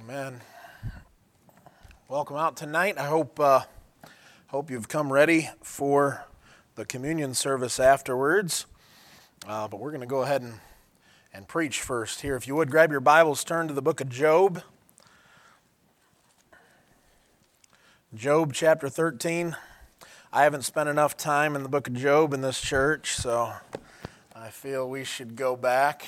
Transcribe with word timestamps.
Amen. 0.00 0.42
Welcome 2.08 2.36
out 2.36 2.56
tonight. 2.56 2.98
I 2.98 3.06
hope 3.06 3.40
uh, 3.40 3.62
hope 4.48 4.70
you've 4.70 4.86
come 4.86 5.12
ready 5.12 5.50
for 5.62 6.24
the 6.76 6.84
communion 6.84 7.34
service 7.34 7.80
afterwards. 7.80 8.66
Uh, 9.46 9.66
but 9.66 9.80
we're 9.80 9.90
going 9.90 10.02
to 10.02 10.06
go 10.06 10.22
ahead 10.22 10.42
and, 10.42 10.60
and 11.32 11.48
preach 11.48 11.80
first 11.80 12.20
here. 12.20 12.36
If 12.36 12.46
you 12.46 12.54
would 12.54 12.70
grab 12.70 12.92
your 12.92 13.00
Bibles, 13.00 13.42
turn 13.42 13.66
to 13.66 13.74
the 13.74 13.82
book 13.82 14.00
of 14.00 14.08
Job. 14.08 14.62
Job 18.14 18.52
chapter 18.52 18.88
13. 18.88 19.56
I 20.32 20.44
haven't 20.44 20.62
spent 20.62 20.88
enough 20.88 21.16
time 21.16 21.56
in 21.56 21.64
the 21.64 21.68
book 21.68 21.88
of 21.88 21.94
Job 21.94 22.32
in 22.34 22.40
this 22.40 22.60
church, 22.60 23.14
so 23.14 23.52
I 24.36 24.50
feel 24.50 24.88
we 24.88 25.02
should 25.02 25.34
go 25.34 25.56
back 25.56 26.04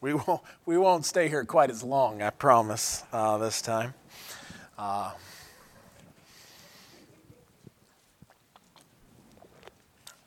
we 0.00 0.14
won't, 0.14 0.40
we 0.64 0.78
won't 0.78 1.04
stay 1.04 1.28
here 1.28 1.44
quite 1.44 1.70
as 1.70 1.82
long, 1.82 2.22
I 2.22 2.30
promise, 2.30 3.02
uh, 3.12 3.38
this 3.38 3.60
time. 3.60 3.94
Uh, 4.78 5.10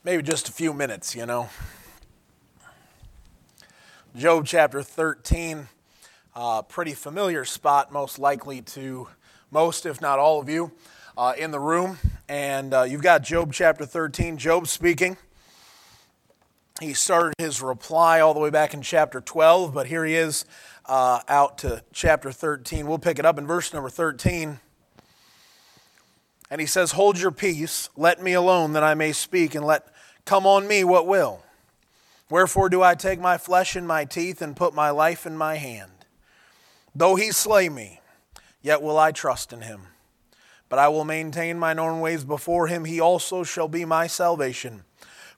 maybe 0.03 0.21
just 0.23 0.49
a 0.49 0.51
few 0.51 0.73
minutes, 0.73 1.15
you 1.15 1.25
know. 1.25 1.49
Job 4.13 4.45
chapter 4.45 4.83
13, 4.83 5.69
uh, 6.35 6.61
pretty 6.63 6.93
familiar 6.93 7.45
spot, 7.45 7.93
most 7.93 8.19
likely 8.19 8.61
to 8.61 9.07
most, 9.51 9.85
if 9.85 10.01
not 10.01 10.19
all 10.19 10.41
of 10.41 10.49
you, 10.49 10.73
uh, 11.17 11.33
in 11.37 11.51
the 11.51 11.59
room. 11.59 11.97
And 12.27 12.73
uh, 12.73 12.83
you've 12.83 13.03
got 13.03 13.23
Job 13.23 13.53
chapter 13.53 13.85
13, 13.85 14.37
Job 14.37 14.67
speaking 14.67 15.15
he 16.81 16.93
started 16.93 17.35
his 17.37 17.61
reply 17.61 18.19
all 18.19 18.33
the 18.33 18.39
way 18.39 18.49
back 18.49 18.73
in 18.73 18.81
chapter 18.81 19.21
12, 19.21 19.73
but 19.73 19.87
here 19.87 20.03
he 20.03 20.15
is 20.15 20.45
uh, 20.85 21.19
out 21.27 21.59
to 21.59 21.83
chapter 21.93 22.31
13. 22.31 22.87
We'll 22.87 22.97
pick 22.97 23.19
it 23.19 23.25
up 23.25 23.37
in 23.37 23.45
verse 23.45 23.73
number 23.73 23.89
13. 23.89 24.59
And 26.49 26.59
he 26.59 26.67
says, 26.67 26.93
Hold 26.93 27.19
your 27.19 27.31
peace, 27.31 27.89
let 27.95 28.21
me 28.21 28.33
alone, 28.33 28.73
that 28.73 28.83
I 28.83 28.93
may 28.93 29.11
speak, 29.11 29.55
and 29.55 29.65
let 29.65 29.87
come 30.25 30.45
on 30.45 30.67
me 30.67 30.83
what 30.83 31.07
will. 31.07 31.43
Wherefore 32.29 32.69
do 32.69 32.81
I 32.81 32.95
take 32.95 33.19
my 33.19 33.37
flesh 33.37 33.75
in 33.75 33.85
my 33.85 34.05
teeth 34.05 34.41
and 34.41 34.55
put 34.55 34.73
my 34.73 34.89
life 34.89 35.25
in 35.25 35.37
my 35.37 35.55
hand? 35.55 35.91
Though 36.95 37.15
he 37.15 37.31
slay 37.31 37.69
me, 37.69 37.99
yet 38.61 38.81
will 38.81 38.97
I 38.97 39.11
trust 39.11 39.53
in 39.53 39.61
him. 39.61 39.81
But 40.67 40.79
I 40.79 40.87
will 40.87 41.05
maintain 41.05 41.59
mine 41.59 41.79
own 41.79 41.99
ways 41.99 42.23
before 42.23 42.67
him. 42.67 42.85
He 42.85 42.99
also 42.99 43.43
shall 43.43 43.67
be 43.67 43.83
my 43.83 44.07
salvation 44.07 44.83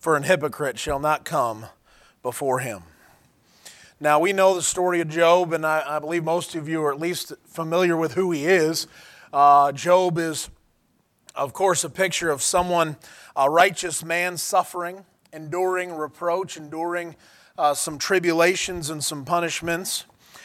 for 0.03 0.17
an 0.17 0.23
hypocrite 0.23 0.77
shall 0.77 0.99
not 0.99 1.23
come 1.23 1.65
before 2.23 2.59
him. 2.59 2.83
Now, 4.01 4.19
we 4.19 4.33
know 4.33 4.53
the 4.53 4.61
story 4.61 4.99
of 4.99 5.07
Job, 5.07 5.53
and 5.53 5.65
I, 5.65 5.81
I 5.95 5.99
believe 5.99 6.25
most 6.25 6.55
of 6.55 6.67
you 6.67 6.83
are 6.83 6.91
at 6.91 6.99
least 6.99 7.31
familiar 7.45 7.95
with 7.95 8.15
who 8.15 8.31
he 8.31 8.45
is. 8.45 8.85
Uh, 9.31 9.71
Job 9.71 10.17
is, 10.17 10.49
of 11.35 11.53
course, 11.53 11.85
a 11.85 11.89
picture 11.89 12.29
of 12.29 12.41
someone, 12.41 12.97
a 13.33 13.49
righteous 13.49 14.03
man 14.03 14.35
suffering, 14.35 15.05
enduring 15.31 15.93
reproach, 15.93 16.57
enduring 16.57 17.15
uh, 17.57 17.73
some 17.73 17.97
tribulations 17.97 18.89
and 18.89 19.01
some 19.01 19.23
punishments. 19.23 20.03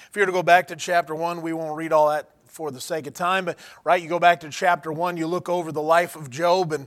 If 0.08 0.14
you 0.14 0.22
were 0.22 0.26
to 0.26 0.32
go 0.32 0.44
back 0.44 0.68
to 0.68 0.76
chapter 0.76 1.16
1, 1.16 1.42
we 1.42 1.52
won't 1.52 1.76
read 1.76 1.92
all 1.92 2.10
that 2.10 2.30
for 2.46 2.70
the 2.70 2.80
sake 2.80 3.08
of 3.08 3.14
time, 3.14 3.44
but 3.44 3.58
right, 3.82 4.00
you 4.00 4.08
go 4.08 4.20
back 4.20 4.38
to 4.40 4.50
chapter 4.50 4.92
1, 4.92 5.16
you 5.16 5.26
look 5.26 5.48
over 5.48 5.72
the 5.72 5.82
life 5.82 6.14
of 6.14 6.30
Job, 6.30 6.72
and 6.72 6.86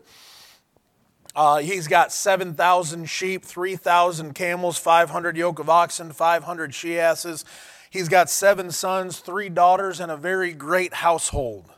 uh, 1.35 1.57
he's 1.57 1.87
got 1.87 2.11
7,000 2.11 3.09
sheep, 3.09 3.45
3,000 3.45 4.33
camels, 4.33 4.77
500 4.77 5.37
yoke 5.37 5.59
of 5.59 5.69
oxen, 5.69 6.11
500 6.11 6.73
she 6.73 6.99
asses. 6.99 7.45
He's 7.89 8.09
got 8.09 8.29
seven 8.29 8.71
sons, 8.71 9.19
three 9.19 9.49
daughters, 9.49 9.99
and 9.99 10.11
a 10.11 10.17
very 10.17 10.53
great 10.53 10.93
household. 10.95 11.71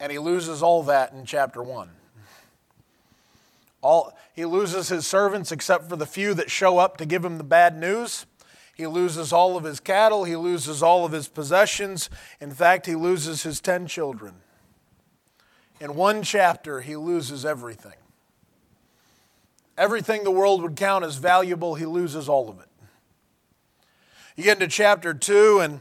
And 0.00 0.12
he 0.12 0.18
loses 0.18 0.62
all 0.62 0.82
that 0.84 1.12
in 1.12 1.24
chapter 1.24 1.62
1. 1.62 1.90
All, 3.80 4.16
he 4.34 4.44
loses 4.44 4.88
his 4.88 5.06
servants 5.06 5.52
except 5.52 5.88
for 5.88 5.96
the 5.96 6.06
few 6.06 6.34
that 6.34 6.50
show 6.50 6.78
up 6.78 6.96
to 6.98 7.06
give 7.06 7.24
him 7.24 7.38
the 7.38 7.44
bad 7.44 7.76
news. 7.76 8.26
He 8.74 8.86
loses 8.86 9.32
all 9.32 9.56
of 9.56 9.64
his 9.64 9.80
cattle. 9.80 10.24
He 10.24 10.36
loses 10.36 10.82
all 10.82 11.04
of 11.04 11.10
his 11.10 11.26
possessions. 11.26 12.08
In 12.40 12.52
fact, 12.52 12.86
he 12.86 12.94
loses 12.94 13.42
his 13.42 13.60
10 13.60 13.88
children. 13.88 14.34
In 15.80 15.94
one 15.94 16.22
chapter, 16.22 16.80
he 16.80 16.96
loses 16.96 17.44
everything. 17.44 17.92
Everything 19.76 20.24
the 20.24 20.30
world 20.30 20.60
would 20.62 20.74
count 20.74 21.04
as 21.04 21.16
valuable, 21.16 21.76
he 21.76 21.86
loses 21.86 22.28
all 22.28 22.48
of 22.48 22.58
it. 22.58 22.66
You 24.34 24.44
get 24.44 24.60
into 24.60 24.66
chapter 24.66 25.14
2, 25.14 25.60
and 25.60 25.80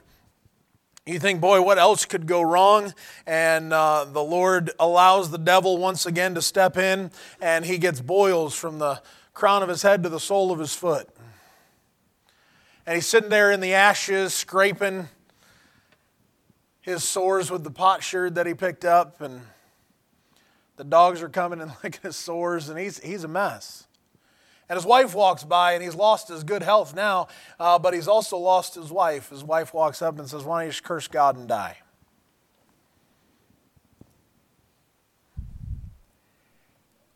you 1.08 1.20
think, 1.20 1.42
boy, 1.42 1.62
what 1.62 1.80
else 1.80 2.06
could 2.06 2.28
go 2.28 2.42
wrong? 2.42 2.94
And 3.26 3.74
uh, 3.74 4.06
the 4.06 4.24
Lord 4.24 4.72
allows 4.80 5.32
the 5.32 5.38
devil 5.40 5.78
once 5.78 6.06
again 6.06 6.36
to 6.36 6.42
step 6.42 6.78
in, 6.78 7.12
and 7.42 7.66
he 7.66 7.80
gets 7.80 8.02
boils 8.02 8.54
from 8.54 8.78
the 8.78 9.02
crown 9.34 9.64
of 9.64 9.70
his 9.70 9.82
head 9.82 10.04
to 10.04 10.10
the 10.10 10.20
sole 10.20 10.52
of 10.52 10.60
his 10.60 10.76
foot. 10.76 11.10
And 12.86 12.96
he's 12.96 13.08
sitting 13.08 13.30
there 13.30 13.52
in 13.52 13.62
the 13.62 13.74
ashes, 13.74 14.34
scraping 14.34 15.10
his 16.82 17.04
sores 17.04 17.50
with 17.50 17.64
the 17.64 17.72
potsherd 17.72 18.36
that 18.36 18.46
he 18.46 18.54
picked 18.54 18.86
up, 18.86 19.22
and 19.22 19.42
the 20.78 20.84
dogs 20.84 21.22
are 21.22 21.30
coming 21.30 21.60
and 21.60 21.72
licking 21.84 22.02
his 22.02 22.16
sores, 22.16 22.70
and 22.70 22.80
he's, 22.80 23.00
he's 23.00 23.24
a 23.24 23.28
mess. 23.28 23.88
And 24.70 24.78
his 24.78 24.86
wife 24.86 25.14
walks 25.14 25.44
by, 25.44 25.74
and 25.74 25.84
he's 25.84 25.96
lost 25.96 26.28
his 26.28 26.44
good 26.44 26.64
health 26.64 26.96
now, 26.96 27.28
uh, 27.60 27.80
but 27.80 27.94
he's 27.94 28.08
also 28.08 28.38
lost 28.38 28.76
his 28.76 28.92
wife. 28.92 29.30
His 29.30 29.44
wife 29.44 29.74
walks 29.74 30.02
up 30.02 30.20
and 30.20 30.30
says, 30.30 30.44
Why 30.44 30.60
don't 30.60 30.68
you 30.68 30.72
just 30.72 30.84
curse 30.84 31.08
God 31.08 31.38
and 31.38 31.48
die? 31.48 31.78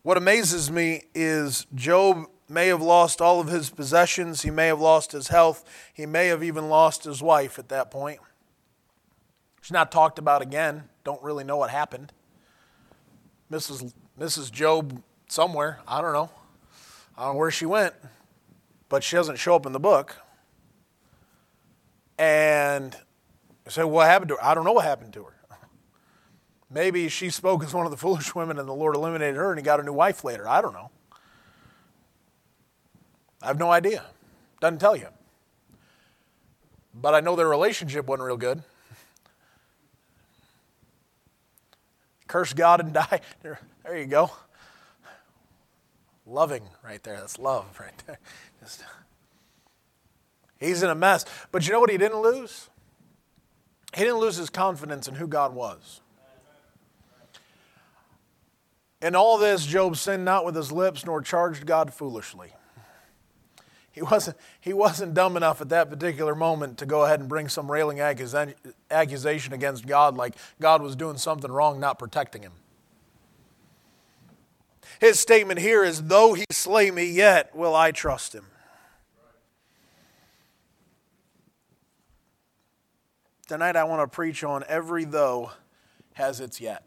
What 0.02 0.16
amazes 0.16 0.70
me 0.70 1.04
is 1.14 1.66
Job 1.74 2.26
may 2.48 2.66
have 2.68 2.82
lost 2.82 3.20
all 3.20 3.38
of 3.38 3.48
his 3.48 3.70
possessions, 3.70 4.42
he 4.42 4.50
may 4.50 4.66
have 4.66 4.80
lost 4.80 5.12
his 5.12 5.28
health, 5.28 5.64
he 5.92 6.06
may 6.06 6.26
have 6.28 6.42
even 6.42 6.68
lost 6.68 7.04
his 7.04 7.22
wife 7.22 7.58
at 7.58 7.68
that 7.68 7.90
point. 7.90 8.18
She's 9.60 9.72
not 9.72 9.92
talked 9.92 10.18
about 10.18 10.42
again, 10.42 10.88
don't 11.04 11.22
really 11.22 11.44
know 11.44 11.56
what 11.56 11.70
happened. 11.70 12.12
Mrs. 13.52 13.92
Mrs. 14.18 14.50
Job 14.50 15.02
somewhere. 15.28 15.80
I 15.86 16.00
don't 16.00 16.14
know. 16.14 16.30
I 17.16 17.26
don't 17.26 17.34
know 17.34 17.38
where 17.38 17.50
she 17.50 17.66
went, 17.66 17.94
but 18.88 19.04
she 19.04 19.16
doesn't 19.16 19.36
show 19.36 19.54
up 19.54 19.66
in 19.66 19.72
the 19.72 19.80
book. 19.80 20.16
And 22.18 22.96
I 23.66 23.70
say, 23.70 23.84
what 23.84 24.06
happened 24.06 24.30
to 24.30 24.36
her? 24.36 24.44
I 24.44 24.54
don't 24.54 24.64
know 24.64 24.72
what 24.72 24.86
happened 24.86 25.12
to 25.14 25.24
her. 25.24 25.36
Maybe 26.70 27.08
she 27.10 27.28
spoke 27.28 27.62
as 27.62 27.74
one 27.74 27.84
of 27.84 27.90
the 27.90 27.98
foolish 27.98 28.34
women 28.34 28.58
and 28.58 28.66
the 28.66 28.72
Lord 28.72 28.96
eliminated 28.96 29.36
her 29.36 29.50
and 29.50 29.58
he 29.58 29.62
got 29.62 29.80
a 29.80 29.82
new 29.82 29.92
wife 29.92 30.24
later. 30.24 30.48
I 30.48 30.62
don't 30.62 30.72
know. 30.72 30.90
I 33.42 33.48
have 33.48 33.58
no 33.58 33.70
idea. 33.70 34.04
Doesn't 34.60 34.78
tell 34.78 34.96
you. 34.96 35.08
But 36.94 37.14
I 37.14 37.20
know 37.20 37.36
their 37.36 37.48
relationship 37.48 38.06
wasn't 38.06 38.26
real 38.26 38.36
good. 38.36 38.62
Curse 42.32 42.54
God 42.54 42.80
and 42.80 42.92
die. 42.94 43.20
There, 43.42 43.60
there 43.84 43.98
you 43.98 44.06
go. 44.06 44.30
Loving 46.26 46.62
right 46.82 47.02
there. 47.02 47.16
That's 47.16 47.38
love 47.38 47.66
right 47.80 48.02
there. 48.06 48.18
Just, 48.60 48.82
he's 50.58 50.82
in 50.82 50.88
a 50.88 50.94
mess. 50.94 51.26
But 51.50 51.66
you 51.66 51.72
know 51.72 51.80
what 51.80 51.90
he 51.90 51.98
didn't 51.98 52.20
lose? 52.20 52.70
He 53.94 54.02
didn't 54.02 54.18
lose 54.18 54.36
his 54.36 54.48
confidence 54.48 55.06
in 55.06 55.14
who 55.14 55.28
God 55.28 55.54
was. 55.54 56.00
In 59.02 59.14
all 59.14 59.36
this, 59.36 59.66
Job 59.66 59.96
sinned 59.96 60.24
not 60.24 60.46
with 60.46 60.54
his 60.54 60.72
lips 60.72 61.04
nor 61.04 61.20
charged 61.20 61.66
God 61.66 61.92
foolishly. 61.92 62.52
He 63.94 64.00
wasn't, 64.00 64.38
he 64.58 64.72
wasn't 64.72 65.12
dumb 65.12 65.36
enough 65.36 65.60
at 65.60 65.68
that 65.68 65.90
particular 65.90 66.34
moment 66.34 66.78
to 66.78 66.86
go 66.86 67.04
ahead 67.04 67.20
and 67.20 67.28
bring 67.28 67.50
some 67.50 67.70
railing 67.70 68.00
accusation 68.00 69.52
against 69.52 69.86
God 69.86 70.16
like 70.16 70.34
God 70.60 70.80
was 70.80 70.96
doing 70.96 71.18
something 71.18 71.52
wrong, 71.52 71.78
not 71.78 71.98
protecting 71.98 72.40
him. 72.40 72.52
His 74.98 75.20
statement 75.20 75.60
here 75.60 75.84
is, 75.84 76.04
Though 76.04 76.32
he 76.32 76.46
slay 76.50 76.90
me, 76.90 77.04
yet 77.04 77.54
will 77.54 77.74
I 77.74 77.90
trust 77.90 78.34
him. 78.34 78.46
Tonight 83.46 83.76
I 83.76 83.84
want 83.84 84.00
to 84.00 84.14
preach 84.14 84.42
on 84.42 84.64
every 84.68 85.04
though 85.04 85.50
has 86.14 86.40
its 86.40 86.60
yet. 86.60 86.84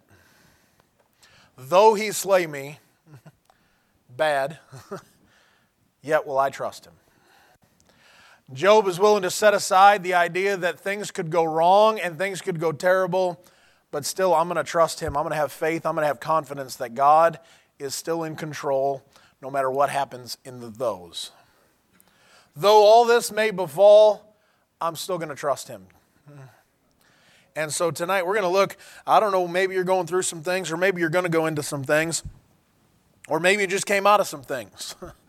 Though 1.56 1.94
he 1.94 2.12
slay 2.12 2.48
me, 2.48 2.80
bad. 4.10 4.58
yet 6.06 6.26
will 6.26 6.38
I 6.38 6.50
trust 6.50 6.86
him. 6.86 6.94
Job 8.54 8.88
is 8.88 9.00
willing 9.00 9.24
to 9.24 9.32
set 9.32 9.56
aside 9.56 10.04
the 10.04 10.14
idea 10.14 10.56
that 10.56 10.80
things 10.80 11.10
could 11.10 11.32
go 11.32 11.44
wrong 11.44 12.00
and 12.00 12.18
things 12.18 12.42
could 12.42 12.60
go 12.60 12.72
terrible, 12.72 13.44
but 13.92 14.06
still, 14.06 14.36
I'm 14.36 14.48
going 14.48 14.58
to 14.58 14.64
trust 14.64 15.00
him. 15.00 15.18
I'm 15.18 15.24
going 15.24 15.32
to 15.32 15.38
have 15.38 15.52
faith. 15.52 15.86
I'm 15.86 15.96
going 15.96 16.04
to 16.04 16.08
have 16.08 16.20
confidence 16.20 16.76
that 16.76 16.94
God 16.94 17.40
is 17.80 17.96
still 17.96 18.24
in 18.24 18.36
control 18.36 19.04
no 19.42 19.50
matter 19.50 19.72
what 19.72 19.90
happens 19.90 20.38
in 20.46 20.60
the 20.60 20.70
those. 20.70 21.32
Though 22.56 22.84
all 22.84 23.06
this 23.06 23.32
may 23.32 23.52
befall, 23.52 24.36
I'm 24.80 24.96
still 24.96 25.18
going 25.18 25.30
to 25.30 25.36
trust 25.36 25.68
Him. 25.68 25.88
And 27.56 27.72
so 27.72 27.90
tonight 27.90 28.26
we're 28.26 28.34
going 28.34 28.44
to 28.44 28.50
look, 28.50 28.76
I 29.08 29.20
don't 29.20 29.32
know, 29.32 29.48
maybe 29.48 29.76
you're 29.76 29.86
going 29.86 30.08
through 30.08 30.24
some 30.24 30.44
things, 30.44 30.72
or 30.72 30.78
maybe 30.78 31.00
you're 31.00 31.10
going 31.10 31.24
to 31.24 31.30
go 31.30 31.46
into 31.46 31.64
some 31.64 31.84
things, 31.84 32.22
or 33.28 33.40
maybe 33.40 33.62
you 33.62 33.68
just 33.68 33.86
came 33.86 34.06
out 34.06 34.20
of 34.20 34.28
some 34.28 34.44
things. 34.44 34.96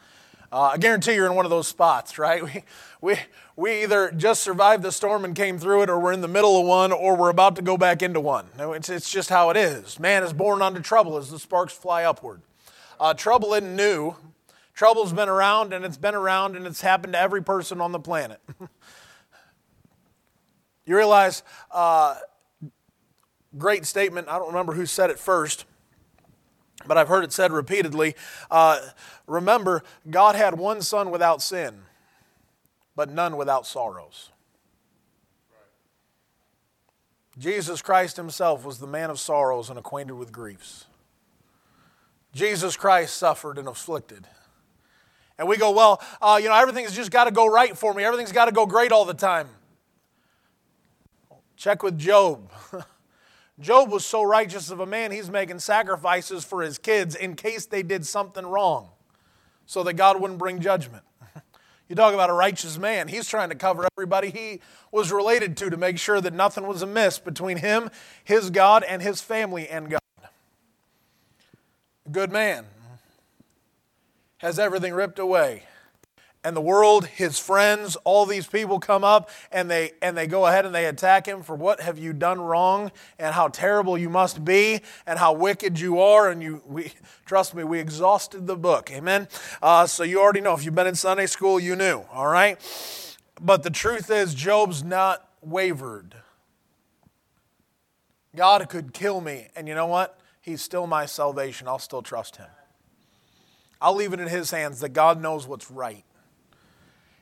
Uh, 0.53 0.71
I 0.75 0.77
guarantee 0.77 1.15
you're 1.15 1.27
in 1.27 1.35
one 1.35 1.45
of 1.45 1.51
those 1.51 1.69
spots, 1.69 2.19
right? 2.19 2.43
We, 3.01 3.15
we, 3.15 3.19
we 3.57 3.83
either 3.83 4.11
just 4.11 4.43
survived 4.43 4.83
the 4.83 4.91
storm 4.91 5.25
and 5.25 5.35
came 5.35 5.59
through 5.59 5.83
it, 5.83 5.91
or 5.91 5.99
we're 5.99 6.13
in 6.13 6.23
the 6.23 6.29
middle 6.29 6.59
of 6.59 6.67
one, 6.67 6.93
or 6.93 7.15
we're 7.15 7.29
about 7.29 7.57
to 7.57 7.63
go 7.63 7.77
back 7.77 8.03
into 8.03 8.21
one. 8.21 8.47
It's, 8.59 8.89
it's 8.89 9.11
just 9.11 9.29
how 9.29 9.51
it 9.51 9.57
is. 9.57 10.01
Man 10.01 10.23
is 10.23 10.33
born 10.33 10.63
unto 10.63 10.81
trouble 10.81 11.17
as 11.19 11.31
the 11.31 11.39
sparks 11.39 11.73
fly 11.75 12.05
upward. 12.05 12.41
Uh, 12.99 13.15
trouble 13.15 13.53
isn't 13.55 13.77
new. 13.77 14.17
Trouble's 14.75 15.13
been 15.13 15.29
around, 15.29 15.73
and 15.73 15.85
it's 15.85 15.99
been 15.99 16.15
around, 16.15 16.57
and 16.57 16.67
it's 16.67 16.81
happened 16.81 17.13
to 17.13 17.19
every 17.19 17.43
person 17.43 17.81
on 17.81 17.93
the 17.93 18.01
planet. 18.01 18.41
you 20.85 20.97
realize, 20.97 21.43
uh, 21.71 22.17
great 23.57 23.85
statement. 23.87 24.29
I 24.29 24.39
don't 24.39 24.49
remember 24.49 24.73
who 24.73 24.87
said 24.87 25.11
it 25.11 25.19
first 25.19 25.67
but 26.85 26.99
I've 26.99 27.09
heard 27.09 27.25
it 27.25 27.33
said 27.33 27.53
repeatedly. 27.53 28.15
Uh, 28.51 28.81
remember, 29.27 29.83
God 30.11 30.35
had 30.35 30.59
one 30.59 30.83
son 30.83 31.11
without 31.11 31.41
sin, 31.41 31.83
but 32.95 33.11
none 33.11 33.37
without 33.37 33.67
sorrows. 33.67 34.31
Jesus 37.39 37.83
Christ 37.83 38.17
himself 38.17 38.65
was 38.65 38.79
the 38.79 38.87
man 38.87 39.11
of 39.11 39.19
sorrows 39.19 39.69
and 39.69 39.79
acquainted 39.79 40.15
with 40.15 40.33
griefs. 40.33 40.87
Jesus 42.33 42.77
Christ 42.77 43.17
suffered 43.17 43.59
and 43.59 43.69
afflicted. 43.69 44.27
And 45.39 45.47
we 45.49 45.59
go, 45.59 45.71
well, 45.71 46.03
uh, 46.23 46.39
you 46.43 46.49
know, 46.49 46.55
everything's 46.55 46.95
just 46.95 47.11
got 47.11 47.25
to 47.25 47.31
go 47.31 47.47
right 47.47 47.77
for 47.77 47.93
me. 47.93 48.05
Everything's 48.05 48.33
got 48.33 48.47
to 48.47 48.53
go 48.53 48.65
great 48.65 48.91
all 48.91 49.05
the 49.05 49.15
time. 49.15 49.49
Check 51.57 51.83
with 51.83 51.99
Job. 51.99 52.51
Job 53.59 53.91
was 53.91 54.05
so 54.05 54.23
righteous 54.23 54.71
of 54.71 54.81
a 54.81 54.87
man, 54.87 55.13
he's 55.13 55.31
making 55.31 55.61
sacrifices 55.61 56.45
for 56.45 56.63
his 56.63 56.77
kids 56.77 57.15
in 57.15 57.37
case 57.37 57.67
they 57.67 57.83
did 57.83 58.05
something 58.05 58.45
wrong 58.45 58.91
so 59.65 59.83
that 59.83 59.95
God 59.95 60.21
wouldn't 60.21 60.39
bring 60.39 60.61
judgment. 60.61 61.03
You 61.89 61.95
talk 61.95 62.15
about 62.15 62.31
a 62.31 62.33
righteous 62.33 62.79
man. 62.79 63.07
He's 63.07 63.29
trying 63.29 63.51
to 63.51 63.55
cover 63.55 63.87
everybody 63.97 64.31
he 64.31 64.61
was 64.91 65.13
related 65.13 65.57
to 65.59 65.71
to 65.71 65.77
make 65.77 66.01
sure 66.01 66.21
that 66.21 66.33
nothing 66.33 66.67
was 66.67 66.83
amiss 66.83 67.21
between 67.21 67.59
him, 67.59 67.91
his 68.25 68.51
God, 68.51 68.83
and 68.83 69.01
his 69.01 69.21
family 69.21 69.69
and 69.69 69.89
God. 69.89 70.01
A 72.07 72.11
good 72.11 72.33
man 72.33 72.67
has 74.39 74.59
everything 74.59 74.95
ripped 74.95 75.21
away 75.21 75.63
and 76.47 76.57
the 76.57 76.61
world, 76.61 77.07
his 77.07 77.41
friends, 77.41 77.97
all 78.05 78.25
these 78.25 78.47
people 78.47 78.79
come 78.79 79.03
up 79.03 79.31
and 79.51 79.69
they 79.69 79.91
and 80.01 80.17
they 80.17 80.29
go 80.29 80.47
ahead 80.47 80.65
and 80.65 80.73
they 80.73 80.87
attack 80.87 81.27
him 81.27 81.43
for 81.43 81.57
what 81.57 81.81
have 81.81 81.99
you 81.99 82.13
done 82.13 82.41
wrong 82.41 82.93
and 83.19 83.35
how 83.35 83.49
terrible 83.49 83.99
you 83.99 84.09
must 84.09 84.45
be 84.45 84.81
and 85.09 85.19
how 85.19 85.33
wicked 85.33 85.81
you 85.81 85.99
are. 86.01 86.31
And 86.31 86.41
you, 86.41 86.63
we 86.65 86.93
trust 87.25 87.53
me, 87.53 87.65
we 87.65 87.81
exhausted 87.81 88.47
the 88.47 88.55
book. 88.55 88.93
Amen. 88.93 89.27
Uh, 89.61 89.89
so 89.89 90.05
you 90.05 90.21
already 90.21 90.41
know 90.41 90.55
if 90.55 90.65
you've 90.65 90.77
been 90.77 90.87
in 90.87 90.95
Sunday 90.95 91.27
school, 91.27 91.59
you 91.59 91.75
knew. 91.75 92.05
All 92.13 92.29
right. 92.29 92.61
But 93.41 93.65
the 93.65 93.71
truth 93.71 94.09
is, 94.09 94.33
Job's 94.33 94.85
not 94.85 95.29
wavered. 95.43 96.15
God 98.37 98.69
could 98.69 98.93
kill 98.93 99.21
me, 99.21 99.49
and 99.57 99.67
you 99.67 99.75
know 99.75 99.89
what? 99.89 100.17
He's 100.41 100.63
still 100.63 100.87
my 100.87 101.07
salvation. 101.07 101.67
I'll 101.67 101.81
still 101.81 102.03
trust 102.03 102.37
him. 102.37 102.47
I'll 103.81 103.97
leave 103.97 104.13
it 104.13 104.21
in 104.21 104.29
his 104.29 104.53
hands 104.53 104.79
that 104.81 104.91
God 104.91 105.21
knows 105.21 105.49
what's 105.49 105.73
right. 105.73 106.05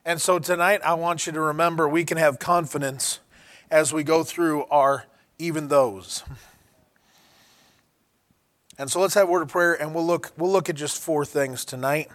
And 0.06 0.20
so 0.20 0.38
tonight, 0.38 0.82
I 0.84 0.92
want 0.94 1.26
you 1.26 1.32
to 1.32 1.40
remember 1.40 1.88
we 1.88 2.04
can 2.04 2.18
have 2.18 2.38
confidence 2.38 3.20
as 3.70 3.90
we 3.90 4.04
go 4.04 4.22
through 4.22 4.64
our 4.64 5.06
even 5.38 5.68
those. 5.68 6.22
And 8.76 8.90
so 8.90 9.00
let's 9.00 9.14
have 9.14 9.28
a 9.28 9.30
word 9.30 9.42
of 9.42 9.48
prayer 9.48 9.80
and 9.80 9.94
we'll 9.94 10.06
look, 10.06 10.32
we'll 10.36 10.50
look 10.50 10.68
at 10.68 10.74
just 10.74 11.00
four 11.00 11.24
things 11.24 11.64
tonight. 11.64 12.10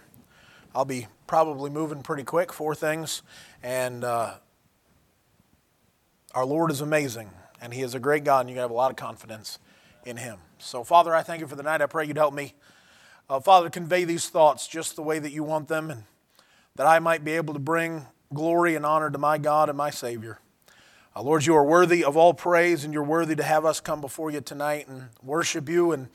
I'll 0.74 0.84
be 0.84 1.06
probably 1.26 1.70
moving 1.70 2.02
pretty 2.02 2.22
quick, 2.22 2.52
four 2.52 2.74
things. 2.74 3.22
And 3.62 4.04
uh, 4.04 4.34
our 6.34 6.44
Lord 6.44 6.70
is 6.70 6.82
amazing 6.82 7.30
and 7.60 7.72
He 7.72 7.82
is 7.82 7.94
a 7.94 7.98
great 7.98 8.24
God 8.24 8.40
and 8.40 8.50
you 8.50 8.54
can 8.54 8.60
have 8.60 8.70
a 8.70 8.74
lot 8.74 8.90
of 8.90 8.96
confidence 8.96 9.58
in 10.04 10.18
Him. 10.18 10.38
So, 10.58 10.84
Father, 10.84 11.14
I 11.14 11.22
thank 11.22 11.40
you 11.40 11.46
for 11.46 11.56
the 11.56 11.62
night. 11.62 11.80
I 11.80 11.86
pray 11.86 12.06
you'd 12.06 12.18
help 12.18 12.34
me, 12.34 12.54
uh, 13.28 13.40
Father, 13.40 13.70
convey 13.70 14.04
these 14.04 14.28
thoughts 14.28 14.68
just 14.68 14.96
the 14.96 15.02
way 15.02 15.18
that 15.18 15.32
you 15.32 15.42
want 15.42 15.66
them. 15.66 15.90
And 15.90 16.04
that 16.76 16.86
I 16.86 16.98
might 16.98 17.24
be 17.24 17.32
able 17.32 17.54
to 17.54 17.60
bring 17.60 18.06
glory 18.32 18.74
and 18.74 18.86
honor 18.86 19.10
to 19.10 19.18
my 19.18 19.38
God 19.38 19.68
and 19.68 19.76
my 19.76 19.90
Savior. 19.90 20.38
Uh, 21.14 21.22
Lord, 21.22 21.44
you 21.44 21.56
are 21.56 21.64
worthy 21.64 22.04
of 22.04 22.16
all 22.16 22.32
praise, 22.34 22.84
and 22.84 22.94
you're 22.94 23.02
worthy 23.02 23.34
to 23.34 23.42
have 23.42 23.64
us 23.64 23.80
come 23.80 24.00
before 24.00 24.30
you 24.30 24.40
tonight 24.40 24.86
and 24.86 25.08
worship 25.22 25.68
you 25.68 25.92
and 25.92 26.08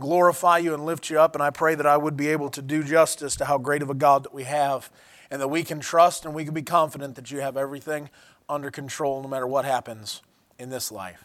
glorify 0.00 0.58
you 0.58 0.72
and 0.72 0.86
lift 0.86 1.10
you 1.10 1.20
up. 1.20 1.34
And 1.34 1.42
I 1.42 1.50
pray 1.50 1.74
that 1.74 1.86
I 1.86 1.96
would 1.96 2.16
be 2.16 2.28
able 2.28 2.48
to 2.50 2.62
do 2.62 2.82
justice 2.82 3.36
to 3.36 3.44
how 3.44 3.58
great 3.58 3.82
of 3.82 3.90
a 3.90 3.94
God 3.94 4.24
that 4.24 4.32
we 4.32 4.44
have, 4.44 4.90
and 5.30 5.40
that 5.42 5.48
we 5.48 5.62
can 5.62 5.80
trust 5.80 6.24
and 6.24 6.34
we 6.34 6.44
can 6.44 6.54
be 6.54 6.62
confident 6.62 7.14
that 7.16 7.30
you 7.30 7.40
have 7.40 7.56
everything 7.56 8.08
under 8.48 8.70
control 8.70 9.22
no 9.22 9.28
matter 9.28 9.46
what 9.46 9.66
happens 9.66 10.22
in 10.58 10.70
this 10.70 10.90
life. 10.90 11.24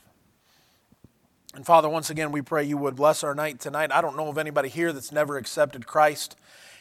And 1.55 1.65
Father, 1.65 1.87
once 1.87 2.09
again, 2.09 2.31
we 2.31 2.41
pray 2.41 2.63
you 2.63 2.77
would 2.77 2.95
bless 2.95 3.23
our 3.23 3.35
night 3.35 3.59
tonight. 3.59 3.91
I 3.91 4.01
don't 4.01 4.17
know 4.17 4.27
of 4.27 4.37
anybody 4.37 4.69
here 4.69 4.91
that's 4.91 5.11
never 5.11 5.37
accepted 5.37 5.85
Christ 5.85 6.35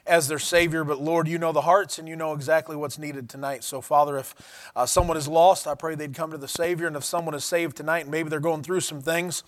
as 0.06 0.28
their 0.28 0.38
Savior. 0.38 0.84
But 0.84 1.00
Lord, 1.00 1.28
you 1.28 1.38
know 1.38 1.52
the 1.52 1.62
hearts 1.62 1.98
and 1.98 2.08
you 2.08 2.16
know 2.16 2.32
exactly 2.32 2.76
what's 2.76 2.98
needed 2.98 3.28
tonight. 3.28 3.64
So, 3.64 3.80
Father, 3.80 4.18
if 4.18 4.34
uh, 4.74 4.86
someone 4.86 5.16
is 5.16 5.28
lost, 5.28 5.66
I 5.66 5.74
pray 5.74 5.94
they'd 5.94 6.14
come 6.14 6.30
to 6.30 6.38
the 6.38 6.48
Savior. 6.48 6.86
And 6.86 6.96
if 6.96 7.04
someone 7.04 7.34
is 7.34 7.44
saved 7.44 7.76
tonight 7.76 8.00
and 8.00 8.10
maybe 8.10 8.28
they're 8.28 8.40
going 8.40 8.62
through 8.62 8.80
some 8.80 9.00
things, 9.00 9.42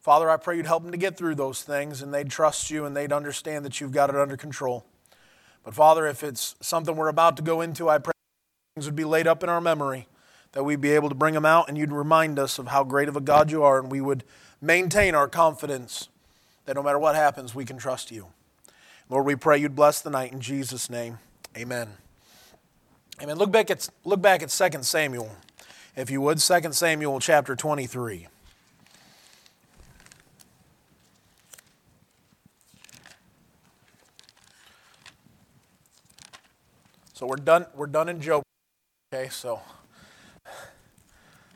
Father, 0.00 0.30
I 0.30 0.36
pray 0.36 0.56
you'd 0.56 0.66
help 0.66 0.82
them 0.82 0.92
to 0.92 0.98
get 0.98 1.16
through 1.16 1.34
those 1.34 1.62
things 1.62 2.02
and 2.02 2.14
they'd 2.14 2.30
trust 2.30 2.70
you 2.70 2.84
and 2.84 2.96
they'd 2.96 3.12
understand 3.12 3.64
that 3.64 3.80
you've 3.80 3.92
got 3.92 4.10
it 4.10 4.16
under 4.16 4.36
control. 4.36 4.86
But, 5.64 5.74
Father, 5.74 6.06
if 6.06 6.22
it's 6.22 6.54
something 6.60 6.96
we're 6.96 7.08
about 7.08 7.36
to 7.36 7.42
go 7.42 7.60
into, 7.60 7.88
I 7.88 7.98
pray 7.98 8.12
things 8.74 8.86
would 8.86 8.96
be 8.96 9.04
laid 9.04 9.26
up 9.26 9.42
in 9.42 9.48
our 9.48 9.60
memory, 9.60 10.06
that 10.52 10.62
we'd 10.64 10.80
be 10.80 10.92
able 10.92 11.08
to 11.08 11.14
bring 11.14 11.34
them 11.34 11.44
out 11.44 11.68
and 11.68 11.76
you'd 11.76 11.92
remind 11.92 12.38
us 12.38 12.58
of 12.58 12.68
how 12.68 12.84
great 12.84 13.08
of 13.08 13.16
a 13.16 13.20
God 13.20 13.50
you 13.50 13.62
are 13.62 13.78
and 13.78 13.90
we 13.90 14.00
would 14.00 14.24
maintain 14.62 15.14
our 15.14 15.28
confidence 15.28 16.08
that 16.64 16.76
no 16.76 16.82
matter 16.82 16.98
what 16.98 17.14
happens, 17.14 17.54
we 17.54 17.64
can 17.64 17.76
trust 17.76 18.10
you. 18.10 18.28
Lord, 19.10 19.24
we 19.24 19.36
pray 19.36 19.58
you'd 19.58 19.74
bless 19.74 20.02
the 20.02 20.10
night 20.10 20.32
in 20.32 20.40
Jesus' 20.40 20.90
name. 20.90 21.18
Amen. 21.56 21.88
Amen. 23.22 23.38
Look 23.38 23.50
back 23.50 23.70
at, 23.70 23.88
look 24.04 24.20
back 24.20 24.42
at 24.42 24.50
2 24.50 24.82
Samuel, 24.82 25.34
if 25.96 26.10
you 26.10 26.20
would. 26.20 26.38
2 26.38 26.72
Samuel 26.72 27.18
chapter 27.18 27.56
23. 27.56 28.28
So 37.14 37.26
we're 37.26 37.36
done, 37.36 37.64
we're 37.74 37.86
done 37.86 38.10
in 38.10 38.20
Job. 38.20 38.42
Okay, 39.12 39.30
so 39.30 39.60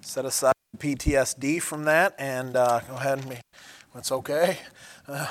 set 0.00 0.24
aside 0.24 0.54
PTSD 0.78 1.60
from 1.60 1.84
that 1.84 2.14
and 2.18 2.56
uh, 2.56 2.80
go 2.88 2.94
ahead 2.94 3.18
and 3.18 3.28
be, 3.28 3.36
it's 3.94 4.10
okay. 4.10 4.58
Uh, 5.06 5.26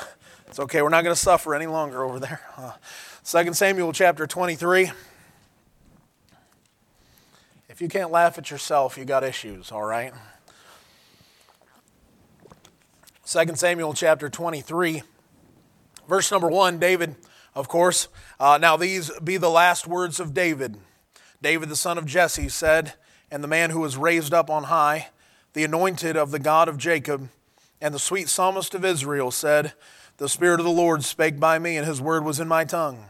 it's 0.52 0.60
okay, 0.60 0.82
we're 0.82 0.90
not 0.90 1.06
going 1.06 1.16
to 1.16 1.22
suffer 1.22 1.56
any 1.56 1.66
longer 1.66 2.04
over 2.04 2.20
there. 2.20 2.42
Uh, 2.58 2.74
2 3.24 3.54
Samuel 3.54 3.94
chapter 3.94 4.28
23. 4.28 4.92
If 7.70 7.80
you 7.80 7.88
can't 7.88 8.12
laugh 8.12 8.38
at 8.38 8.52
yourself, 8.52 8.98
you 8.98 9.06
got 9.06 9.24
issues, 9.24 9.72
all 9.72 9.86
right? 9.86 10.12
2 13.26 13.56
Samuel 13.56 13.94
chapter 13.94 14.28
23, 14.28 15.04
verse 16.10 16.30
number 16.30 16.50
1, 16.50 16.80
David, 16.80 17.16
of 17.56 17.70
course. 17.70 18.10
Uh, 18.38 18.58
now 18.60 18.76
these 18.76 19.10
be 19.24 19.38
the 19.38 19.50
last 19.50 19.88
words 19.88 20.20
of 20.20 20.34
David. 20.34 20.76
David, 21.42 21.70
the 21.70 21.78
son 21.78 21.98
of 21.98 22.06
Jesse, 22.06 22.50
said, 22.50 22.96
And 23.32 23.42
the 23.42 23.48
man 23.48 23.70
who 23.70 23.80
was 23.80 23.96
raised 23.96 24.34
up 24.34 24.50
on 24.50 24.66
high, 24.66 25.12
the 25.54 25.64
anointed 25.64 26.18
of 26.18 26.32
the 26.32 26.40
God 26.40 26.68
of 26.68 26.78
Jacob, 26.78 27.30
and 27.80 27.94
the 27.94 28.00
sweet 28.00 28.28
psalmist 28.28 28.76
of 28.76 28.84
Israel, 28.84 29.32
said, 29.32 29.72
the 30.22 30.30
Spirit 30.30 30.60
of 30.60 30.66
the 30.68 30.72
Lord 30.72 31.04
spake 31.04 31.40
by 31.40 31.58
me, 31.58 31.78
and 31.78 31.88
his 31.88 32.00
word 32.00 32.24
was 32.24 32.40
in 32.40 32.48
my 32.48 32.64
tongue. 32.64 33.06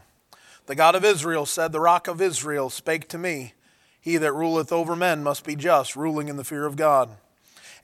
The 0.64 0.74
God 0.74 0.94
of 0.94 1.04
Israel 1.04 1.44
said, 1.44 1.70
The 1.70 1.78
rock 1.78 2.08
of 2.08 2.22
Israel 2.22 2.70
spake 2.70 3.06
to 3.08 3.18
me. 3.18 3.52
He 4.00 4.16
that 4.16 4.32
ruleth 4.32 4.72
over 4.72 4.96
men 4.96 5.22
must 5.22 5.44
be 5.44 5.54
just, 5.54 5.94
ruling 5.94 6.28
in 6.28 6.38
the 6.38 6.42
fear 6.42 6.64
of 6.64 6.74
God. 6.74 7.10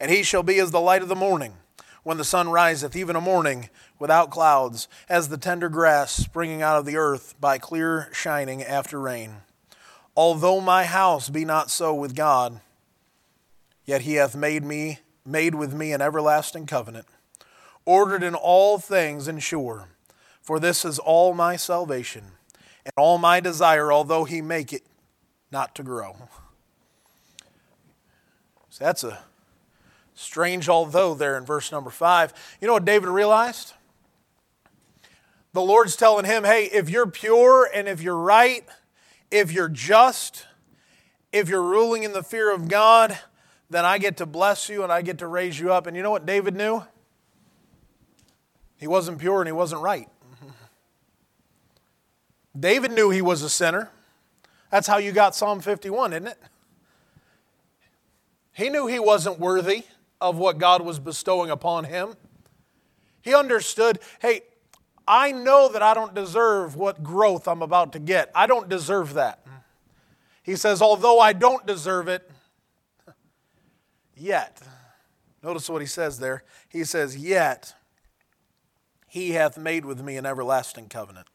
And 0.00 0.10
he 0.10 0.22
shall 0.22 0.42
be 0.42 0.58
as 0.58 0.70
the 0.70 0.80
light 0.80 1.02
of 1.02 1.10
the 1.10 1.14
morning, 1.14 1.56
when 2.04 2.16
the 2.16 2.24
sun 2.24 2.48
riseth, 2.48 2.96
even 2.96 3.16
a 3.16 3.20
morning 3.20 3.68
without 3.98 4.30
clouds, 4.30 4.88
as 5.10 5.28
the 5.28 5.36
tender 5.36 5.68
grass 5.68 6.10
springing 6.10 6.62
out 6.62 6.78
of 6.78 6.86
the 6.86 6.96
earth 6.96 7.34
by 7.38 7.58
clear 7.58 8.08
shining 8.14 8.62
after 8.62 8.98
rain. 8.98 9.42
Although 10.16 10.62
my 10.62 10.84
house 10.84 11.28
be 11.28 11.44
not 11.44 11.70
so 11.70 11.94
with 11.94 12.16
God, 12.16 12.62
yet 13.84 14.00
he 14.00 14.14
hath 14.14 14.34
made 14.34 14.64
me 14.64 15.00
made 15.26 15.54
with 15.54 15.74
me 15.74 15.92
an 15.92 16.00
everlasting 16.00 16.64
covenant 16.64 17.04
ordered 17.88 18.22
in 18.22 18.34
all 18.34 18.78
things 18.78 19.26
and 19.26 19.42
sure. 19.42 19.88
For 20.42 20.60
this 20.60 20.84
is 20.84 20.98
all 20.98 21.32
my 21.32 21.56
salvation 21.56 22.22
and 22.84 22.92
all 22.98 23.16
my 23.16 23.40
desire, 23.40 23.90
although 23.90 24.24
he 24.24 24.42
make 24.42 24.74
it 24.74 24.82
not 25.50 25.74
to 25.76 25.82
grow. 25.82 26.16
So 28.68 28.84
that's 28.84 29.04
a 29.04 29.20
strange 30.14 30.68
although 30.68 31.14
there 31.14 31.38
in 31.38 31.46
verse 31.46 31.72
number 31.72 31.88
five. 31.88 32.34
You 32.60 32.66
know 32.66 32.74
what 32.74 32.84
David 32.84 33.08
realized? 33.08 33.72
The 35.54 35.62
Lord's 35.62 35.96
telling 35.96 36.26
him, 36.26 36.44
hey, 36.44 36.66
if 36.66 36.90
you're 36.90 37.06
pure 37.06 37.70
and 37.74 37.88
if 37.88 38.02
you're 38.02 38.18
right, 38.18 38.66
if 39.30 39.50
you're 39.50 39.70
just, 39.70 40.46
if 41.32 41.48
you're 41.48 41.62
ruling 41.62 42.02
in 42.02 42.12
the 42.12 42.22
fear 42.22 42.54
of 42.54 42.68
God, 42.68 43.18
then 43.70 43.86
I 43.86 43.96
get 43.96 44.18
to 44.18 44.26
bless 44.26 44.68
you 44.68 44.82
and 44.82 44.92
I 44.92 45.00
get 45.00 45.18
to 45.18 45.26
raise 45.26 45.58
you 45.58 45.72
up. 45.72 45.86
And 45.86 45.96
you 45.96 46.02
know 46.02 46.10
what 46.10 46.26
David 46.26 46.54
knew? 46.54 46.82
He 48.78 48.86
wasn't 48.86 49.18
pure 49.18 49.40
and 49.40 49.48
he 49.48 49.52
wasn't 49.52 49.82
right. 49.82 50.08
David 52.58 52.92
knew 52.92 53.10
he 53.10 53.22
was 53.22 53.42
a 53.42 53.50
sinner. 53.50 53.90
That's 54.70 54.86
how 54.86 54.98
you 54.98 55.12
got 55.12 55.34
Psalm 55.34 55.60
51, 55.60 56.12
isn't 56.12 56.26
it? 56.28 56.38
He 58.52 58.68
knew 58.68 58.86
he 58.86 58.98
wasn't 58.98 59.38
worthy 59.38 59.84
of 60.20 60.36
what 60.36 60.58
God 60.58 60.82
was 60.82 60.98
bestowing 60.98 61.50
upon 61.50 61.84
him. 61.84 62.14
He 63.22 63.34
understood 63.34 64.00
hey, 64.20 64.42
I 65.06 65.32
know 65.32 65.68
that 65.68 65.82
I 65.82 65.94
don't 65.94 66.14
deserve 66.14 66.76
what 66.76 67.02
growth 67.02 67.48
I'm 67.48 67.62
about 67.62 67.92
to 67.92 67.98
get. 67.98 68.30
I 68.34 68.46
don't 68.46 68.68
deserve 68.68 69.14
that. 69.14 69.44
He 70.42 70.56
says, 70.56 70.82
although 70.82 71.18
I 71.20 71.32
don't 71.32 71.66
deserve 71.66 72.08
it, 72.08 72.30
yet. 74.16 74.60
Notice 75.42 75.68
what 75.70 75.80
he 75.80 75.86
says 75.86 76.18
there. 76.18 76.42
He 76.68 76.84
says, 76.84 77.16
Yet 77.16 77.74
he 79.08 79.32
hath 79.32 79.58
made 79.58 79.84
with 79.84 80.02
me 80.02 80.16
an 80.16 80.26
everlasting 80.26 80.88
covenant. 80.88 81.26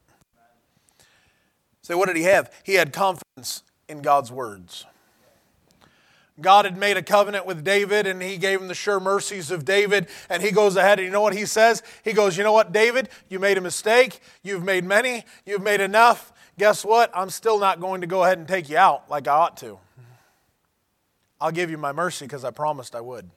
So, 1.81 1.97
what 1.97 2.07
did 2.07 2.15
he 2.15 2.23
have? 2.23 2.53
He 2.63 2.75
had 2.75 2.93
confidence 2.93 3.63
in 3.89 4.01
God's 4.01 4.31
words. 4.31 4.85
God 6.41 6.65
had 6.65 6.77
made 6.77 6.97
a 6.97 7.03
covenant 7.03 7.45
with 7.45 7.63
David 7.63 8.07
and 8.07 8.21
he 8.21 8.37
gave 8.37 8.59
him 8.59 8.67
the 8.67 8.73
sure 8.73 8.99
mercies 8.99 9.51
of 9.51 9.65
David. 9.65 10.07
And 10.29 10.41
he 10.41 10.51
goes 10.51 10.75
ahead 10.75 10.97
and 10.97 11.05
you 11.05 11.11
know 11.11 11.21
what 11.21 11.35
he 11.35 11.45
says? 11.45 11.83
He 12.03 12.13
goes, 12.13 12.37
You 12.37 12.43
know 12.43 12.53
what, 12.53 12.71
David? 12.71 13.09
You 13.29 13.39
made 13.39 13.57
a 13.57 13.61
mistake. 13.61 14.19
You've 14.41 14.63
made 14.63 14.83
many. 14.83 15.25
You've 15.45 15.61
made 15.61 15.79
enough. 15.79 16.33
Guess 16.57 16.85
what? 16.85 17.11
I'm 17.13 17.29
still 17.29 17.59
not 17.59 17.79
going 17.79 18.01
to 18.01 18.07
go 18.07 18.23
ahead 18.23 18.37
and 18.39 18.47
take 18.47 18.69
you 18.69 18.77
out 18.77 19.09
like 19.09 19.27
I 19.27 19.31
ought 19.31 19.57
to. 19.57 19.77
I'll 21.39 21.51
give 21.51 21.69
you 21.69 21.77
my 21.77 21.91
mercy 21.91 22.25
because 22.25 22.43
I 22.45 22.51
promised 22.51 22.95
I 22.95 23.01
would. 23.01 23.29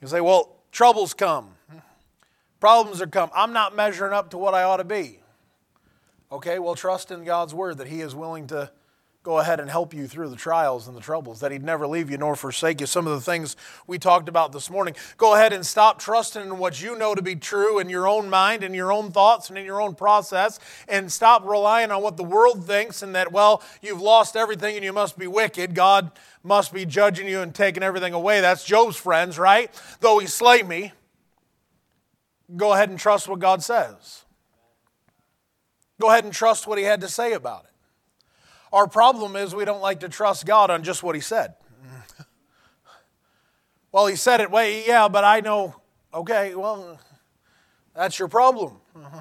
You 0.00 0.08
say, 0.08 0.20
Well, 0.20 0.56
troubles 0.72 1.14
come. 1.14 1.50
Problems 2.60 3.02
are 3.02 3.06
come. 3.06 3.30
I'm 3.34 3.52
not 3.52 3.76
measuring 3.76 4.12
up 4.12 4.30
to 4.30 4.38
what 4.38 4.54
I 4.54 4.62
ought 4.62 4.78
to 4.78 4.84
be. 4.84 5.18
Okay, 6.32 6.58
well, 6.58 6.74
trust 6.74 7.10
in 7.10 7.24
God's 7.24 7.54
word 7.54 7.78
that 7.78 7.88
He 7.88 8.00
is 8.00 8.14
willing 8.14 8.46
to 8.48 8.70
go 9.24 9.40
ahead 9.40 9.58
and 9.58 9.68
help 9.68 9.92
you 9.92 10.06
through 10.06 10.28
the 10.28 10.36
trials 10.36 10.86
and 10.86 10.96
the 10.96 11.00
troubles, 11.00 11.40
that 11.40 11.50
He'd 11.50 11.64
never 11.64 11.88
leave 11.88 12.08
you 12.08 12.16
nor 12.16 12.36
forsake 12.36 12.80
you. 12.80 12.86
Some 12.86 13.08
of 13.08 13.12
the 13.14 13.20
things 13.20 13.56
we 13.88 13.98
talked 13.98 14.28
about 14.28 14.52
this 14.52 14.70
morning. 14.70 14.94
Go 15.16 15.34
ahead 15.34 15.52
and 15.52 15.66
stop 15.66 15.98
trusting 15.98 16.42
in 16.42 16.58
what 16.58 16.80
you 16.80 16.96
know 16.96 17.16
to 17.16 17.22
be 17.22 17.34
true 17.34 17.80
in 17.80 17.88
your 17.88 18.06
own 18.06 18.30
mind 18.30 18.62
and 18.62 18.72
your 18.72 18.92
own 18.92 19.10
thoughts 19.10 19.48
and 19.48 19.58
in 19.58 19.64
your 19.64 19.80
own 19.80 19.96
process, 19.96 20.60
and 20.86 21.10
stop 21.10 21.44
relying 21.44 21.90
on 21.90 22.02
what 22.02 22.16
the 22.16 22.22
world 22.22 22.64
thinks 22.64 23.02
and 23.02 23.16
that, 23.16 23.32
well, 23.32 23.60
you've 23.82 24.00
lost 24.00 24.36
everything 24.36 24.76
and 24.76 24.84
you 24.84 24.92
must 24.92 25.18
be 25.18 25.26
wicked. 25.26 25.74
God 25.74 26.12
must 26.44 26.72
be 26.72 26.86
judging 26.86 27.26
you 27.26 27.40
and 27.40 27.52
taking 27.52 27.82
everything 27.82 28.12
away. 28.12 28.40
That's 28.40 28.64
Job's 28.64 28.96
friends, 28.96 29.38
right? 29.38 29.70
Though 29.98 30.20
he 30.20 30.28
slay 30.28 30.62
me 30.62 30.92
go 32.56 32.72
ahead 32.72 32.90
and 32.90 32.98
trust 32.98 33.28
what 33.28 33.38
God 33.38 33.62
says. 33.62 34.24
Go 36.00 36.10
ahead 36.10 36.24
and 36.24 36.32
trust 36.32 36.66
what 36.66 36.78
He 36.78 36.84
had 36.84 37.00
to 37.00 37.08
say 37.08 37.32
about 37.32 37.64
it. 37.64 37.70
Our 38.74 38.88
problem 38.88 39.36
is 39.36 39.54
we 39.54 39.64
don't 39.64 39.80
like 39.80 40.00
to 40.00 40.08
trust 40.08 40.46
God 40.46 40.68
on 40.68 40.82
just 40.82 41.04
what 41.04 41.14
He 41.14 41.20
said. 41.20 41.54
well, 43.92 44.08
He 44.08 44.16
said 44.16 44.40
it, 44.40 44.50
way, 44.50 44.84
yeah, 44.84 45.06
but 45.06 45.22
I 45.22 45.38
know, 45.38 45.76
okay, 46.12 46.56
well, 46.56 46.98
that's 47.94 48.18
your 48.18 48.28
problem. 48.28 48.78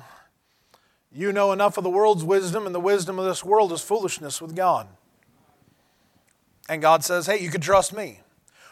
You 1.16 1.32
know 1.32 1.52
enough 1.52 1.78
of 1.78 1.84
the 1.84 1.92
world's 1.92 2.24
wisdom, 2.24 2.66
and 2.66 2.74
the 2.74 2.80
wisdom 2.80 3.20
of 3.20 3.26
this 3.26 3.44
world 3.44 3.72
is 3.72 3.82
foolishness 3.82 4.42
with 4.42 4.56
God. 4.56 4.88
And 6.68 6.82
God 6.82 7.04
says, 7.04 7.28
hey, 7.28 7.40
you 7.40 7.52
can 7.52 7.62
trust 7.62 7.94
me. 7.94 8.22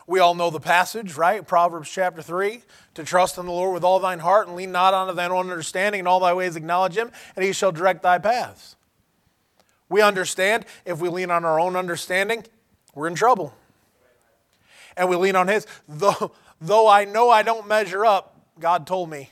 We 0.07 0.19
all 0.19 0.33
know 0.33 0.49
the 0.49 0.59
passage, 0.59 1.17
right? 1.17 1.45
Proverbs 1.45 1.91
chapter 1.91 2.23
3 2.23 2.63
to 2.95 3.03
trust 3.03 3.37
in 3.37 3.45
the 3.45 3.51
Lord 3.51 3.75
with 3.75 3.83
all 3.83 3.99
thine 3.99 4.17
heart 4.17 4.47
and 4.47 4.55
lean 4.55 4.71
not 4.71 4.95
unto 4.95 5.13
thine 5.13 5.29
own 5.29 5.51
understanding, 5.51 5.99
in 5.99 6.07
all 6.07 6.19
thy 6.19 6.33
ways 6.33 6.55
acknowledge 6.55 6.97
him, 6.97 7.11
and 7.35 7.45
he 7.45 7.53
shall 7.53 7.71
direct 7.71 8.01
thy 8.01 8.17
paths. 8.17 8.75
We 9.91 10.01
understand 10.01 10.65
if 10.85 11.01
we 11.01 11.09
lean 11.09 11.29
on 11.31 11.43
our 11.43 11.59
own 11.59 11.75
understanding, 11.75 12.45
we're 12.95 13.07
in 13.07 13.15
trouble. 13.15 13.53
And 14.95 15.09
we 15.09 15.17
lean 15.17 15.35
on 15.35 15.49
his. 15.49 15.67
Though, 15.85 16.31
though 16.61 16.87
I 16.87 17.03
know 17.03 17.29
I 17.29 17.43
don't 17.43 17.67
measure 17.67 18.05
up, 18.05 18.39
God 18.57 18.87
told 18.87 19.09
me. 19.09 19.31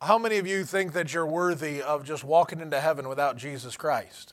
How 0.00 0.16
many 0.16 0.38
of 0.38 0.46
you 0.46 0.64
think 0.64 0.94
that 0.94 1.12
you're 1.12 1.26
worthy 1.26 1.82
of 1.82 2.04
just 2.04 2.24
walking 2.24 2.58
into 2.58 2.80
heaven 2.80 3.06
without 3.06 3.36
Jesus 3.36 3.76
Christ? 3.76 4.32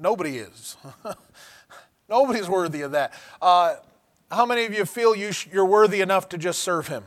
Nobody 0.00 0.38
is. 0.38 0.76
Nobody's 2.08 2.48
worthy 2.48 2.82
of 2.82 2.90
that. 2.90 3.14
Uh, 3.40 3.76
how 4.32 4.44
many 4.44 4.64
of 4.64 4.74
you 4.74 4.86
feel 4.86 5.14
you 5.14 5.30
sh- 5.30 5.46
you're 5.52 5.64
worthy 5.64 6.00
enough 6.00 6.28
to 6.30 6.38
just 6.38 6.58
serve 6.58 6.88
Him? 6.88 7.04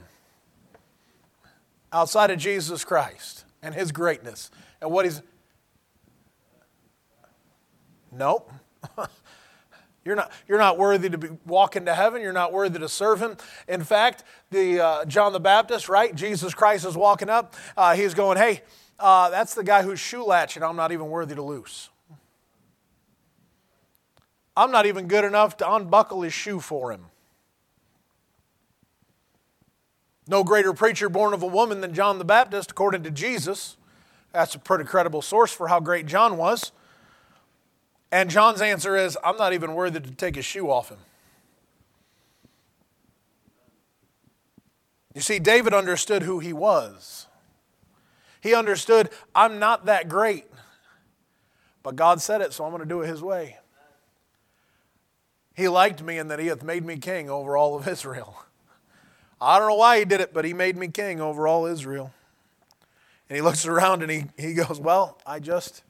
Outside 1.91 2.31
of 2.31 2.37
Jesus 2.37 2.85
Christ 2.85 3.45
and 3.61 3.73
His 3.73 3.91
greatness 3.91 4.51
and 4.81 4.91
what 4.91 5.05
He's. 5.05 5.21
Nope. 8.11 8.51
You're 10.05 10.15
not, 10.15 10.31
you're 10.47 10.57
not 10.57 10.77
worthy 10.77 11.09
to 11.09 11.17
be, 11.17 11.27
walk 11.45 11.75
into 11.75 11.93
heaven. 11.93 12.21
You're 12.21 12.33
not 12.33 12.51
worthy 12.51 12.79
to 12.79 12.89
serve 12.89 13.21
him. 13.21 13.37
In 13.67 13.83
fact, 13.83 14.23
the, 14.49 14.79
uh, 14.79 15.05
John 15.05 15.33
the 15.33 15.39
Baptist, 15.39 15.87
right? 15.87 16.15
Jesus 16.15 16.55
Christ 16.55 16.85
is 16.85 16.95
walking 16.95 17.29
up. 17.29 17.53
Uh, 17.77 17.93
he's 17.95 18.13
going, 18.15 18.37
hey, 18.37 18.63
uh, 18.97 19.29
that's 19.29 19.53
the 19.53 19.63
guy 19.63 19.83
whose 19.83 19.99
shoe 19.99 20.23
latch 20.23 20.55
and 20.55 20.65
I'm 20.65 20.75
not 20.75 20.91
even 20.91 21.09
worthy 21.09 21.35
to 21.35 21.41
loose. 21.43 21.89
I'm 24.57 24.71
not 24.71 24.85
even 24.85 25.07
good 25.07 25.25
enough 25.25 25.57
to 25.57 25.71
unbuckle 25.71 26.21
his 26.21 26.33
shoe 26.33 26.59
for 26.59 26.91
him. 26.91 27.05
No 30.29 30.43
greater 30.43 30.73
preacher 30.73 31.09
born 31.09 31.33
of 31.33 31.41
a 31.41 31.47
woman 31.47 31.81
than 31.81 31.91
John 31.91 32.19
the 32.19 32.23
Baptist, 32.23 32.69
according 32.69 33.01
to 33.01 33.09
Jesus. 33.09 33.77
That's 34.31 34.53
a 34.53 34.59
pretty 34.59 34.83
credible 34.83 35.23
source 35.23 35.51
for 35.51 35.69
how 35.69 35.79
great 35.79 36.05
John 36.05 36.37
was. 36.37 36.71
And 38.11 38.29
John's 38.29 38.61
answer 38.61 38.95
is, 38.95 39.17
I'm 39.23 39.37
not 39.37 39.53
even 39.53 39.73
worthy 39.73 39.99
to 39.99 40.11
take 40.11 40.35
his 40.35 40.45
shoe 40.45 40.69
off 40.69 40.89
him. 40.89 40.99
You 45.15 45.21
see, 45.21 45.39
David 45.39 45.73
understood 45.73 46.21
who 46.21 46.37
he 46.37 46.53
was. 46.53 47.25
He 48.39 48.53
understood, 48.53 49.09
I'm 49.33 49.57
not 49.57 49.85
that 49.87 50.07
great. 50.07 50.45
But 51.81 51.95
God 51.95 52.21
said 52.21 52.41
it, 52.41 52.53
so 52.53 52.65
I'm 52.65 52.71
going 52.71 52.83
to 52.83 52.87
do 52.87 53.01
it 53.01 53.07
his 53.07 53.23
way. 53.23 53.57
He 55.55 55.67
liked 55.67 56.03
me 56.03 56.19
and 56.19 56.29
that 56.29 56.37
he 56.37 56.47
hath 56.47 56.61
made 56.61 56.85
me 56.85 56.97
king 56.97 57.31
over 57.31 57.57
all 57.57 57.75
of 57.75 57.87
Israel. 57.87 58.43
I 59.41 59.57
don't 59.57 59.69
know 59.69 59.75
why 59.75 59.99
he 59.99 60.05
did 60.05 60.19
it, 60.21 60.33
but 60.33 60.43
he 60.43 60.53
made 60.53 60.75
me 60.75 60.89
king 60.89 61.21
over 61.21 61.47
all 61.47 61.65
Israel. 61.65 62.11
And 63.29 63.35
he 63.35 63.41
looks 63.41 63.65
around 63.65 64.01
and 64.01 64.11
he, 64.11 64.25
he 64.37 64.53
goes, 64.53 64.79
Well, 64.79 65.17
I 65.25 65.39
just, 65.39 65.83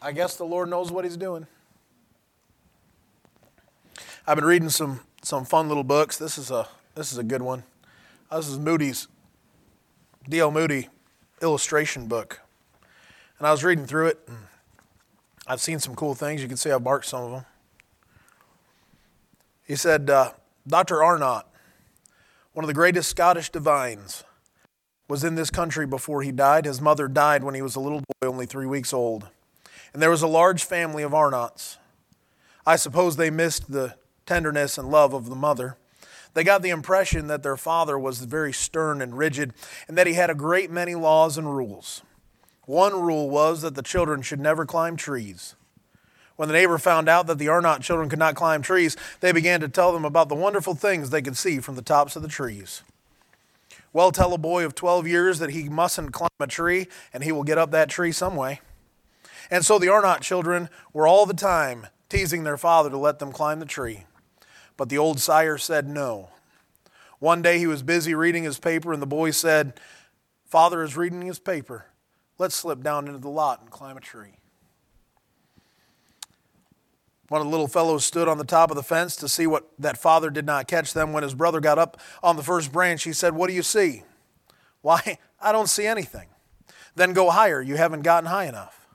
I 0.00 0.12
guess 0.12 0.36
the 0.36 0.44
Lord 0.44 0.70
knows 0.70 0.90
what 0.90 1.04
he's 1.04 1.16
doing. 1.16 1.46
I've 4.26 4.36
been 4.36 4.44
reading 4.44 4.68
some, 4.68 5.00
some 5.22 5.44
fun 5.44 5.68
little 5.68 5.84
books. 5.84 6.16
This 6.18 6.38
is 6.38 6.50
a, 6.50 6.68
this 6.94 7.12
is 7.12 7.18
a 7.18 7.22
good 7.22 7.42
one. 7.42 7.64
This 8.30 8.48
is 8.48 8.58
Moody's, 8.58 9.08
D.L. 10.28 10.50
Moody 10.50 10.88
illustration 11.40 12.06
book. 12.06 12.40
And 13.38 13.46
I 13.46 13.50
was 13.50 13.64
reading 13.64 13.86
through 13.86 14.08
it. 14.08 14.20
And 14.26 14.36
I've 15.46 15.60
seen 15.60 15.78
some 15.78 15.94
cool 15.94 16.14
things. 16.14 16.42
You 16.42 16.48
can 16.48 16.56
see 16.56 16.70
I've 16.70 16.82
marked 16.82 17.06
some 17.06 17.24
of 17.24 17.30
them. 17.30 17.44
He 19.66 19.76
said, 19.76 20.10
uh, 20.10 20.32
Dr. 20.66 21.02
Arnott, 21.02 21.44
one 22.58 22.64
of 22.64 22.66
the 22.66 22.74
greatest 22.74 23.08
Scottish 23.08 23.50
divines, 23.50 24.24
was 25.08 25.22
in 25.22 25.36
this 25.36 25.48
country 25.48 25.86
before 25.86 26.22
he 26.22 26.32
died. 26.32 26.64
His 26.64 26.80
mother 26.80 27.06
died 27.06 27.44
when 27.44 27.54
he 27.54 27.62
was 27.62 27.76
a 27.76 27.80
little 27.80 28.00
boy, 28.00 28.26
only 28.26 28.46
three 28.46 28.66
weeks 28.66 28.92
old. 28.92 29.28
And 29.92 30.02
there 30.02 30.10
was 30.10 30.22
a 30.22 30.26
large 30.26 30.64
family 30.64 31.04
of 31.04 31.12
Arnotts. 31.12 31.76
I 32.66 32.74
suppose 32.74 33.14
they 33.14 33.30
missed 33.30 33.70
the 33.70 33.94
tenderness 34.26 34.76
and 34.76 34.90
love 34.90 35.14
of 35.14 35.28
the 35.28 35.36
mother. 35.36 35.76
They 36.34 36.42
got 36.42 36.62
the 36.62 36.70
impression 36.70 37.28
that 37.28 37.44
their 37.44 37.56
father 37.56 37.96
was 37.96 38.18
very 38.24 38.52
stern 38.52 39.00
and 39.00 39.16
rigid 39.16 39.54
and 39.86 39.96
that 39.96 40.08
he 40.08 40.14
had 40.14 40.28
a 40.28 40.34
great 40.34 40.68
many 40.68 40.96
laws 40.96 41.38
and 41.38 41.56
rules. 41.56 42.02
One 42.64 43.00
rule 43.00 43.30
was 43.30 43.62
that 43.62 43.76
the 43.76 43.82
children 43.82 44.20
should 44.20 44.40
never 44.40 44.66
climb 44.66 44.96
trees. 44.96 45.54
When 46.38 46.46
the 46.46 46.54
neighbor 46.54 46.78
found 46.78 47.08
out 47.08 47.26
that 47.26 47.38
the 47.38 47.48
Arnott 47.48 47.82
children 47.82 48.08
could 48.08 48.20
not 48.20 48.36
climb 48.36 48.62
trees, 48.62 48.96
they 49.18 49.32
began 49.32 49.58
to 49.58 49.68
tell 49.68 49.92
them 49.92 50.04
about 50.04 50.28
the 50.28 50.36
wonderful 50.36 50.76
things 50.76 51.10
they 51.10 51.20
could 51.20 51.36
see 51.36 51.58
from 51.58 51.74
the 51.74 51.82
tops 51.82 52.14
of 52.14 52.22
the 52.22 52.28
trees. 52.28 52.84
Well, 53.92 54.12
tell 54.12 54.32
a 54.32 54.38
boy 54.38 54.64
of 54.64 54.76
12 54.76 55.08
years 55.08 55.40
that 55.40 55.50
he 55.50 55.68
mustn't 55.68 56.12
climb 56.12 56.30
a 56.38 56.46
tree, 56.46 56.86
and 57.12 57.24
he 57.24 57.32
will 57.32 57.42
get 57.42 57.58
up 57.58 57.72
that 57.72 57.88
tree 57.88 58.12
some 58.12 58.36
way. 58.36 58.60
And 59.50 59.66
so 59.66 59.80
the 59.80 59.88
Arnott 59.88 60.20
children 60.20 60.68
were 60.92 61.08
all 61.08 61.26
the 61.26 61.34
time 61.34 61.88
teasing 62.08 62.44
their 62.44 62.56
father 62.56 62.88
to 62.88 62.96
let 62.96 63.18
them 63.18 63.32
climb 63.32 63.58
the 63.58 63.66
tree. 63.66 64.04
But 64.76 64.90
the 64.90 64.98
old 64.98 65.18
sire 65.18 65.58
said 65.58 65.88
no. 65.88 66.28
One 67.18 67.42
day 67.42 67.58
he 67.58 67.66
was 67.66 67.82
busy 67.82 68.14
reading 68.14 68.44
his 68.44 68.60
paper, 68.60 68.92
and 68.92 69.02
the 69.02 69.06
boy 69.06 69.32
said, 69.32 69.72
Father 70.46 70.84
is 70.84 70.96
reading 70.96 71.22
his 71.22 71.40
paper. 71.40 71.86
Let's 72.38 72.54
slip 72.54 72.84
down 72.84 73.08
into 73.08 73.18
the 73.18 73.28
lot 73.28 73.60
and 73.60 73.72
climb 73.72 73.96
a 73.96 74.00
tree. 74.00 74.37
One 77.28 77.42
of 77.42 77.46
the 77.46 77.50
little 77.50 77.68
fellows 77.68 78.06
stood 78.06 78.26
on 78.26 78.38
the 78.38 78.44
top 78.44 78.70
of 78.70 78.76
the 78.76 78.82
fence 78.82 79.14
to 79.16 79.28
see 79.28 79.46
what 79.46 79.68
that 79.78 79.98
father 79.98 80.30
did 80.30 80.46
not 80.46 80.66
catch 80.66 80.94
them. 80.94 81.12
When 81.12 81.22
his 81.22 81.34
brother 81.34 81.60
got 81.60 81.78
up 81.78 82.00
on 82.22 82.36
the 82.36 82.42
first 82.42 82.72
branch, 82.72 83.04
he 83.04 83.12
said, 83.12 83.34
What 83.34 83.48
do 83.48 83.54
you 83.54 83.62
see? 83.62 84.04
Why, 84.82 85.18
I 85.40 85.52
don't 85.52 85.68
see 85.68 85.86
anything. 85.86 86.28
Then 86.94 87.12
go 87.12 87.30
higher. 87.30 87.60
You 87.60 87.76
haven't 87.76 88.02
gotten 88.02 88.30
high 88.30 88.46
enough. 88.46 88.86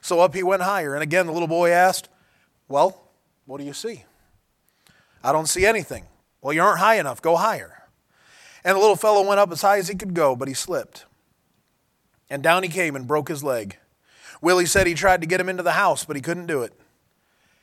So 0.00 0.20
up 0.20 0.34
he 0.34 0.42
went 0.42 0.62
higher. 0.62 0.94
And 0.94 1.02
again, 1.02 1.26
the 1.26 1.32
little 1.32 1.48
boy 1.48 1.70
asked, 1.70 2.08
Well, 2.66 3.10
what 3.44 3.58
do 3.58 3.64
you 3.64 3.74
see? 3.74 4.04
I 5.22 5.32
don't 5.32 5.48
see 5.48 5.66
anything. 5.66 6.06
Well, 6.40 6.54
you 6.54 6.62
aren't 6.62 6.78
high 6.78 6.98
enough. 6.98 7.20
Go 7.20 7.36
higher. 7.36 7.82
And 8.64 8.76
the 8.76 8.80
little 8.80 8.96
fellow 8.96 9.26
went 9.26 9.38
up 9.38 9.52
as 9.52 9.62
high 9.62 9.78
as 9.78 9.88
he 9.88 9.94
could 9.94 10.14
go, 10.14 10.34
but 10.34 10.48
he 10.48 10.54
slipped. 10.54 11.04
And 12.30 12.42
down 12.42 12.62
he 12.62 12.68
came 12.68 12.96
and 12.96 13.06
broke 13.06 13.28
his 13.28 13.44
leg. 13.44 13.76
Willie 14.40 14.66
said 14.66 14.86
he 14.86 14.94
tried 14.94 15.20
to 15.20 15.26
get 15.26 15.40
him 15.40 15.48
into 15.48 15.62
the 15.62 15.72
house, 15.72 16.04
but 16.04 16.16
he 16.16 16.22
couldn't 16.22 16.46
do 16.46 16.62
it. 16.62 16.72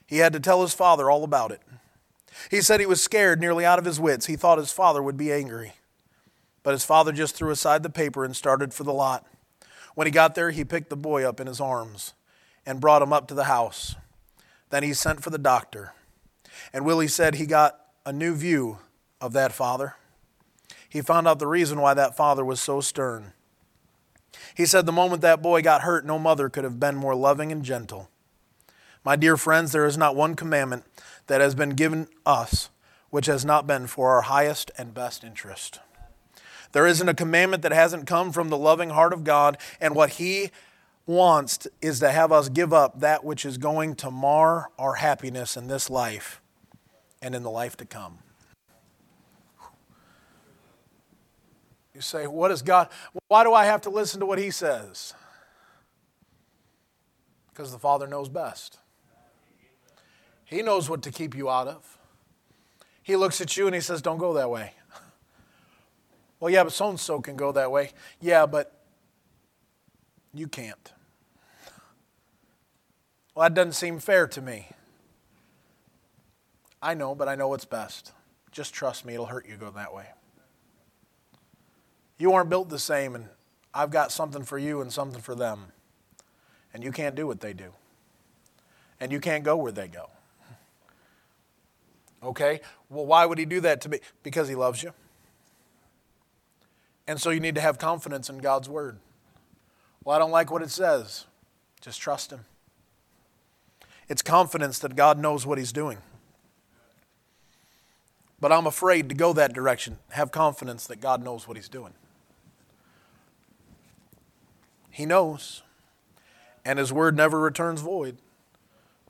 He 0.05 0.17
had 0.17 0.33
to 0.33 0.39
tell 0.39 0.61
his 0.61 0.73
father 0.73 1.09
all 1.09 1.23
about 1.23 1.51
it. 1.51 1.61
He 2.49 2.61
said 2.61 2.79
he 2.79 2.85
was 2.85 3.01
scared, 3.01 3.39
nearly 3.39 3.65
out 3.65 3.79
of 3.79 3.85
his 3.85 3.99
wits. 3.99 4.25
He 4.25 4.35
thought 4.35 4.57
his 4.57 4.71
father 4.71 5.01
would 5.01 5.17
be 5.17 5.31
angry. 5.31 5.73
But 6.63 6.71
his 6.71 6.85
father 6.85 7.11
just 7.11 7.35
threw 7.35 7.51
aside 7.51 7.83
the 7.83 7.89
paper 7.89 8.23
and 8.23 8.35
started 8.35 8.73
for 8.73 8.83
the 8.83 8.93
lot. 8.93 9.25
When 9.95 10.07
he 10.07 10.11
got 10.11 10.33
there, 10.33 10.51
he 10.51 10.63
picked 10.63 10.89
the 10.89 10.95
boy 10.95 11.23
up 11.23 11.39
in 11.39 11.47
his 11.47 11.61
arms 11.61 12.13
and 12.65 12.81
brought 12.81 13.01
him 13.01 13.13
up 13.13 13.27
to 13.27 13.33
the 13.33 13.43
house. 13.45 13.95
Then 14.69 14.83
he 14.83 14.93
sent 14.93 15.21
for 15.21 15.29
the 15.29 15.37
doctor. 15.37 15.93
And 16.71 16.85
Willie 16.85 17.07
said 17.07 17.35
he 17.35 17.45
got 17.45 17.79
a 18.05 18.13
new 18.13 18.33
view 18.33 18.79
of 19.21 19.33
that 19.33 19.51
father. 19.51 19.95
He 20.89 21.01
found 21.01 21.27
out 21.27 21.39
the 21.39 21.47
reason 21.47 21.79
why 21.79 21.93
that 21.93 22.17
father 22.17 22.45
was 22.45 22.61
so 22.61 22.81
stern. 22.81 23.33
He 24.55 24.65
said 24.65 24.85
the 24.85 24.91
moment 24.91 25.21
that 25.21 25.41
boy 25.41 25.61
got 25.61 25.81
hurt, 25.81 26.05
no 26.05 26.17
mother 26.17 26.49
could 26.49 26.63
have 26.63 26.79
been 26.79 26.95
more 26.95 27.15
loving 27.15 27.51
and 27.51 27.63
gentle. 27.63 28.09
My 29.03 29.15
dear 29.15 29.35
friends, 29.35 29.71
there 29.71 29.85
is 29.85 29.97
not 29.97 30.15
one 30.15 30.35
commandment 30.35 30.85
that 31.27 31.41
has 31.41 31.55
been 31.55 31.71
given 31.71 32.07
us 32.25 32.69
which 33.09 33.25
has 33.27 33.45
not 33.45 33.67
been 33.67 33.85
for 33.85 34.09
our 34.09 34.21
highest 34.21 34.71
and 34.77 34.93
best 34.93 35.23
interest. 35.23 35.79
There 36.71 36.87
isn't 36.87 37.07
a 37.07 37.13
commandment 37.13 37.61
that 37.61 37.71
hasn't 37.71 38.07
come 38.07 38.31
from 38.31 38.49
the 38.49 38.57
loving 38.57 38.89
heart 38.89 39.13
of 39.13 39.23
God, 39.23 39.57
and 39.79 39.93
what 39.93 40.11
He 40.11 40.49
wants 41.05 41.67
is 41.81 41.99
to 41.99 42.09
have 42.09 42.31
us 42.31 42.49
give 42.49 42.73
up 42.73 43.01
that 43.01 43.23
which 43.23 43.45
is 43.45 43.59
going 43.59 43.93
to 43.97 44.09
mar 44.09 44.69
our 44.79 44.95
happiness 44.95 45.55
in 45.55 45.67
this 45.67 45.89
life 45.89 46.41
and 47.21 47.35
in 47.35 47.43
the 47.43 47.51
life 47.51 47.77
to 47.77 47.85
come. 47.85 48.19
You 51.93 52.01
say, 52.01 52.25
What 52.25 52.49
is 52.49 52.63
God? 52.63 52.89
Why 53.27 53.43
do 53.43 53.53
I 53.53 53.65
have 53.65 53.81
to 53.81 53.91
listen 53.91 54.19
to 54.21 54.25
what 54.25 54.39
He 54.39 54.49
says? 54.49 55.13
Because 57.49 57.71
the 57.71 57.77
Father 57.77 58.07
knows 58.07 58.29
best. 58.29 58.79
He 60.53 60.61
knows 60.61 60.87
what 60.87 61.01
to 61.01 61.11
keep 61.11 61.35
you 61.35 61.49
out 61.49 61.67
of. 61.67 61.97
He 63.01 63.15
looks 63.15 63.41
at 63.41 63.57
you 63.57 63.65
and 63.65 63.73
he 63.73 63.81
says, 63.81 64.03
Don't 64.03 64.19
go 64.19 64.33
that 64.33 64.49
way. 64.49 64.73
Well, 66.39 66.51
yeah, 66.51 66.65
but 66.65 66.73
so 66.73 66.89
and 66.89 66.99
so 66.99 67.21
can 67.21 67.37
go 67.37 67.53
that 67.53 67.71
way. 67.71 67.91
Yeah, 68.19 68.45
but 68.45 68.77
you 70.33 70.47
can't. 70.47 70.91
Well, 73.33 73.49
that 73.49 73.55
doesn't 73.55 73.73
seem 73.73 73.97
fair 73.97 74.27
to 74.27 74.41
me. 74.41 74.67
I 76.81 76.93
know, 76.93 77.15
but 77.15 77.27
I 77.27 77.35
know 77.35 77.47
what's 77.47 77.65
best. 77.65 78.11
Just 78.51 78.73
trust 78.73 79.05
me, 79.05 79.13
it'll 79.15 79.25
hurt 79.25 79.47
you 79.47 79.55
go 79.55 79.71
that 79.71 79.91
way. 79.91 80.05
You 82.19 82.33
aren't 82.33 82.49
built 82.49 82.69
the 82.69 82.77
same, 82.77 83.15
and 83.15 83.29
I've 83.73 83.89
got 83.89 84.11
something 84.11 84.43
for 84.43 84.59
you 84.59 84.81
and 84.81 84.93
something 84.93 85.21
for 85.21 85.33
them. 85.33 85.71
And 86.73 86.83
you 86.83 86.91
can't 86.91 87.15
do 87.15 87.25
what 87.25 87.39
they 87.39 87.53
do. 87.53 87.71
And 88.99 89.11
you 89.11 89.19
can't 89.19 89.43
go 89.43 89.55
where 89.55 89.71
they 89.71 89.87
go. 89.87 90.09
Okay? 92.23 92.61
Well, 92.89 93.05
why 93.05 93.25
would 93.25 93.37
he 93.37 93.45
do 93.45 93.59
that 93.61 93.81
to 93.81 93.89
me? 93.89 93.99
Because 94.23 94.47
he 94.47 94.55
loves 94.55 94.81
you. 94.81 94.93
And 97.07 97.19
so 97.19 97.29
you 97.29 97.39
need 97.39 97.55
to 97.55 97.61
have 97.61 97.77
confidence 97.77 98.29
in 98.29 98.37
God's 98.37 98.69
word. 98.69 98.97
Well, 100.03 100.15
I 100.15 100.19
don't 100.19 100.31
like 100.31 100.51
what 100.51 100.61
it 100.61 100.69
says. 100.69 101.25
Just 101.81 101.99
trust 101.99 102.31
him. 102.31 102.45
It's 104.07 104.21
confidence 104.21 104.79
that 104.79 104.95
God 104.95 105.17
knows 105.17 105.45
what 105.45 105.57
he's 105.57 105.71
doing. 105.71 105.97
But 108.39 108.51
I'm 108.51 108.67
afraid 108.67 109.09
to 109.09 109.15
go 109.15 109.33
that 109.33 109.53
direction. 109.53 109.97
Have 110.09 110.31
confidence 110.31 110.87
that 110.87 110.99
God 110.99 111.23
knows 111.23 111.47
what 111.47 111.57
he's 111.57 111.69
doing. 111.69 111.93
He 114.89 115.05
knows. 115.05 115.63
And 116.65 116.79
his 116.79 116.93
word 116.93 117.15
never 117.15 117.39
returns 117.39 117.81
void, 117.81 118.17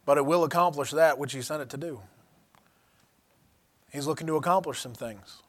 but 0.05 0.17
it 0.17 0.25
will 0.25 0.43
accomplish 0.43 0.91
that 0.91 1.19
which 1.19 1.33
he 1.33 1.41
sent 1.41 1.61
it 1.61 1.69
to 1.69 1.77
do. 1.77 2.01
He's 3.93 4.07
looking 4.07 4.25
to 4.25 4.35
accomplish 4.35 4.79
some 4.79 4.95
things. 4.95 5.43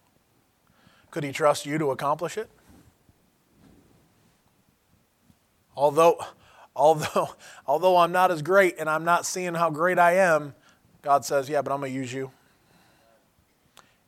Could 1.11 1.24
he 1.24 1.33
trust 1.33 1.64
you 1.64 1.78
to 1.78 1.90
accomplish 1.90 2.37
it? 2.37 2.50
Although, 5.74 6.20
although, 6.76 7.30
although 7.66 7.96
I'm 7.96 8.12
not 8.12 8.30
as 8.30 8.42
great 8.42 8.76
and 8.78 8.88
I'm 8.88 9.04
not 9.04 9.24
seeing 9.24 9.54
how 9.54 9.70
great 9.70 9.98
I 9.98 10.16
am, 10.16 10.54
God 11.00 11.24
says, 11.24 11.48
Yeah, 11.48 11.62
but 11.62 11.72
I'm 11.72 11.80
going 11.80 11.92
to 11.92 11.98
use 11.98 12.12
you. 12.12 12.33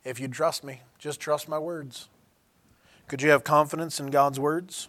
If 0.05 0.19
you 0.19 0.27
trust 0.27 0.63
me, 0.63 0.81
just 0.99 1.19
trust 1.19 1.49
my 1.49 1.57
words. 1.57 2.07
Could 3.07 3.23
you 3.23 3.31
have 3.31 3.43
confidence 3.43 3.99
in 3.99 4.11
God's 4.11 4.39
words? 4.39 4.87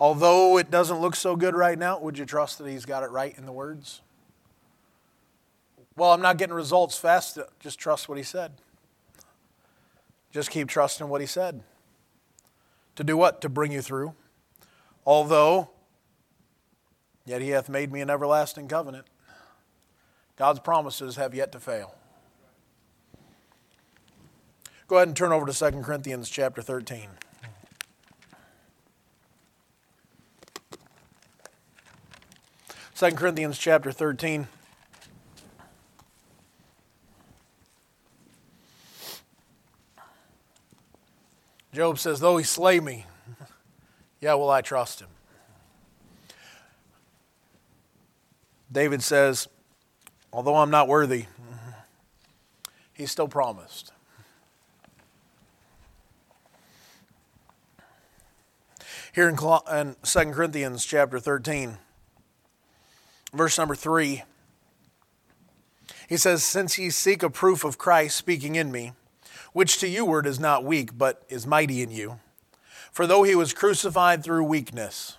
Although 0.00 0.56
it 0.56 0.70
doesn't 0.70 1.00
look 1.00 1.14
so 1.14 1.36
good 1.36 1.54
right 1.54 1.78
now, 1.78 1.98
would 2.00 2.16
you 2.16 2.24
trust 2.24 2.56
that 2.58 2.68
He's 2.68 2.86
got 2.86 3.02
it 3.02 3.10
right 3.10 3.36
in 3.36 3.44
the 3.44 3.52
words? 3.52 4.00
Well, 5.98 6.12
I'm 6.12 6.22
not 6.22 6.36
getting 6.36 6.54
results 6.54 6.96
fast. 6.96 7.38
Uh, 7.38 7.44
just 7.58 7.76
trust 7.76 8.08
what 8.08 8.16
he 8.18 8.22
said. 8.22 8.52
Just 10.30 10.48
keep 10.48 10.68
trusting 10.68 11.08
what 11.08 11.20
he 11.20 11.26
said. 11.26 11.64
To 12.94 13.02
do 13.02 13.16
what? 13.16 13.40
To 13.40 13.48
bring 13.48 13.72
you 13.72 13.82
through. 13.82 14.14
Although, 15.04 15.70
yet 17.26 17.42
he 17.42 17.48
hath 17.48 17.68
made 17.68 17.90
me 17.90 18.00
an 18.00 18.10
everlasting 18.10 18.68
covenant. 18.68 19.06
God's 20.36 20.60
promises 20.60 21.16
have 21.16 21.34
yet 21.34 21.50
to 21.50 21.58
fail. 21.58 21.96
Go 24.86 24.96
ahead 24.96 25.08
and 25.08 25.16
turn 25.16 25.32
over 25.32 25.46
to 25.46 25.52
2 25.52 25.82
Corinthians 25.82 26.30
chapter 26.30 26.62
13. 26.62 27.08
Second 32.94 33.18
Corinthians 33.18 33.58
chapter 33.58 33.90
13. 33.90 34.46
Job 41.78 41.96
says, 41.96 42.18
Though 42.18 42.38
he 42.38 42.44
slay 42.44 42.80
me, 42.80 43.06
yeah, 44.20 44.34
will 44.34 44.50
I 44.50 44.62
trust 44.62 44.98
him. 44.98 45.06
David 48.72 49.00
says, 49.00 49.46
Although 50.32 50.56
I'm 50.56 50.72
not 50.72 50.88
worthy, 50.88 51.26
he's 52.92 53.12
still 53.12 53.28
promised. 53.28 53.92
Here 59.14 59.28
in, 59.28 59.36
2 59.36 60.32
Corinthians 60.32 60.84
chapter 60.84 61.20
13, 61.20 61.78
verse 63.32 63.56
number 63.56 63.76
3, 63.76 64.24
he 66.08 66.16
says, 66.16 66.42
Since 66.42 66.76
ye 66.76 66.90
seek 66.90 67.22
a 67.22 67.30
proof 67.30 67.62
of 67.62 67.78
Christ 67.78 68.16
speaking 68.16 68.56
in 68.56 68.72
me, 68.72 68.94
which 69.58 69.78
to 69.78 69.88
you 69.88 70.04
word 70.04 70.24
is 70.24 70.38
not 70.38 70.62
weak, 70.62 70.96
but 70.96 71.24
is 71.28 71.44
mighty 71.44 71.82
in 71.82 71.90
you. 71.90 72.20
For 72.92 73.08
though 73.08 73.24
he 73.24 73.34
was 73.34 73.52
crucified 73.52 74.22
through 74.22 74.44
weakness, 74.44 75.16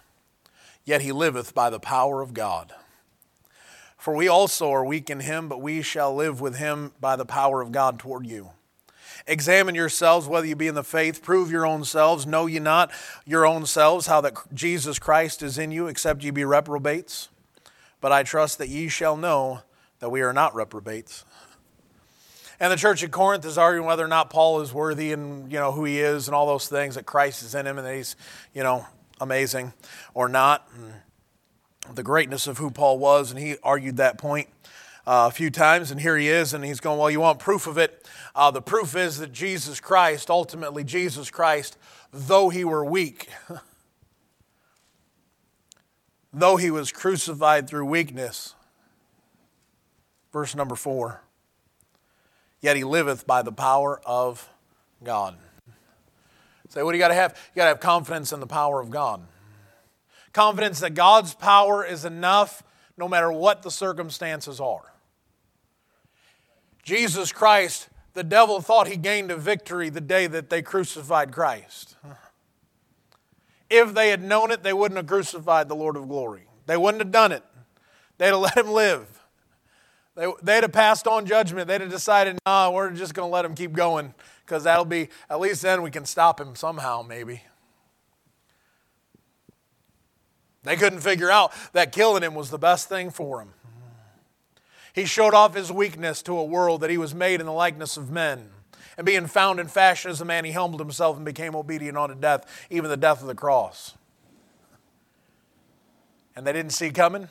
yet 0.85 1.01
he 1.01 1.11
liveth 1.11 1.53
by 1.53 1.69
the 1.69 1.77
power 1.77 2.21
of 2.21 2.33
God. 2.33 2.71
For 3.97 4.15
we 4.15 4.29
also 4.29 4.71
are 4.71 4.85
weak 4.85 5.09
in 5.09 5.19
him, 5.19 5.49
but 5.49 5.59
we 5.59 5.81
shall 5.81 6.15
live 6.15 6.39
with 6.39 6.55
him 6.55 6.93
by 7.01 7.17
the 7.17 7.25
power 7.25 7.59
of 7.59 7.73
God 7.73 7.99
toward 7.99 8.25
you. 8.25 8.51
Examine 9.27 9.75
yourselves 9.75 10.25
whether 10.25 10.47
you 10.47 10.55
be 10.55 10.67
in 10.67 10.75
the 10.75 10.85
faith. 10.85 11.21
Prove 11.21 11.51
your 11.51 11.65
own 11.65 11.83
selves. 11.83 12.25
Know 12.25 12.45
ye 12.45 12.59
not 12.59 12.91
your 13.25 13.45
own 13.45 13.65
selves 13.65 14.07
how 14.07 14.21
that 14.21 14.35
Jesus 14.53 14.99
Christ 14.99 15.43
is 15.43 15.57
in 15.57 15.69
you, 15.69 15.87
except 15.87 16.23
ye 16.23 16.31
be 16.31 16.45
reprobates? 16.45 17.27
But 17.99 18.13
I 18.13 18.23
trust 18.23 18.57
that 18.59 18.69
ye 18.69 18.87
shall 18.87 19.17
know 19.17 19.63
that 19.99 20.11
we 20.11 20.21
are 20.21 20.31
not 20.31 20.55
reprobates. 20.55 21.25
And 22.59 22.71
the 22.73 22.77
church 22.77 23.03
at 23.03 23.11
Corinth 23.11 23.45
is 23.45 23.57
arguing 23.57 23.87
whether 23.87 24.03
or 24.03 24.09
not 24.09 24.29
Paul 24.29 24.59
is 24.59 24.73
worthy 24.73 25.13
and, 25.13 25.49
you 25.49 25.57
know, 25.57 25.71
who 25.71 25.85
he 25.85 25.99
is 25.99 26.27
and 26.27 26.35
all 26.35 26.45
those 26.45 26.67
things, 26.67 26.95
that 26.95 27.05
Christ 27.05 27.41
is 27.41 27.55
in 27.55 27.65
him 27.65 27.77
and 27.77 27.87
that 27.87 27.95
he's, 27.95 28.17
you 28.53 28.63
know, 28.63 28.85
amazing 29.21 29.71
or 30.13 30.27
not. 30.27 30.67
And 30.75 30.93
the 31.95 32.03
greatness 32.03 32.47
of 32.47 32.57
who 32.57 32.69
Paul 32.69 32.99
was, 32.99 33.31
and 33.31 33.39
he 33.39 33.55
argued 33.63 33.97
that 33.97 34.17
point 34.17 34.49
uh, 35.07 35.27
a 35.29 35.31
few 35.31 35.49
times, 35.49 35.89
and 35.89 36.01
here 36.01 36.17
he 36.17 36.27
is, 36.27 36.53
and 36.53 36.63
he's 36.63 36.81
going, 36.81 36.99
Well, 36.99 37.09
you 37.09 37.21
want 37.21 37.39
proof 37.39 37.65
of 37.65 37.77
it? 37.77 38.07
Uh, 38.35 38.51
the 38.51 38.61
proof 38.61 38.95
is 38.95 39.17
that 39.19 39.31
Jesus 39.31 39.79
Christ, 39.79 40.29
ultimately, 40.29 40.83
Jesus 40.83 41.31
Christ, 41.31 41.77
though 42.11 42.49
he 42.49 42.65
were 42.65 42.83
weak, 42.83 43.29
though 46.33 46.57
he 46.57 46.69
was 46.69 46.91
crucified 46.91 47.67
through 47.67 47.85
weakness, 47.85 48.53
verse 50.31 50.53
number 50.55 50.75
four 50.75 51.21
yet 52.61 52.75
he 52.75 52.83
liveth 52.83 53.25
by 53.25 53.41
the 53.41 53.51
power 53.51 54.01
of 54.05 54.49
God. 55.03 55.35
Say, 56.69 56.83
what 56.83 56.91
do 56.91 56.97
you 56.97 57.01
got 57.01 57.07
to 57.07 57.15
have? 57.15 57.35
You 57.53 57.59
got 57.59 57.63
to 57.63 57.69
have 57.69 57.79
confidence 57.79 58.31
in 58.31 58.39
the 58.39 58.47
power 58.47 58.79
of 58.79 58.91
God. 58.91 59.21
Confidence 60.33 60.79
that 60.81 60.93
God's 60.93 61.33
power 61.33 61.83
is 61.83 62.05
enough 62.05 62.61
no 62.95 63.07
matter 63.07 63.31
what 63.31 63.63
the 63.63 63.71
circumstances 63.71 64.59
are. 64.59 64.93
Jesus 66.83 67.31
Christ, 67.31 67.89
the 68.13 68.23
devil 68.23 68.61
thought 68.61 68.87
he 68.87 68.97
gained 68.97 69.31
a 69.31 69.37
victory 69.37 69.89
the 69.89 70.01
day 70.01 70.27
that 70.27 70.49
they 70.49 70.61
crucified 70.61 71.31
Christ. 71.31 71.95
If 73.69 73.93
they 73.93 74.09
had 74.09 74.23
known 74.23 74.51
it, 74.51 74.63
they 74.63 74.73
wouldn't 74.73 74.97
have 74.97 75.07
crucified 75.07 75.69
the 75.69 75.75
Lord 75.75 75.95
of 75.95 76.07
glory. 76.07 76.43
They 76.65 76.77
wouldn't 76.77 77.01
have 77.01 77.11
done 77.11 77.31
it. 77.31 77.43
They'd 78.17 78.27
have 78.27 78.39
let 78.39 78.57
him 78.57 78.69
live. 78.69 79.18
They, 80.19 80.27
they'd 80.43 80.63
have 80.63 80.73
passed 80.73 81.07
on 81.07 81.25
judgment. 81.25 81.69
They'd 81.69 81.79
have 81.79 81.89
decided, 81.89 82.37
nah, 82.45 82.69
we're 82.71 82.91
just 82.91 83.13
going 83.13 83.29
to 83.29 83.33
let 83.33 83.45
him 83.45 83.55
keep 83.55 83.71
going 83.71 84.13
because 84.45 84.65
that'll 84.65 84.83
be, 84.83 85.07
at 85.29 85.39
least 85.39 85.61
then 85.61 85.81
we 85.81 85.91
can 85.91 86.03
stop 86.03 86.41
him 86.41 86.57
somehow, 86.57 87.05
maybe. 87.07 87.41
They 90.63 90.75
couldn't 90.75 90.99
figure 90.99 91.31
out 91.31 91.53
that 91.71 91.93
killing 91.93 92.21
him 92.21 92.35
was 92.35 92.49
the 92.49 92.59
best 92.59 92.89
thing 92.89 93.11
for 93.11 93.41
him. 93.41 93.53
He 94.93 95.05
showed 95.05 95.33
off 95.33 95.55
his 95.55 95.71
weakness 95.71 96.21
to 96.23 96.37
a 96.37 96.43
world 96.43 96.81
that 96.81 96.89
he 96.89 96.97
was 96.97 97.15
made 97.15 97.39
in 97.39 97.45
the 97.45 97.53
likeness 97.53 97.95
of 97.95 98.11
men. 98.11 98.49
And 98.97 99.05
being 99.05 99.25
found 99.25 99.61
in 99.61 99.69
fashion 99.69 100.11
as 100.11 100.19
a 100.19 100.25
man, 100.25 100.43
he 100.43 100.51
humbled 100.51 100.81
himself 100.81 101.15
and 101.15 101.23
became 101.23 101.55
obedient 101.55 101.97
unto 101.97 102.15
death, 102.15 102.67
even 102.69 102.89
the 102.89 102.97
death 102.97 103.21
of 103.21 103.27
the 103.27 103.35
cross. 103.35 103.95
And 106.35 106.45
they 106.45 106.51
didn't 106.51 106.73
see 106.73 106.89
coming 106.89 107.29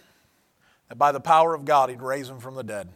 that 0.89 0.97
by 0.97 1.13
the 1.13 1.21
power 1.21 1.55
of 1.55 1.65
God, 1.65 1.91
He'd 1.91 2.03
raise 2.03 2.29
him 2.29 2.39
from 2.39 2.55
the 2.55 2.65
dead. 2.65 2.89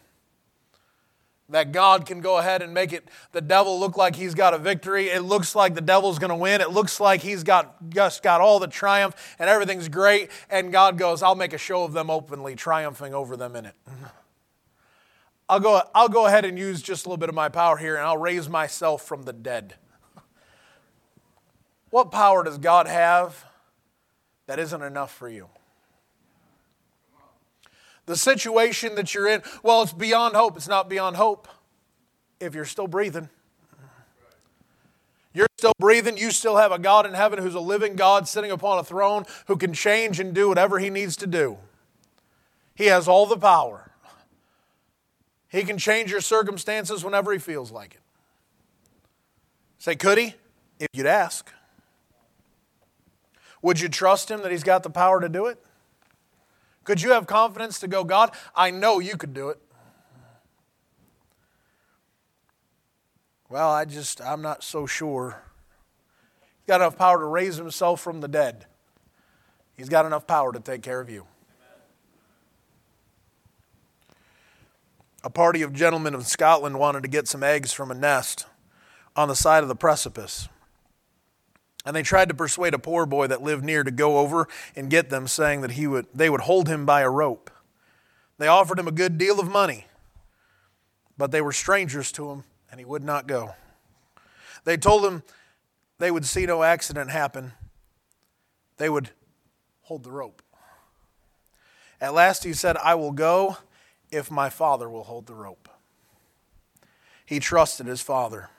That 1.49 1.73
God 1.73 2.07
can 2.07 2.21
go 2.21 2.39
ahead 2.39 2.63
and 2.63 2.73
make 2.73 2.93
it 2.93 3.09
the 3.33 3.43
devil 3.43 3.79
look 3.79 3.97
like 3.99 4.17
he's 4.17 4.35
got 4.35 4.55
a 4.55 4.59
victory. 4.59 5.11
It 5.11 5.21
looks 5.21 5.55
like 5.55 5.75
the 5.75 5.83
devil's 5.83 6.19
going 6.19 6.31
to 6.31 6.37
win. 6.37 6.63
It 6.63 6.71
looks 6.71 6.99
like 6.99 7.21
he's 7.21 7.45
got 7.45 7.91
just 7.91 8.23
got 8.23 8.41
all 8.41 8.59
the 8.59 8.69
triumph 8.69 9.37
and 9.39 9.51
everything's 9.51 9.91
great. 9.91 10.31
And 10.49 10.73
God 10.73 10.97
goes, 10.97 11.23
I'll 11.23 11.35
make 11.35 11.53
a 11.53 11.59
show 11.59 11.85
of 11.85 11.93
them 11.93 12.09
openly, 12.09 12.55
triumphing 12.55 13.13
over 13.13 13.37
them 13.37 13.55
in 13.55 13.67
it. 13.67 13.75
I'll 15.47 15.61
go, 15.61 15.83
I'll 15.95 16.09
go 16.09 16.25
ahead 16.27 16.47
and 16.47 16.59
use 16.59 16.81
just 16.81 17.05
a 17.05 17.09
little 17.11 17.19
bit 17.19 17.29
of 17.29 17.35
my 17.35 17.51
power 17.51 17.77
here 17.77 17.97
and 17.97 18.07
I'll 18.07 18.17
raise 18.17 18.49
myself 18.49 19.03
from 19.03 19.25
the 19.25 19.35
dead. 19.35 19.75
What 21.91 22.11
power 22.11 22.43
does 22.43 22.57
God 22.57 22.87
have 22.87 23.45
that 24.47 24.59
isn't 24.59 24.81
enough 24.81 25.13
for 25.13 25.29
you? 25.29 25.49
The 28.13 28.17
situation 28.19 28.95
that 28.97 29.15
you're 29.15 29.27
in, 29.27 29.43
well, 29.63 29.81
it's 29.81 29.95
beyond 29.95 30.37
hope. 30.37 30.59
It's 30.59 30.69
not 30.69 30.91
beyond 30.91 31.17
hope 31.17 31.49
if 32.41 32.55
you're 32.55 32.67
still 32.67 32.87
breathing. 32.87 33.31
You're 35.33 35.47
still 35.57 35.73
breathing. 35.79 36.19
You 36.19 36.31
still 36.31 36.59
have 36.59 36.73
a 36.73 36.79
God 36.79 37.07
in 37.07 37.15
heaven 37.15 37.39
who's 37.39 37.55
a 37.55 37.61
living 37.61 37.97
God 37.97 38.29
sitting 38.29 38.51
upon 38.51 38.79
a 38.79 38.85
throne 38.85 39.25
who 39.47 39.57
can 39.57 39.73
change 39.73 40.21
and 40.21 40.35
do 40.35 40.47
whatever 40.47 40.79
he 40.79 40.91
needs 40.91 41.17
to 41.17 41.27
do. 41.27 41.57
He 42.75 42.87
has 42.87 43.09
all 43.09 43.25
the 43.25 43.39
power. 43.39 43.91
He 45.49 45.63
can 45.63 45.79
change 45.79 46.11
your 46.11 46.21
circumstances 46.21 47.03
whenever 47.03 47.33
he 47.33 47.39
feels 47.39 47.71
like 47.71 47.95
it. 47.95 48.01
Say, 49.79 49.95
could 49.95 50.19
he? 50.19 50.35
If 50.79 50.89
you'd 50.93 51.07
ask. 51.07 51.51
Would 53.63 53.81
you 53.81 53.89
trust 53.89 54.31
him 54.31 54.43
that 54.43 54.51
he's 54.51 54.65
got 54.65 54.83
the 54.83 54.91
power 54.91 55.19
to 55.19 55.31
do 55.31 55.47
it? 55.47 55.65
Could 56.85 57.03
you 57.03 57.11
have 57.11 57.27
confidence 57.27 57.79
to 57.81 57.89
go, 57.89 58.05
God, 58.05 58.31
I 58.55 58.71
know 58.71 58.99
you 58.99 59.17
could 59.17 59.35
do 59.35 59.49
it? 59.51 59.61
Well, 63.49 63.71
I 63.71 63.85
just, 63.85 64.21
I'm 64.21 64.41
not 64.41 64.65
so 64.65 64.87
sure. 64.87 65.43
He's 66.41 66.67
got 66.67 66.81
enough 66.81 66.97
power 66.97 67.19
to 67.19 67.27
raise 67.27 67.57
himself 67.57 68.01
from 68.01 68.21
the 68.21 68.29
dead. 68.29 68.67
He's 69.75 69.89
got 69.89 70.07
enough 70.07 70.27
power 70.27 70.53
to 70.53 70.61
take 70.61 70.83
care 70.83 71.01
of 71.01 71.11
you. 71.11 71.27
A 75.25 75.31
party 75.31 75.63
of 75.63 75.73
gentlemen 75.73 76.15
of 76.15 76.27
Scotland 76.27 76.79
wanted 76.79 77.03
to 77.03 77.09
get 77.09 77.29
some 77.29 77.43
eggs 77.43 77.73
from 77.73 77.91
a 77.91 77.95
nest 77.95 78.47
on 79.15 79.29
the 79.29 79.37
side 79.37 79.63
of 79.63 79.69
the 79.69 79.77
precipice. 79.77 80.49
And 81.85 81.97
they 81.97 82.03
tried 82.03 82.29
to 82.29 82.35
persuade 82.35 82.75
a 82.75 82.79
poor 82.79 83.07
boy 83.07 83.27
that 83.27 83.43
lived 83.43 83.65
near 83.65 83.83
to 83.83 83.91
go 83.91 84.19
over 84.19 84.47
and 84.77 84.91
get 84.91 85.11
them, 85.11 85.27
saying 85.27 85.63
that 85.63 85.73
he 85.73 85.87
would, 85.87 86.07
they 86.15 86.31
would 86.31 86.43
hold 86.43 86.69
him 86.69 86.87
by 86.87 87.01
a 87.01 87.11
rope. 87.11 87.51
They 88.39 88.47
offered 88.47 88.79
him 88.79 88.89
a 88.89 88.93
good 88.93 89.19
deal 89.19 89.41
of 89.41 89.49
money, 89.49 89.87
but 91.19 91.31
they 91.31 91.41
were 91.41 91.53
strangers 91.53 92.13
to 92.13 92.31
him, 92.31 92.45
and 92.71 92.79
he 92.81 92.85
would 92.85 93.05
not 93.05 93.27
go. 93.27 93.55
They 94.65 94.77
told 94.77 95.05
him 95.05 95.23
they 95.99 96.11
would 96.11 96.25
see 96.25 96.47
no 96.47 96.63
accident 96.63 97.11
happen, 97.11 97.53
they 98.77 98.89
would 98.89 99.11
hold 99.83 100.05
the 100.05 100.11
rope. 100.11 100.43
At 102.01 102.15
last 102.15 102.43
he 102.43 102.53
said, 102.53 102.77
I 102.79 102.95
will 102.97 103.13
go 103.13 103.59
if 104.11 104.31
my 104.31 104.51
father 104.51 104.91
will 104.91 105.05
hold 105.05 105.27
the 105.27 105.35
rope. 105.35 105.69
He 107.25 107.39
trusted 107.39 107.87
his 107.87 108.03
father. 108.03 108.51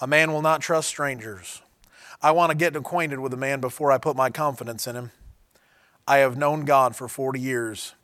A 0.00 0.06
man 0.06 0.32
will 0.32 0.42
not 0.42 0.60
trust 0.60 0.88
strangers. 0.88 1.62
I 2.20 2.32
want 2.32 2.50
to 2.50 2.56
get 2.56 2.74
acquainted 2.74 3.20
with 3.20 3.32
a 3.32 3.36
man 3.36 3.60
before 3.60 3.92
I 3.92 3.98
put 3.98 4.16
my 4.16 4.28
confidence 4.30 4.86
in 4.86 4.96
him. 4.96 5.12
I 6.06 6.18
have 6.18 6.36
known 6.36 6.64
God 6.64 6.96
for 6.96 7.06
40 7.06 7.38
years, 7.38 7.94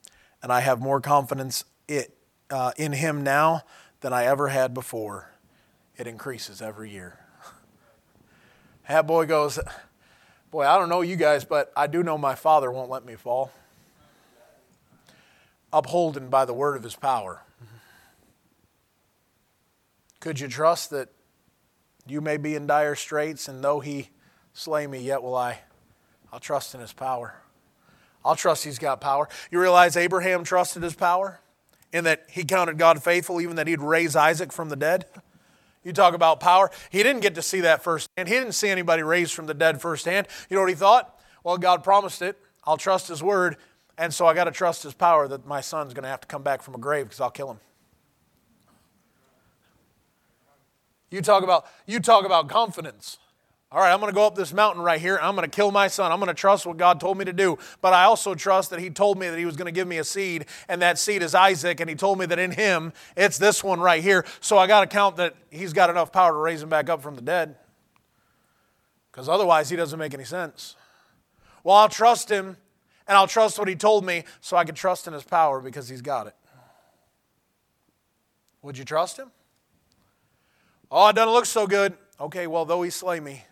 and 0.42 0.52
I 0.52 0.60
have 0.60 0.80
more 0.80 1.00
confidence 1.00 1.64
it, 1.88 2.16
uh, 2.50 2.72
in 2.76 2.92
him 2.92 3.24
now 3.24 3.62
than 4.02 4.12
I 4.12 4.24
ever 4.26 4.48
had 4.48 4.72
before. 4.72 5.30
It 5.96 6.06
increases 6.06 6.62
every 6.62 6.90
year. 6.90 7.18
That 8.86 9.06
boy 9.06 9.24
goes, 9.24 9.58
Boy, 10.50 10.66
I 10.68 10.78
don't 10.78 10.88
know 10.88 11.00
you 11.00 11.16
guys, 11.16 11.44
but 11.44 11.72
I 11.76 11.88
do 11.88 12.04
know 12.04 12.16
my 12.16 12.36
father 12.36 12.70
won't 12.70 12.88
let 12.88 13.04
me 13.04 13.16
fall. 13.16 13.50
Upholden 15.72 16.28
by 16.28 16.44
the 16.44 16.54
word 16.54 16.76
of 16.76 16.84
his 16.84 16.94
power. 16.94 17.42
Could 20.20 20.38
you 20.38 20.46
trust 20.46 20.90
that 20.90 21.08
you 22.06 22.20
may 22.20 22.36
be 22.36 22.54
in 22.54 22.66
dire 22.66 22.94
straits, 22.94 23.48
and 23.48 23.62
though 23.62 23.80
he 23.80 24.10
slay 24.52 24.86
me, 24.86 25.00
yet 25.00 25.22
will 25.22 25.34
I. 25.34 25.60
I'll 26.32 26.40
trust 26.40 26.74
in 26.74 26.80
his 26.80 26.92
power. 26.92 27.36
I'll 28.24 28.36
trust 28.36 28.64
he's 28.64 28.78
got 28.78 29.00
power. 29.00 29.28
You 29.50 29.60
realize 29.60 29.96
Abraham 29.96 30.44
trusted 30.44 30.82
his 30.82 30.94
power 30.94 31.40
in 31.92 32.04
that 32.04 32.24
he 32.28 32.44
counted 32.44 32.78
God 32.78 33.02
faithful, 33.02 33.40
even 33.40 33.56
that 33.56 33.66
he'd 33.66 33.80
raise 33.80 34.16
Isaac 34.16 34.52
from 34.52 34.68
the 34.68 34.76
dead? 34.76 35.06
You 35.84 35.92
talk 35.92 36.14
about 36.14 36.40
power. 36.40 36.70
He 36.90 37.02
didn't 37.02 37.20
get 37.20 37.34
to 37.34 37.42
see 37.42 37.60
that 37.60 37.84
firsthand. 37.84 38.28
He 38.28 38.34
didn't 38.34 38.52
see 38.52 38.68
anybody 38.68 39.02
raised 39.02 39.34
from 39.34 39.46
the 39.46 39.54
dead 39.54 39.80
firsthand. 39.80 40.26
You 40.48 40.56
know 40.56 40.62
what 40.62 40.70
he 40.70 40.74
thought? 40.74 41.20
Well, 41.44 41.58
God 41.58 41.84
promised 41.84 42.22
it. 42.22 42.38
I'll 42.64 42.78
trust 42.78 43.08
his 43.08 43.22
word. 43.22 43.58
And 43.98 44.12
so 44.12 44.26
I 44.26 44.34
got 44.34 44.44
to 44.44 44.50
trust 44.50 44.82
his 44.82 44.94
power 44.94 45.28
that 45.28 45.46
my 45.46 45.60
son's 45.60 45.92
going 45.92 46.04
to 46.04 46.08
have 46.08 46.22
to 46.22 46.26
come 46.26 46.42
back 46.42 46.62
from 46.62 46.74
a 46.74 46.78
grave 46.78 47.04
because 47.04 47.20
I'll 47.20 47.30
kill 47.30 47.50
him. 47.50 47.60
You 51.14 51.22
talk 51.22 51.44
about, 51.44 51.64
you 51.86 52.00
talk 52.00 52.26
about 52.26 52.48
confidence. 52.48 53.18
All 53.70 53.78
right, 53.78 53.92
I'm 53.92 54.00
going 54.00 54.10
to 54.10 54.14
go 54.14 54.26
up 54.26 54.34
this 54.34 54.52
mountain 54.52 54.82
right 54.82 55.00
here. 55.00 55.16
I'm 55.22 55.36
going 55.36 55.48
to 55.48 55.56
kill 55.56 55.70
my 55.70 55.86
son. 55.86 56.10
I'm 56.10 56.18
going 56.18 56.26
to 56.26 56.34
trust 56.34 56.66
what 56.66 56.76
God 56.76 56.98
told 56.98 57.18
me 57.18 57.24
to 57.24 57.32
do. 57.32 57.56
But 57.80 57.92
I 57.92 58.02
also 58.02 58.34
trust 58.34 58.70
that 58.70 58.80
He 58.80 58.90
told 58.90 59.16
me 59.16 59.28
that 59.28 59.38
He 59.38 59.44
was 59.44 59.54
going 59.54 59.66
to 59.66 59.72
give 59.72 59.86
me 59.86 59.98
a 59.98 60.04
seed, 60.04 60.46
and 60.68 60.82
that 60.82 60.98
seed 60.98 61.22
is 61.22 61.32
Isaac, 61.32 61.78
and 61.78 61.88
He 61.88 61.94
told 61.94 62.18
me 62.18 62.26
that 62.26 62.40
in 62.40 62.50
him, 62.50 62.92
it's 63.16 63.38
this 63.38 63.62
one 63.62 63.78
right 63.78 64.02
here. 64.02 64.24
So 64.40 64.58
I 64.58 64.66
got 64.66 64.80
to 64.80 64.88
count 64.88 65.14
that 65.18 65.36
He's 65.50 65.72
got 65.72 65.88
enough 65.88 66.10
power 66.10 66.32
to 66.32 66.38
raise 66.38 66.60
him 66.60 66.68
back 66.68 66.90
up 66.90 67.00
from 67.00 67.14
the 67.14 67.22
dead. 67.22 67.54
Because 69.12 69.28
otherwise, 69.28 69.70
He 69.70 69.76
doesn't 69.76 69.98
make 69.98 70.14
any 70.14 70.24
sense. 70.24 70.74
Well, 71.62 71.76
I'll 71.76 71.88
trust 71.88 72.28
Him, 72.28 72.56
and 73.06 73.16
I'll 73.16 73.28
trust 73.28 73.56
what 73.56 73.68
He 73.68 73.76
told 73.76 74.04
me 74.04 74.24
so 74.40 74.56
I 74.56 74.64
can 74.64 74.74
trust 74.74 75.06
in 75.06 75.12
His 75.12 75.22
power 75.22 75.60
because 75.60 75.88
He's 75.88 76.02
got 76.02 76.26
it. 76.26 76.34
Would 78.62 78.76
you 78.76 78.84
trust 78.84 79.16
Him? 79.16 79.30
Oh, 80.96 81.08
it 81.08 81.16
doesn't 81.16 81.32
look 81.32 81.46
so 81.46 81.66
good. 81.66 81.94
Okay, 82.20 82.46
well, 82.46 82.64
though 82.64 82.82
he 82.82 82.90
slay 82.90 83.18
me, 83.18 83.42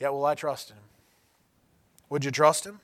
yet 0.00 0.12
will 0.12 0.26
I 0.26 0.34
trust 0.34 0.70
him. 0.70 0.78
Would 2.10 2.24
you 2.24 2.32
trust 2.32 2.66
him? 2.66 2.80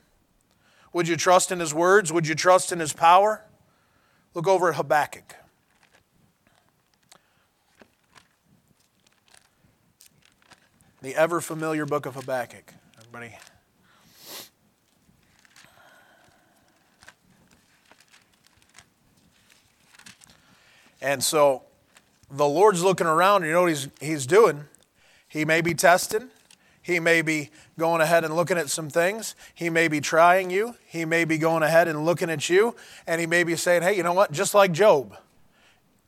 Would 0.93 1.09
you 1.09 1.17
trust 1.17 1.51
in 1.51 1.59
his 1.59 1.73
words? 1.73 2.13
Would 2.13 2.27
you 2.27 2.33
trust 2.33 2.71
in 2.71 2.79
his 2.79 2.93
power? 2.93 3.43
Look 4.33 4.47
over 4.47 4.69
at 4.69 4.75
Habakkuk. 4.75 5.35
The 11.01 11.13
ever 11.13 11.41
familiar 11.41 11.85
book 11.85 12.05
of 12.05 12.15
Habakkuk. 12.15 12.73
Everybody. 12.97 13.35
And 21.01 21.21
so 21.21 21.63
the 22.33 22.47
Lord's 22.47 22.83
looking 22.83 23.07
around, 23.07 23.43
you 23.43 23.51
know 23.51 23.61
what 23.61 23.69
he's, 23.69 23.87
he's 24.01 24.25
doing? 24.25 24.65
He 25.29 25.45
may 25.45 25.61
be 25.61 25.73
testing. 25.73 26.29
He 26.81 26.99
may 26.99 27.21
be 27.21 27.49
going 27.79 28.01
ahead 28.01 28.25
and 28.25 28.35
looking 28.35 28.57
at 28.57 28.69
some 28.69 28.89
things. 28.89 29.35
He 29.53 29.69
may 29.69 29.87
be 29.87 30.01
trying 30.01 30.49
you. 30.49 30.75
He 30.85 31.05
may 31.05 31.23
be 31.23 31.37
going 31.37 31.63
ahead 31.63 31.87
and 31.87 32.05
looking 32.05 32.29
at 32.29 32.49
you. 32.49 32.75
And 33.07 33.21
he 33.21 33.27
may 33.27 33.43
be 33.43 33.55
saying, 33.55 33.83
hey, 33.83 33.95
you 33.95 34.03
know 34.03 34.13
what? 34.13 34.31
Just 34.31 34.53
like 34.53 34.73
Job, 34.73 35.15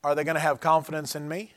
are 0.03 0.15
they 0.15 0.23
going 0.23 0.35
to 0.35 0.41
have 0.41 0.59
confidence 0.59 1.15
in 1.15 1.29
me? 1.29 1.53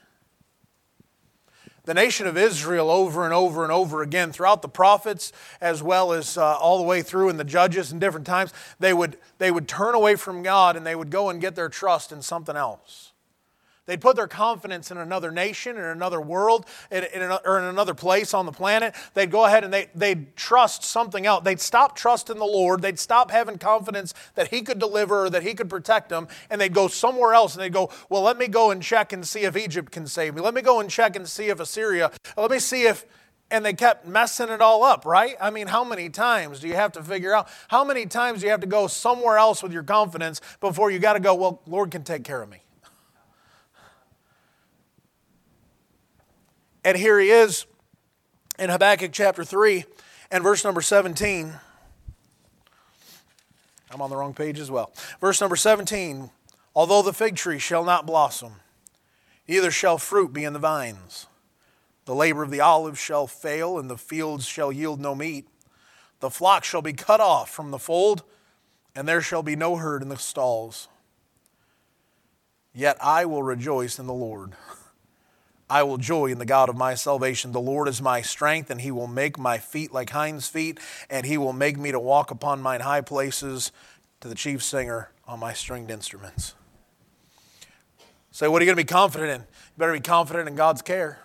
the 1.89 1.95
nation 1.95 2.27
of 2.27 2.37
Israel 2.37 2.91
over 2.91 3.25
and 3.25 3.33
over 3.33 3.63
and 3.63 3.73
over 3.73 4.03
again 4.03 4.31
throughout 4.31 4.61
the 4.61 4.69
prophets 4.69 5.33
as 5.59 5.83
well 5.83 6.13
as 6.13 6.37
uh, 6.37 6.55
all 6.59 6.77
the 6.77 6.85
way 6.85 7.01
through 7.01 7.31
in 7.31 7.39
the 7.39 7.45
judges 7.45 7.91
and 7.91 7.99
different 7.99 8.27
times 8.27 8.53
they 8.79 8.93
would, 8.93 9.17
they 9.39 9.51
would 9.51 9.67
turn 9.67 9.95
away 9.95 10.15
from 10.15 10.43
God 10.43 10.77
and 10.77 10.85
they 10.85 10.95
would 10.95 11.09
go 11.09 11.31
and 11.31 11.41
get 11.41 11.55
their 11.55 11.71
trust 11.71 12.13
in 12.13 12.21
something 12.21 12.57
else. 12.57 13.08
They'd 13.89 14.03
put 14.03 14.17
their 14.17 14.29
confidence 14.29 14.91
in 14.91 14.99
another 14.99 15.31
nation, 15.31 15.79
in 15.79 15.83
another 15.83 16.21
world, 16.21 16.67
in, 16.91 17.05
in 17.05 17.23
or 17.23 17.59
in 17.59 17.65
another 17.65 17.95
place 17.95 18.35
on 18.35 18.45
the 18.45 18.53
planet. 18.53 18.95
They'd 19.15 19.31
go 19.31 19.47
ahead 19.47 19.65
and 19.65 19.73
they, 19.73 19.89
they'd 19.95 20.37
trust 20.37 20.85
something 20.85 21.25
else. 21.25 21.43
They'd 21.43 21.59
stop 21.59 21.97
trusting 21.97 22.37
the 22.37 22.45
Lord. 22.45 22.83
They'd 22.83 22.99
stop 22.99 23.31
having 23.31 23.57
confidence 23.57 24.13
that 24.35 24.49
He 24.49 24.61
could 24.61 24.79
deliver 24.79 25.25
or 25.25 25.31
that 25.31 25.43
He 25.43 25.55
could 25.55 25.71
protect 25.71 26.11
them. 26.11 26.29
And 26.51 26.61
they'd 26.61 26.75
go 26.75 26.87
somewhere 26.87 27.33
else 27.33 27.55
and 27.55 27.63
they'd 27.63 27.73
go, 27.73 27.91
Well, 28.11 28.21
let 28.21 28.37
me 28.37 28.47
go 28.47 28.71
and 28.71 28.83
check 28.83 29.15
and 29.15 29.27
see 29.27 29.41
if 29.41 29.57
Egypt 29.57 29.91
can 29.91 30.07
save 30.07 30.35
me. 30.35 30.43
Let 30.43 30.53
me 30.53 30.61
go 30.61 30.81
and 30.81 30.91
check 30.91 31.17
and 31.17 31.27
see 31.27 31.47
if 31.47 31.59
Assyria, 31.59 32.11
let 32.37 32.51
me 32.51 32.59
see 32.59 32.83
if 32.83 33.07
and 33.51 33.65
they 33.65 33.73
kept 33.73 34.07
messing 34.07 34.51
it 34.51 34.61
all 34.61 34.85
up, 34.85 35.07
right? 35.07 35.35
I 35.41 35.49
mean, 35.49 35.69
how 35.69 35.83
many 35.83 36.11
times 36.11 36.61
do 36.61 36.69
you 36.69 36.75
have 36.75 36.93
to 36.93 37.03
figure 37.03 37.35
out? 37.35 37.49
How 37.69 37.85
many 37.85 38.05
times 38.05 38.41
do 38.41 38.45
you 38.45 38.51
have 38.51 38.61
to 38.61 38.67
go 38.67 38.87
somewhere 38.87 39.39
else 39.39 39.63
with 39.63 39.73
your 39.73 39.83
confidence 39.83 40.43
before 40.61 40.91
you 40.91 40.99
got 40.99 41.15
to 41.15 41.21
go, 41.21 41.35
well, 41.35 41.63
Lord 41.67 41.91
can 41.91 42.05
take 42.05 42.25
care 42.25 42.43
of 42.43 42.51
me? 42.51 42.59
And 46.85 46.97
here 46.97 47.19
he 47.19 47.31
is 47.31 47.67
in 48.59 48.71
Habakkuk 48.71 49.13
chapter 49.13 49.45
3 49.45 49.85
and 50.31 50.43
verse 50.43 50.65
number 50.65 50.81
17. 50.81 51.55
I'm 53.91 54.03
on 54.03 54.11
the 54.11 54.17
wrong 54.17 54.35
page 54.35 54.59
as 54.59 54.71
well. 54.71 54.93
Verse 55.21 55.41
number 55.41 55.57
17 55.57 56.31
Although 56.75 57.03
the 57.03 57.13
fig 57.13 57.35
tree 57.35 57.59
shall 57.59 57.85
not 57.85 58.07
blossom, 58.07 58.57
neither 59.49 59.71
shall 59.71 59.99
fruit 59.99 60.33
be 60.33 60.45
in 60.45 60.53
the 60.53 60.61
vines, 60.61 61.27
the 62.05 62.15
labor 62.15 62.45
of 62.45 62.51
the 62.51 62.61
olive 62.61 62.99
shall 62.99 63.27
fail, 63.27 63.79
and 63.79 63.91
the 63.91 63.99
fields 63.99 64.47
shall 64.47 64.71
yield 64.71 65.01
no 65.01 65.15
meat. 65.15 65.49
The 66.21 66.31
flock 66.31 66.63
shall 66.63 66.83
be 66.83 66.93
cut 66.93 67.21
off 67.21 67.51
from 67.51 67.71
the 67.73 67.79
fold, 67.79 68.23
and 68.95 69.09
there 69.09 69.21
shall 69.21 69.43
be 69.43 69.57
no 69.57 69.77
herd 69.77 70.03
in 70.03 70.09
the 70.09 70.17
stalls. 70.17 70.89
Yet 72.73 72.97
I 73.03 73.25
will 73.25 73.43
rejoice 73.43 73.99
in 73.99 74.07
the 74.07 74.15
Lord. 74.15 74.53
I 75.71 75.83
will 75.83 75.99
joy 75.99 76.27
in 76.27 76.39
the 76.39 76.47
God 76.47 76.69
of 76.69 76.77
my 76.77 76.95
salvation. 76.95 77.53
The 77.53 77.61
Lord 77.61 77.89
is 77.89 78.01
my 78.01 78.23
strength, 78.23 78.71
and 78.71 78.81
he 78.81 78.91
will 78.91 79.07
make 79.07 79.39
my 79.39 79.59
feet 79.59 79.93
like 79.93 80.11
hinds' 80.11 80.49
feet, 80.49 80.81
and 81.11 81.27
he 81.27 81.37
will 81.37 81.53
make 81.53 81.77
me 81.77 81.93
to 81.93 82.01
walk 82.01 82.31
upon 82.31 82.63
mine 82.63 82.81
high 82.81 83.03
places 83.03 83.71
to 84.21 84.29
the 84.29 84.35
chief 84.35 84.63
singer 84.63 85.11
on 85.27 85.39
my 85.39 85.53
stringed 85.53 85.91
instruments. 85.91 86.55
Say, 88.31 88.47
so 88.47 88.51
what 88.51 88.63
are 88.63 88.65
you 88.65 88.69
going 88.69 88.77
to 88.79 88.85
be 88.85 88.95
confident 88.95 89.31
in? 89.31 89.41
You 89.41 89.79
better 89.79 89.93
be 89.93 90.01
confident 90.01 90.49
in 90.49 90.55
God's 90.55 90.81
care. 90.81 91.19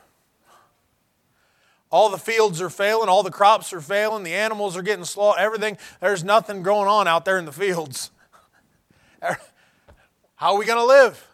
All 1.90 2.10
the 2.10 2.18
fields 2.18 2.60
are 2.60 2.72
failing, 2.72 3.08
all 3.08 3.22
the 3.22 3.30
crops 3.30 3.72
are 3.72 3.80
failing, 3.80 4.24
the 4.24 4.34
animals 4.34 4.76
are 4.76 4.82
getting 4.82 5.06
slow, 5.06 5.34
everything. 5.34 5.78
There's 6.02 6.24
nothing 6.24 6.64
going 6.64 6.88
on 6.88 7.08
out 7.08 7.24
there 7.24 7.38
in 7.38 7.46
the 7.46 7.52
fields. 7.52 8.10
How 9.22 10.54
are 10.54 10.58
we 10.58 10.66
going 10.66 10.80
to 10.80 10.86
live? 10.86 11.28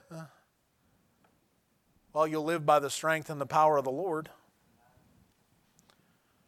Well, 2.13 2.27
you'll 2.27 2.43
live 2.43 2.65
by 2.65 2.79
the 2.79 2.89
strength 2.89 3.29
and 3.29 3.39
the 3.39 3.45
power 3.45 3.77
of 3.77 3.85
the 3.85 3.91
Lord. 3.91 4.29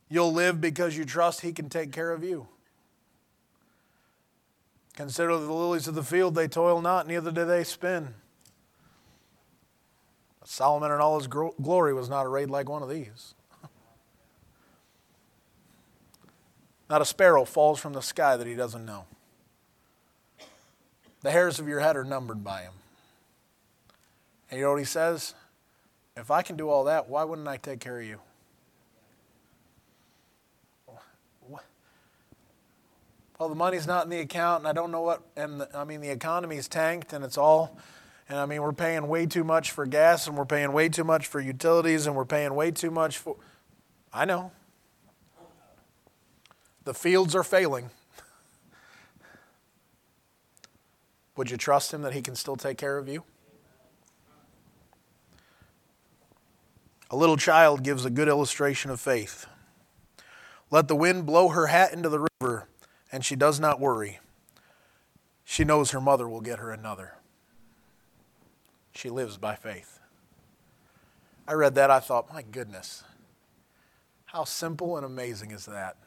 You'll 0.10 0.34
live 0.34 0.60
because 0.60 0.97
you 0.97 1.06
trust 1.06 1.41
He 1.41 1.54
can 1.54 1.69
take 1.69 1.91
care 1.91 2.12
of 2.12 2.24
you. 2.24 2.47
Consider 4.95 5.38
the 5.38 5.54
lilies 5.54 5.88
of 5.88 5.95
the 5.95 6.04
field, 6.04 6.36
they 6.36 6.47
toil 6.47 6.82
not, 6.82 7.08
neither 7.08 7.32
do 7.32 7.45
they 7.45 7.63
spin. 7.63 8.15
Solomon 10.43 10.91
in 10.91 11.00
all 11.00 11.17
his 11.17 11.28
glory 11.28 11.93
was 11.93 12.10
not 12.10 12.26
arrayed 12.26 12.50
like 12.50 12.67
one 12.67 12.84
of 12.84 12.89
these. 12.89 13.36
Not 16.89 17.02
a 17.02 17.06
sparrow 17.06 17.45
falls 17.45 17.80
from 17.80 17.93
the 17.93 18.02
sky 18.02 18.36
that 18.36 18.45
he 18.45 18.54
doesn't 18.54 18.86
know. 18.86 19.06
The 21.21 21.32
hairs 21.32 21.58
of 21.58 21.69
your 21.69 21.80
head 21.80 21.95
are 21.95 22.04
numbered 22.04 22.43
by 22.43 22.63
him. 22.63 22.74
And 24.50 24.60
you 24.60 24.65
know 24.65 24.71
what 24.71 24.80
he 24.80 24.86
says? 24.86 25.34
If 26.22 26.30
I 26.30 26.44
can 26.44 26.56
do 26.56 26.70
all 26.70 26.84
that, 26.84 27.10
why 27.10 27.24
wouldn't 27.24 27.48
I 27.48 27.58
take 27.58 27.80
care 27.80 28.00
of 28.00 28.06
you? 28.06 28.20
Well, 33.40 33.50
the 33.50 33.56
money's 33.56 33.88
not 33.88 34.04
in 34.04 34.12
the 34.12 34.20
account, 34.20 34.60
and 34.60 34.68
I 34.68 34.72
don't 34.72 34.92
know 34.92 35.02
what, 35.02 35.24
and 35.36 35.62
the, 35.62 35.70
I 35.76 35.84
mean, 35.84 36.00
the 36.00 36.12
economy's 36.12 36.68
tanked, 36.68 37.12
and 37.12 37.26
it's 37.26 37.40
all, 37.40 37.76
and 38.30 38.38
I 38.38 38.46
mean, 38.46 38.62
we're 38.62 38.72
paying 38.72 39.08
way 39.08 39.26
too 39.26 39.44
much 39.44 39.72
for 39.72 39.88
gas, 39.88 40.28
and 40.28 40.38
we're 40.38 40.46
paying 40.46 40.74
way 40.74 40.90
too 40.90 41.04
much 41.04 41.26
for 41.26 41.40
utilities, 41.40 42.06
and 42.06 42.16
we're 42.16 42.24
paying 42.24 42.54
way 42.54 42.70
too 42.70 42.92
much 42.92 43.18
for. 43.18 43.38
I 44.14 44.26
know. 44.26 44.52
The 46.84 46.94
fields 46.94 47.34
are 47.34 47.44
failing. 47.44 47.90
Would 51.36 51.50
you 51.50 51.58
trust 51.58 51.92
Him 51.92 52.04
that 52.04 52.14
He 52.14 52.22
can 52.22 52.36
still 52.36 52.58
take 52.58 52.78
care 52.78 53.00
of 53.00 53.10
you? 53.10 53.24
A 57.12 57.15
little 57.15 57.36
child 57.36 57.84
gives 57.84 58.06
a 58.06 58.10
good 58.10 58.30
illustration 58.30 58.89
of 58.89 59.02
faith. 59.02 59.45
Let 60.71 60.88
the 60.88 60.95
wind 60.95 61.26
blow 61.26 61.50
her 61.50 61.67
hat 61.67 61.91
into 61.91 62.08
the 62.08 62.26
river, 62.39 62.69
and 63.12 63.26
she 63.26 63.36
does 63.36 63.60
not 63.60 63.82
worry. 63.82 64.19
She 65.43 65.65
knows 65.65 65.91
her 65.91 66.00
mother 66.00 66.30
will 66.30 66.39
get 66.39 66.60
her 66.60 66.71
another. 66.71 67.15
She 68.93 69.10
lives 69.10 69.36
by 69.36 69.56
faith. 69.56 70.00
I 71.45 71.54
read 71.54 71.76
that, 71.76 71.91
I 71.91 72.00
thought, 72.00 72.34
my 72.34 72.43
goodness, 72.43 73.04
how 74.28 74.45
simple 74.45 74.95
and 74.95 75.06
amazing 75.06 75.52
is 75.52 75.65
that? 75.65 75.97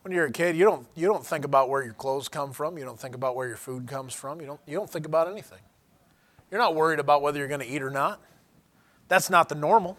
When 0.00 0.14
you're 0.14 0.24
a 0.24 0.32
kid, 0.32 0.56
you 0.56 0.64
don't, 0.64 0.86
you 0.94 1.06
don't 1.06 1.26
think 1.26 1.44
about 1.44 1.68
where 1.68 1.82
your 1.82 1.92
clothes 1.92 2.28
come 2.28 2.52
from. 2.52 2.78
You 2.78 2.84
don't 2.86 2.98
think 2.98 3.14
about 3.14 3.36
where 3.36 3.48
your 3.48 3.56
food 3.58 3.86
comes 3.86 4.14
from. 4.14 4.40
You 4.40 4.46
don't, 4.46 4.60
you 4.66 4.74
don't 4.74 4.88
think 4.88 5.04
about 5.04 5.28
anything. 5.28 5.60
You're 6.50 6.60
not 6.60 6.74
worried 6.74 6.98
about 6.98 7.20
whether 7.20 7.38
you're 7.38 7.48
going 7.48 7.60
to 7.60 7.66
eat 7.66 7.82
or 7.82 7.90
not. 7.90 8.20
That's 9.08 9.30
not 9.30 9.48
the 9.48 9.54
normal. 9.54 9.98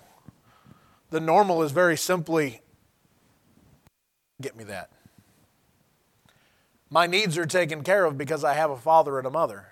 The 1.10 1.20
normal 1.20 1.64
is 1.64 1.72
very 1.72 1.98
simply 1.98 2.62
get 4.42 4.56
me 4.56 4.64
that. 4.66 4.90
My 6.90 7.08
needs 7.08 7.38
are 7.38 7.46
taken 7.46 7.84
care 7.84 8.06
of 8.06 8.18
because 8.18 8.44
I 8.44 8.54
have 8.54 8.70
a 8.70 8.78
father 8.78 9.18
and 9.18 9.28
a 9.28 9.32
mother. 9.32 9.66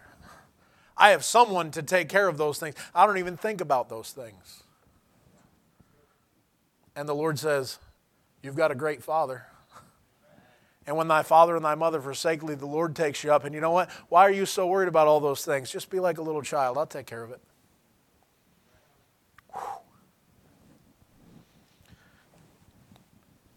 I 0.96 1.10
have 1.10 1.24
someone 1.24 1.72
to 1.72 1.84
take 1.84 2.10
care 2.10 2.28
of 2.28 2.38
those 2.38 2.60
things. 2.60 2.76
I 2.94 3.06
don't 3.06 3.18
even 3.18 3.38
think 3.38 3.62
about 3.62 3.90
those 3.90 4.12
things. 4.12 4.64
And 6.96 7.10
the 7.10 7.16
Lord 7.16 7.40
says, 7.40 7.80
You've 8.42 8.56
got 8.56 8.72
a 8.72 8.76
great 8.76 9.02
father. 9.02 9.46
And 10.86 10.98
when 10.98 11.08
thy 11.08 11.24
father 11.24 11.56
and 11.56 11.64
thy 11.64 11.76
mother 11.76 12.02
forsake 12.02 12.46
thee, 12.46 12.56
the 12.56 12.66
Lord 12.66 12.94
takes 12.94 13.24
you 13.24 13.32
up. 13.34 13.46
And 13.46 13.56
you 13.56 13.62
know 13.62 13.72
what? 13.72 13.90
Why 14.10 14.24
are 14.24 14.32
you 14.32 14.46
so 14.46 14.68
worried 14.68 14.90
about 14.90 15.08
all 15.08 15.22
those 15.22 15.46
things? 15.46 15.72
Just 15.72 15.90
be 15.90 16.02
like 16.02 16.18
a 16.18 16.22
little 16.22 16.42
child. 16.42 16.78
I'll 16.78 16.86
take 16.86 17.06
care 17.06 17.24
of 17.24 17.32
it. 17.32 17.40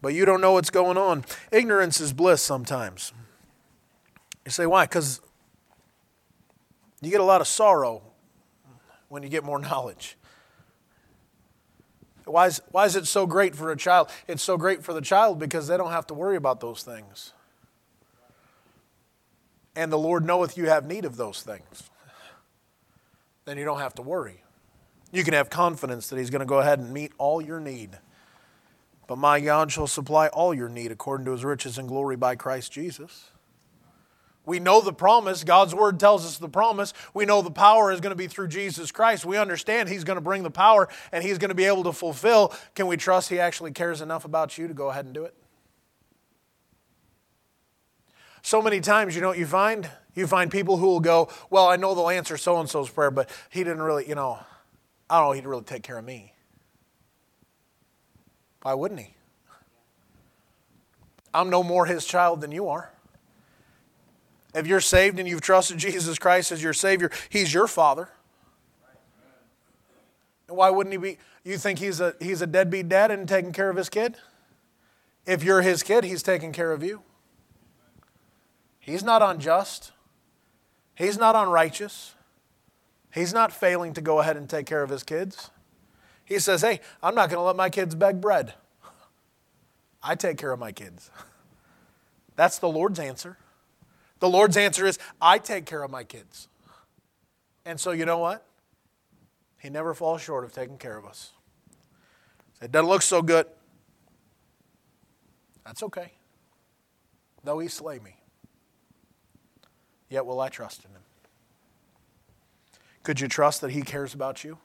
But 0.01 0.13
you 0.13 0.25
don't 0.25 0.41
know 0.41 0.53
what's 0.53 0.69
going 0.69 0.97
on. 0.97 1.25
Ignorance 1.51 1.99
is 1.99 2.13
bliss 2.13 2.41
sometimes. 2.41 3.13
You 4.45 4.51
say, 4.51 4.65
why? 4.65 4.85
Because 4.85 5.21
you 7.01 7.11
get 7.11 7.19
a 7.19 7.25
lot 7.25 7.41
of 7.41 7.47
sorrow 7.47 8.01
when 9.09 9.23
you 9.23 9.29
get 9.29 9.43
more 9.43 9.59
knowledge. 9.59 10.17
Why 12.25 12.47
is, 12.47 12.61
why 12.71 12.85
is 12.85 12.95
it 12.95 13.07
so 13.07 13.25
great 13.25 13.55
for 13.55 13.71
a 13.71 13.77
child? 13.77 14.09
It's 14.27 14.43
so 14.43 14.57
great 14.57 14.83
for 14.83 14.93
the 14.93 15.01
child 15.01 15.39
because 15.39 15.67
they 15.67 15.77
don't 15.77 15.91
have 15.91 16.07
to 16.07 16.13
worry 16.13 16.35
about 16.35 16.59
those 16.59 16.83
things. 16.83 17.33
And 19.75 19.91
the 19.91 19.97
Lord 19.97 20.25
knoweth 20.25 20.57
you 20.57 20.65
have 20.65 20.85
need 20.85 21.05
of 21.05 21.15
those 21.15 21.41
things. 21.41 21.89
Then 23.45 23.57
you 23.57 23.63
don't 23.63 23.79
have 23.79 23.93
to 23.95 24.01
worry. 24.01 24.43
You 25.11 25.23
can 25.23 25.33
have 25.33 25.49
confidence 25.49 26.09
that 26.09 26.17
He's 26.17 26.29
going 26.29 26.41
to 26.41 26.45
go 26.45 26.59
ahead 26.59 26.79
and 26.79 26.91
meet 26.91 27.13
all 27.17 27.41
your 27.41 27.61
need. 27.61 27.97
But 29.07 29.17
my 29.17 29.39
God 29.39 29.71
shall 29.71 29.87
supply 29.87 30.27
all 30.27 30.53
your 30.53 30.69
need 30.69 30.91
according 30.91 31.25
to 31.25 31.31
his 31.31 31.45
riches 31.45 31.77
and 31.77 31.87
glory 31.87 32.17
by 32.17 32.35
Christ 32.35 32.71
Jesus. 32.73 33.31
We 34.47 34.59
know 34.59 34.79
the 34.79 34.93
promise. 34.93 35.43
God's 35.43 35.75
word 35.75 35.99
tells 35.99 36.25
us 36.25 36.37
the 36.37 36.47
promise. 36.47 36.93
We 37.13 37.25
know 37.25 37.41
the 37.41 37.51
power 37.51 37.91
is 37.91 37.99
going 37.99 38.11
to 38.11 38.17
be 38.17 38.27
through 38.27 38.47
Jesus 38.47 38.93
Christ. 38.93 39.25
We 39.25 39.37
understand 39.37 39.89
He's 39.89 40.05
going 40.05 40.15
to 40.15 40.21
bring 40.21 40.43
the 40.43 40.49
power 40.49 40.87
and 41.11 41.21
He's 41.21 41.37
going 41.37 41.49
to 41.49 41.55
be 41.55 41.65
able 41.65 41.83
to 41.83 41.91
fulfill. 41.91 42.53
Can 42.73 42.87
we 42.87 42.95
trust 42.95 43.29
He 43.29 43.41
actually 43.41 43.71
cares 43.71 43.99
enough 43.99 44.23
about 44.23 44.57
you 44.57 44.69
to 44.69 44.73
go 44.73 44.89
ahead 44.89 45.03
and 45.03 45.13
do 45.13 45.25
it? 45.25 45.35
So 48.41 48.61
many 48.61 48.79
times, 48.79 49.15
you 49.15 49.21
know 49.21 49.27
what 49.27 49.37
you 49.37 49.45
find? 49.45 49.89
You 50.15 50.27
find 50.27 50.49
people 50.49 50.77
who 50.77 50.87
will 50.87 51.01
go, 51.01 51.27
Well, 51.49 51.67
I 51.67 51.75
know 51.75 51.93
they'll 51.93 52.09
answer 52.09 52.37
so 52.37 52.57
and 52.57 52.69
so's 52.69 52.89
prayer, 52.89 53.11
but 53.11 53.29
he 53.49 53.65
didn't 53.65 53.81
really, 53.81 54.07
you 54.07 54.15
know, 54.15 54.39
I 55.09 55.19
don't 55.19 55.27
know, 55.27 55.31
he'd 55.33 55.45
really 55.45 55.63
take 55.63 55.83
care 55.83 55.97
of 55.97 56.05
me. 56.05 56.31
Why 58.67 58.73
wouldn't 58.73 58.99
he? 58.99 59.13
I'm 61.33 61.49
no 61.49 61.63
more 61.63 61.85
his 61.85 62.03
child 62.03 62.41
than 62.41 62.51
you 62.51 62.67
are. 62.67 62.91
If 64.53 64.67
you're 64.67 64.81
saved 64.81 65.19
and 65.19 65.25
you've 65.25 65.39
trusted 65.39 65.77
Jesus 65.77 66.19
Christ 66.19 66.51
as 66.51 66.61
your 66.61 66.73
Savior, 66.73 67.09
He's 67.29 67.53
your 67.53 67.67
Father. 67.67 68.09
And 70.49 70.57
why 70.57 70.69
wouldn't 70.69 70.91
He 70.91 70.97
be? 70.97 71.17
You 71.45 71.57
think 71.57 71.79
He's 71.79 72.01
a, 72.01 72.15
he's 72.19 72.41
a 72.41 72.45
deadbeat 72.45 72.89
dad 72.89 73.09
and 73.09 73.25
taking 73.25 73.53
care 73.53 73.69
of 73.69 73.77
His 73.77 73.87
kid? 73.87 74.17
If 75.25 75.45
you're 75.45 75.61
His 75.61 75.81
kid, 75.81 76.03
He's 76.03 76.21
taking 76.21 76.51
care 76.51 76.73
of 76.73 76.83
you. 76.83 77.03
He's 78.81 79.01
not 79.01 79.21
unjust, 79.21 79.93
He's 80.93 81.17
not 81.17 81.37
unrighteous, 81.37 82.15
He's 83.13 83.33
not 83.33 83.53
failing 83.53 83.93
to 83.93 84.01
go 84.01 84.19
ahead 84.19 84.35
and 84.35 84.49
take 84.49 84.65
care 84.65 84.83
of 84.83 84.89
His 84.89 85.03
kids. 85.03 85.51
He 86.27 86.39
says, 86.39 86.61
Hey, 86.61 86.81
I'm 87.01 87.15
not 87.15 87.29
going 87.29 87.39
to 87.39 87.43
let 87.43 87.55
my 87.55 87.69
kids 87.69 87.95
beg 87.95 88.19
bread. 88.19 88.53
I 90.03 90.15
take 90.15 90.37
care 90.37 90.51
of 90.51 90.59
my 90.59 90.73
kids. 90.73 91.09
That's 92.35 92.59
the 92.59 92.67
Lord's 92.67 92.99
answer. 92.99 93.37
The 94.19 94.29
Lord's 94.29 94.57
answer 94.57 94.85
is, 94.85 94.99
I 95.21 95.37
take 95.37 95.65
care 95.65 95.83
of 95.83 95.89
my 95.89 96.03
kids. 96.03 96.49
And 97.65 97.79
so, 97.79 97.91
you 97.91 98.05
know 98.05 98.17
what? 98.17 98.45
He 99.57 99.69
never 99.69 99.93
falls 99.93 100.21
short 100.21 100.43
of 100.43 100.51
taking 100.53 100.77
care 100.77 100.97
of 100.97 101.05
us. 101.05 101.31
It 102.61 102.71
doesn't 102.71 102.89
look 102.89 103.01
so 103.01 103.21
good. 103.21 103.47
That's 105.65 105.81
okay. 105.83 106.11
Though 107.43 107.59
he 107.59 107.69
slay 107.69 107.99
me, 107.99 108.17
yet 110.09 110.25
will 110.25 110.41
I 110.41 110.49
trust 110.49 110.83
in 110.83 110.91
him. 110.91 111.01
Could 113.03 113.21
you 113.21 113.29
trust 113.29 113.61
that 113.61 113.71
he 113.71 113.81
cares 113.81 114.13
about 114.13 114.43
you? 114.43 114.57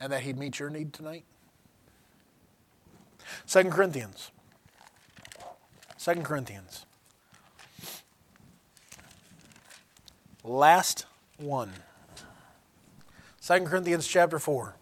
And 0.00 0.12
that 0.12 0.22
he'd 0.22 0.38
meet 0.38 0.58
your 0.58 0.70
need 0.70 0.92
tonight? 0.92 1.24
Second 3.44 3.72
Corinthians. 3.72 4.30
Second 5.96 6.24
Corinthians. 6.24 6.86
Last 10.44 11.06
one. 11.38 11.72
2 13.44 13.60
Corinthians 13.60 14.06
chapter 14.06 14.38
4. 14.38 14.76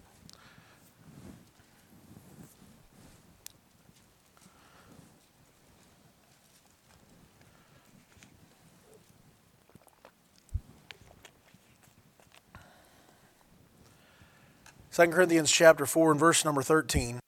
Second 14.94 15.14
Corinthians 15.14 15.50
chapter 15.50 15.86
4 15.86 16.12
and 16.12 16.20
verse 16.20 16.44
number 16.44 16.62
13. 16.62 17.18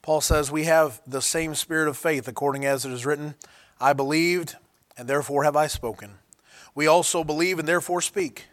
Paul 0.00 0.22
says, 0.22 0.50
We 0.50 0.64
have 0.64 1.02
the 1.06 1.20
same 1.20 1.54
spirit 1.54 1.86
of 1.86 1.98
faith, 1.98 2.26
according 2.26 2.64
as 2.64 2.86
it 2.86 2.92
is 2.92 3.04
written, 3.04 3.34
I 3.78 3.92
believed, 3.92 4.56
and 4.96 5.06
therefore 5.06 5.44
have 5.44 5.54
I 5.54 5.66
spoken. 5.66 6.12
We 6.74 6.86
also 6.86 7.24
believe 7.24 7.58
and 7.58 7.68
therefore 7.68 8.00
speak, 8.00 8.46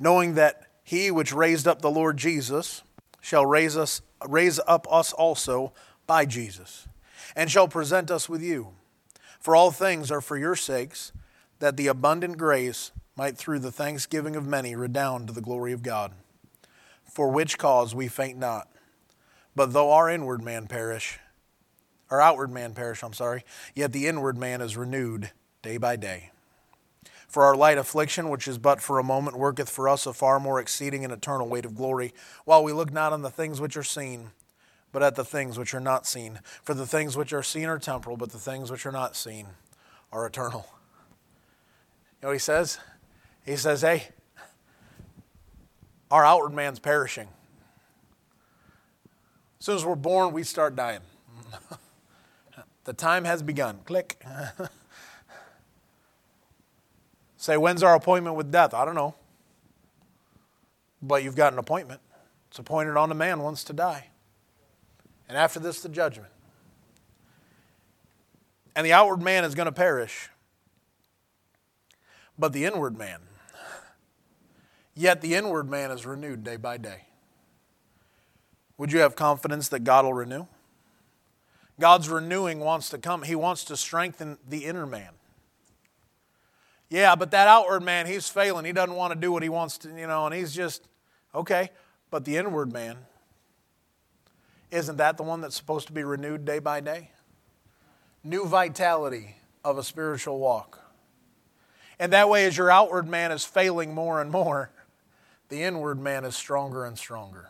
knowing 0.00 0.34
that 0.34 0.66
he 0.82 1.12
which 1.12 1.32
raised 1.32 1.68
up 1.68 1.80
the 1.80 1.92
Lord 1.92 2.16
Jesus 2.16 2.82
shall 3.20 3.46
raise 3.46 3.76
us 3.76 4.02
raise 4.26 4.58
up 4.66 4.84
us 4.92 5.12
also 5.12 5.72
by 6.08 6.24
Jesus, 6.24 6.88
and 7.36 7.48
shall 7.48 7.68
present 7.68 8.10
us 8.10 8.28
with 8.28 8.42
you. 8.42 8.70
For 9.38 9.54
all 9.54 9.70
things 9.70 10.10
are 10.10 10.20
for 10.20 10.36
your 10.36 10.56
sakes, 10.56 11.12
that 11.60 11.76
the 11.76 11.86
abundant 11.86 12.36
grace 12.36 12.90
might 13.18 13.36
through 13.36 13.58
the 13.58 13.72
thanksgiving 13.72 14.36
of 14.36 14.46
many 14.46 14.76
redound 14.76 15.26
to 15.26 15.34
the 15.34 15.40
glory 15.40 15.72
of 15.72 15.82
God. 15.82 16.12
For 17.02 17.28
which 17.28 17.58
cause 17.58 17.92
we 17.92 18.06
faint 18.06 18.38
not, 18.38 18.68
but 19.56 19.72
though 19.72 19.90
our 19.90 20.08
inward 20.08 20.40
man 20.40 20.68
perish, 20.68 21.18
our 22.10 22.20
outward 22.20 22.52
man 22.52 22.74
perish, 22.74 23.02
I'm 23.02 23.12
sorry, 23.12 23.44
yet 23.74 23.92
the 23.92 24.06
inward 24.06 24.38
man 24.38 24.60
is 24.60 24.76
renewed 24.76 25.32
day 25.62 25.78
by 25.78 25.96
day. 25.96 26.30
For 27.26 27.42
our 27.44 27.56
light 27.56 27.76
affliction, 27.76 28.30
which 28.30 28.46
is 28.46 28.56
but 28.56 28.80
for 28.80 29.00
a 29.00 29.04
moment, 29.04 29.36
worketh 29.36 29.68
for 29.68 29.88
us 29.88 30.06
a 30.06 30.12
far 30.12 30.38
more 30.38 30.60
exceeding 30.60 31.02
and 31.02 31.12
eternal 31.12 31.48
weight 31.48 31.64
of 31.64 31.74
glory, 31.74 32.14
while 32.44 32.62
we 32.62 32.72
look 32.72 32.92
not 32.92 33.12
on 33.12 33.22
the 33.22 33.30
things 33.30 33.60
which 33.60 33.76
are 33.76 33.82
seen, 33.82 34.30
but 34.92 35.02
at 35.02 35.16
the 35.16 35.24
things 35.24 35.58
which 35.58 35.74
are 35.74 35.80
not 35.80 36.06
seen. 36.06 36.38
For 36.62 36.72
the 36.72 36.86
things 36.86 37.16
which 37.16 37.32
are 37.32 37.42
seen 37.42 37.66
are 37.66 37.80
temporal, 37.80 38.16
but 38.16 38.30
the 38.30 38.38
things 38.38 38.70
which 38.70 38.86
are 38.86 38.92
not 38.92 39.16
seen 39.16 39.48
are 40.12 40.24
eternal. 40.24 40.66
You 42.12 42.22
know 42.22 42.28
what 42.28 42.34
he 42.34 42.38
says? 42.38 42.78
He 43.48 43.56
says, 43.56 43.80
hey, 43.80 44.06
our 46.10 46.22
outward 46.22 46.50
man's 46.50 46.78
perishing. 46.78 47.28
As 49.58 49.64
soon 49.64 49.76
as 49.76 49.86
we're 49.86 49.94
born, 49.94 50.34
we 50.34 50.42
start 50.42 50.76
dying. 50.76 51.00
the 52.84 52.92
time 52.92 53.24
has 53.24 53.42
begun. 53.42 53.78
Click. 53.86 54.22
Say, 57.38 57.56
when's 57.56 57.82
our 57.82 57.94
appointment 57.94 58.36
with 58.36 58.52
death? 58.52 58.74
I 58.74 58.84
don't 58.84 58.94
know. 58.94 59.14
But 61.00 61.24
you've 61.24 61.36
got 61.36 61.54
an 61.54 61.58
appointment. 61.58 62.02
It's 62.50 62.58
appointed 62.58 62.98
on 62.98 63.10
a 63.10 63.14
man 63.14 63.40
once 63.40 63.64
to 63.64 63.72
die. 63.72 64.08
And 65.26 65.38
after 65.38 65.58
this, 65.58 65.80
the 65.80 65.88
judgment. 65.88 66.32
And 68.76 68.84
the 68.84 68.92
outward 68.92 69.22
man 69.22 69.44
is 69.44 69.54
going 69.54 69.64
to 69.64 69.72
perish, 69.72 70.28
but 72.38 72.52
the 72.52 72.66
inward 72.66 72.98
man, 72.98 73.20
yet 74.98 75.20
the 75.20 75.34
inward 75.34 75.70
man 75.70 75.92
is 75.92 76.04
renewed 76.04 76.42
day 76.42 76.56
by 76.56 76.76
day. 76.76 77.02
Would 78.76 78.92
you 78.92 78.98
have 79.00 79.14
confidence 79.14 79.68
that 79.68 79.80
God 79.80 80.04
will 80.04 80.14
renew? 80.14 80.46
God's 81.80 82.08
renewing 82.08 82.58
wants 82.58 82.90
to 82.90 82.98
come. 82.98 83.22
He 83.22 83.36
wants 83.36 83.64
to 83.64 83.76
strengthen 83.76 84.38
the 84.48 84.64
inner 84.64 84.86
man. 84.86 85.10
Yeah, 86.90 87.14
but 87.14 87.30
that 87.30 87.46
outward 87.46 87.82
man, 87.82 88.06
he's 88.06 88.28
failing. 88.28 88.64
He 88.64 88.72
doesn't 88.72 88.94
want 88.94 89.12
to 89.12 89.18
do 89.18 89.30
what 89.30 89.42
he 89.42 89.48
wants 89.48 89.78
to, 89.78 89.88
you 89.88 90.06
know, 90.06 90.26
and 90.26 90.34
he's 90.34 90.52
just, 90.52 90.88
okay. 91.34 91.70
But 92.10 92.24
the 92.24 92.36
inward 92.36 92.72
man, 92.72 92.96
isn't 94.70 94.96
that 94.96 95.16
the 95.16 95.22
one 95.22 95.40
that's 95.40 95.56
supposed 95.56 95.86
to 95.86 95.92
be 95.92 96.02
renewed 96.02 96.44
day 96.44 96.58
by 96.58 96.80
day? 96.80 97.10
New 98.24 98.46
vitality 98.46 99.36
of 99.64 99.78
a 99.78 99.84
spiritual 99.84 100.38
walk. 100.40 100.80
And 102.00 102.12
that 102.12 102.28
way, 102.28 102.46
as 102.46 102.56
your 102.56 102.70
outward 102.70 103.06
man 103.06 103.30
is 103.32 103.44
failing 103.44 103.94
more 103.94 104.20
and 104.20 104.30
more, 104.30 104.70
the 105.48 105.62
inward 105.62 106.00
man 106.00 106.24
is 106.24 106.36
stronger 106.36 106.84
and 106.84 106.98
stronger. 106.98 107.48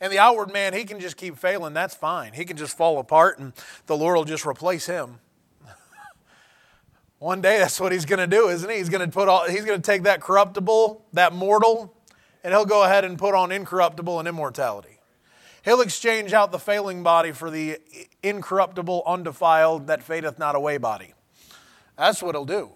And 0.00 0.10
the 0.10 0.18
outward 0.18 0.52
man, 0.52 0.72
he 0.72 0.84
can 0.84 0.98
just 0.98 1.16
keep 1.16 1.36
failing. 1.36 1.74
That's 1.74 1.94
fine. 1.94 2.32
He 2.32 2.44
can 2.44 2.56
just 2.56 2.76
fall 2.76 2.98
apart 2.98 3.38
and 3.38 3.52
the 3.86 3.96
Lord 3.96 4.16
will 4.16 4.24
just 4.24 4.46
replace 4.46 4.86
him. 4.86 5.18
One 7.18 7.42
day 7.42 7.58
that's 7.58 7.78
what 7.78 7.92
he's 7.92 8.06
going 8.06 8.18
to 8.18 8.26
do, 8.26 8.48
isn't 8.48 8.70
he? 8.70 8.76
He's 8.76 8.88
going 8.88 9.04
to 9.04 9.12
put 9.12 9.28
all 9.28 9.46
he's 9.48 9.64
going 9.64 9.80
to 9.80 9.86
take 9.86 10.04
that 10.04 10.22
corruptible, 10.22 11.04
that 11.12 11.34
mortal, 11.34 11.94
and 12.42 12.54
he'll 12.54 12.64
go 12.64 12.84
ahead 12.84 13.04
and 13.04 13.18
put 13.18 13.34
on 13.34 13.52
incorruptible 13.52 14.18
and 14.18 14.26
immortality. 14.26 15.00
He'll 15.62 15.82
exchange 15.82 16.32
out 16.32 16.52
the 16.52 16.58
failing 16.58 17.02
body 17.02 17.32
for 17.32 17.50
the 17.50 17.78
incorruptible, 18.22 19.02
undefiled, 19.06 19.88
that 19.88 20.02
fadeth 20.02 20.38
not 20.38 20.54
away 20.54 20.78
body. 20.78 21.12
That's 21.98 22.22
what 22.22 22.34
he'll 22.34 22.46
do. 22.46 22.70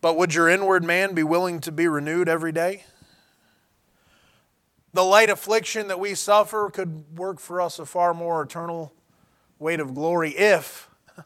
But 0.00 0.16
would 0.16 0.34
your 0.34 0.48
inward 0.48 0.82
man 0.82 1.14
be 1.14 1.22
willing 1.22 1.60
to 1.60 1.72
be 1.72 1.86
renewed 1.86 2.28
every 2.28 2.52
day? 2.52 2.84
The 4.92 5.04
light 5.04 5.30
affliction 5.30 5.88
that 5.88 6.00
we 6.00 6.14
suffer 6.14 6.70
could 6.70 7.16
work 7.16 7.38
for 7.38 7.60
us 7.60 7.78
a 7.78 7.86
far 7.86 8.12
more 8.12 8.42
eternal 8.42 8.92
weight 9.58 9.78
of 9.78 9.94
glory 9.94 10.30
if 10.30 10.88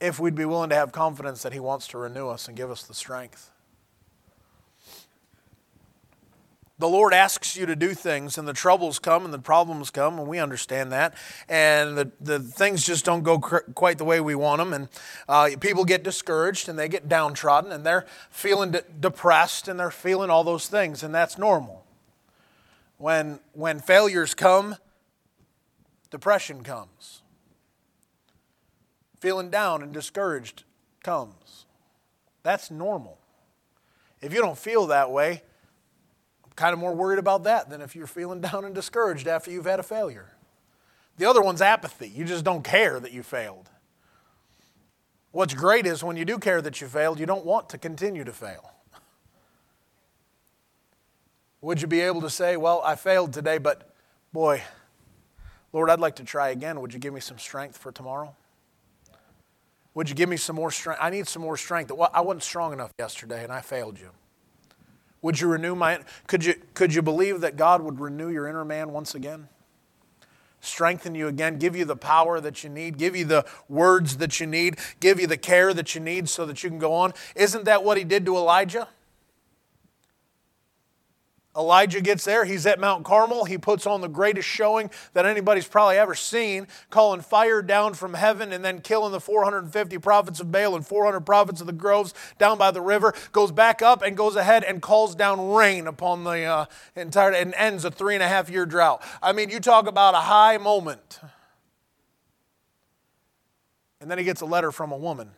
if 0.00 0.20
we'd 0.20 0.34
be 0.34 0.44
willing 0.44 0.70
to 0.70 0.76
have 0.76 0.92
confidence 0.92 1.42
that 1.42 1.52
He 1.52 1.60
wants 1.60 1.86
to 1.88 1.98
renew 1.98 2.28
us 2.28 2.48
and 2.48 2.56
give 2.56 2.70
us 2.70 2.82
the 2.82 2.94
strength. 2.94 3.50
The 6.78 6.88
Lord 6.88 7.12
asks 7.12 7.56
you 7.56 7.66
to 7.66 7.74
do 7.74 7.92
things, 7.92 8.38
and 8.38 8.46
the 8.46 8.52
troubles 8.52 9.00
come 9.00 9.24
and 9.24 9.34
the 9.34 9.38
problems 9.40 9.90
come, 9.90 10.18
and 10.18 10.28
we 10.28 10.38
understand 10.38 10.92
that. 10.92 11.14
And 11.48 11.98
the, 11.98 12.12
the 12.20 12.38
things 12.38 12.84
just 12.84 13.04
don't 13.04 13.24
go 13.24 13.40
cr- 13.40 13.70
quite 13.74 13.98
the 13.98 14.04
way 14.04 14.20
we 14.20 14.36
want 14.36 14.60
them. 14.60 14.72
And 14.72 14.88
uh, 15.28 15.50
people 15.58 15.84
get 15.84 16.04
discouraged 16.04 16.68
and 16.68 16.78
they 16.78 16.88
get 16.88 17.08
downtrodden 17.08 17.72
and 17.72 17.84
they're 17.84 18.06
feeling 18.30 18.70
de- 18.70 18.84
depressed 19.00 19.66
and 19.66 19.78
they're 19.78 19.90
feeling 19.90 20.30
all 20.30 20.44
those 20.44 20.68
things, 20.68 21.02
and 21.02 21.12
that's 21.12 21.36
normal. 21.36 21.84
When, 22.96 23.40
when 23.54 23.80
failures 23.80 24.34
come, 24.34 24.76
depression 26.10 26.62
comes. 26.62 27.22
Feeling 29.18 29.50
down 29.50 29.82
and 29.82 29.92
discouraged 29.92 30.62
comes. 31.02 31.66
That's 32.44 32.70
normal. 32.70 33.18
If 34.20 34.32
you 34.32 34.40
don't 34.40 34.58
feel 34.58 34.86
that 34.86 35.10
way, 35.10 35.42
kind 36.58 36.72
of 36.72 36.80
more 36.80 36.92
worried 36.92 37.20
about 37.20 37.44
that 37.44 37.70
than 37.70 37.80
if 37.80 37.94
you're 37.94 38.08
feeling 38.08 38.40
down 38.50 38.64
and 38.64 38.74
discouraged 38.74 39.28
after 39.28 39.50
you've 39.50 39.64
had 39.64 39.78
a 39.78 39.84
failure. 39.84 40.32
The 41.16 41.24
other 41.24 41.40
one's 41.40 41.62
apathy. 41.62 42.08
You 42.08 42.24
just 42.24 42.44
don't 42.44 42.62
care 42.62 43.00
that 43.00 43.12
you 43.12 43.22
failed. 43.22 43.70
What's 45.30 45.54
great 45.54 45.86
is 45.86 46.02
when 46.02 46.16
you 46.16 46.24
do 46.24 46.38
care 46.38 46.60
that 46.60 46.80
you 46.80 46.88
failed, 46.88 47.20
you 47.20 47.26
don't 47.26 47.44
want 47.44 47.68
to 47.70 47.78
continue 47.78 48.24
to 48.24 48.32
fail. 48.32 48.72
Would 51.60 51.80
you 51.80 51.86
be 51.88 52.00
able 52.00 52.20
to 52.22 52.30
say, 52.30 52.56
Well, 52.56 52.82
I 52.84 52.94
failed 52.96 53.32
today, 53.32 53.58
but 53.58 53.92
boy, 54.32 54.62
Lord, 55.72 55.90
I'd 55.90 56.00
like 56.00 56.16
to 56.16 56.24
try 56.24 56.48
again. 56.48 56.80
Would 56.80 56.92
you 56.92 56.98
give 56.98 57.12
me 57.12 57.20
some 57.20 57.38
strength 57.38 57.76
for 57.76 57.92
tomorrow? 57.92 58.34
Would 59.94 60.08
you 60.08 60.14
give 60.14 60.28
me 60.28 60.36
some 60.36 60.56
more 60.56 60.70
strength? 60.70 61.00
I 61.02 61.10
need 61.10 61.28
some 61.28 61.42
more 61.42 61.56
strength. 61.56 61.92
I 62.14 62.20
wasn't 62.20 62.42
strong 62.42 62.72
enough 62.72 62.92
yesterday 62.98 63.44
and 63.44 63.52
I 63.52 63.60
failed 63.60 63.98
you. 63.98 64.10
Would 65.22 65.40
you 65.40 65.48
renew 65.48 65.74
my 65.74 66.00
could 66.26 66.44
you 66.44 66.54
could 66.74 66.94
you 66.94 67.02
believe 67.02 67.40
that 67.40 67.56
God 67.56 67.82
would 67.82 68.00
renew 68.00 68.28
your 68.28 68.46
inner 68.46 68.64
man 68.64 68.92
once 68.92 69.14
again? 69.14 69.48
Strengthen 70.60 71.14
you 71.14 71.28
again, 71.28 71.58
give 71.58 71.76
you 71.76 71.84
the 71.84 71.96
power 71.96 72.40
that 72.40 72.64
you 72.64 72.70
need, 72.70 72.98
give 72.98 73.14
you 73.14 73.24
the 73.24 73.46
words 73.68 74.16
that 74.16 74.40
you 74.40 74.46
need, 74.46 74.76
give 74.98 75.20
you 75.20 75.26
the 75.26 75.36
care 75.36 75.72
that 75.72 75.94
you 75.94 76.00
need 76.00 76.28
so 76.28 76.44
that 76.46 76.64
you 76.64 76.70
can 76.70 76.80
go 76.80 76.92
on. 76.94 77.14
Isn't 77.36 77.64
that 77.64 77.84
what 77.84 77.96
he 77.96 78.02
did 78.02 78.26
to 78.26 78.36
Elijah? 78.36 78.88
Elijah 81.58 82.00
gets 82.00 82.24
there. 82.24 82.44
He's 82.44 82.64
at 82.66 82.78
Mount 82.78 83.04
Carmel. 83.04 83.44
He 83.44 83.58
puts 83.58 83.84
on 83.86 84.00
the 84.00 84.08
greatest 84.08 84.46
showing 84.46 84.90
that 85.12 85.26
anybody's 85.26 85.66
probably 85.66 85.96
ever 85.96 86.14
seen, 86.14 86.68
calling 86.88 87.20
fire 87.20 87.62
down 87.62 87.94
from 87.94 88.14
heaven 88.14 88.52
and 88.52 88.64
then 88.64 88.80
killing 88.80 89.10
the 89.10 89.20
450 89.20 89.98
prophets 89.98 90.38
of 90.38 90.52
Baal 90.52 90.76
and 90.76 90.86
400 90.86 91.20
prophets 91.20 91.60
of 91.60 91.66
the 91.66 91.72
groves 91.72 92.14
down 92.38 92.58
by 92.58 92.70
the 92.70 92.80
river. 92.80 93.12
Goes 93.32 93.50
back 93.50 93.82
up 93.82 94.02
and 94.02 94.16
goes 94.16 94.36
ahead 94.36 94.62
and 94.62 94.80
calls 94.80 95.16
down 95.16 95.50
rain 95.50 95.88
upon 95.88 96.22
the 96.22 96.44
uh, 96.44 96.66
entire 96.94 97.32
and 97.32 97.52
ends 97.54 97.84
a 97.84 97.90
three 97.90 98.14
and 98.14 98.22
a 98.22 98.28
half 98.28 98.48
year 98.48 98.64
drought. 98.64 99.02
I 99.20 99.32
mean, 99.32 99.50
you 99.50 99.58
talk 99.58 99.88
about 99.88 100.14
a 100.14 100.18
high 100.18 100.58
moment. 100.58 101.18
And 104.00 104.08
then 104.08 104.18
he 104.18 104.22
gets 104.22 104.42
a 104.42 104.46
letter 104.46 104.70
from 104.70 104.92
a 104.92 104.96
woman 104.96 105.32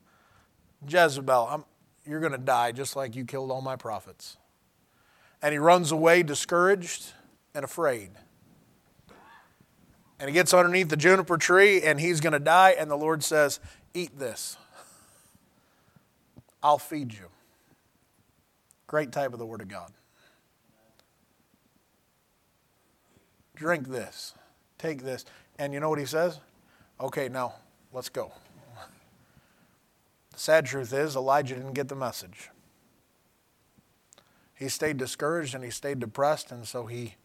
Jezebel, 0.88 1.48
I'm, 1.50 1.64
you're 2.06 2.20
going 2.20 2.32
to 2.32 2.38
die 2.38 2.72
just 2.72 2.96
like 2.96 3.14
you 3.14 3.26
killed 3.26 3.50
all 3.50 3.60
my 3.60 3.76
prophets 3.76 4.38
and 5.42 5.52
he 5.52 5.58
runs 5.58 5.90
away 5.90 6.22
discouraged 6.22 7.12
and 7.54 7.64
afraid. 7.64 8.10
And 10.20 10.28
he 10.28 10.34
gets 10.34 10.54
underneath 10.54 10.88
the 10.88 10.96
juniper 10.96 11.36
tree 11.36 11.82
and 11.82 11.98
he's 12.00 12.20
going 12.20 12.32
to 12.32 12.38
die, 12.38 12.76
and 12.78 12.88
the 12.88 12.96
Lord 12.96 13.24
says, 13.24 13.58
Eat 13.92 14.18
this. 14.18 14.56
I'll 16.62 16.78
feed 16.78 17.12
you. 17.12 17.26
Great 18.86 19.10
type 19.10 19.32
of 19.32 19.40
the 19.40 19.46
Word 19.46 19.60
of 19.60 19.68
God. 19.68 19.92
Drink 23.56 23.88
this. 23.88 24.34
Take 24.78 25.02
this. 25.02 25.24
And 25.58 25.74
you 25.74 25.80
know 25.80 25.88
what 25.88 25.98
he 25.98 26.06
says? 26.06 26.38
Okay, 27.00 27.28
now 27.28 27.54
let's 27.92 28.08
go. 28.08 28.32
The 30.32 30.38
sad 30.38 30.64
truth 30.64 30.94
is, 30.94 31.14
Elijah 31.14 31.54
didn't 31.56 31.74
get 31.74 31.88
the 31.88 31.94
message 31.94 32.48
he 34.62 34.68
stayed 34.68 34.96
discouraged 34.96 35.54
and 35.54 35.64
he 35.64 35.70
stayed 35.70 35.98
depressed, 35.98 36.52
and 36.52 36.66
so 36.66 36.86
he 36.86 37.16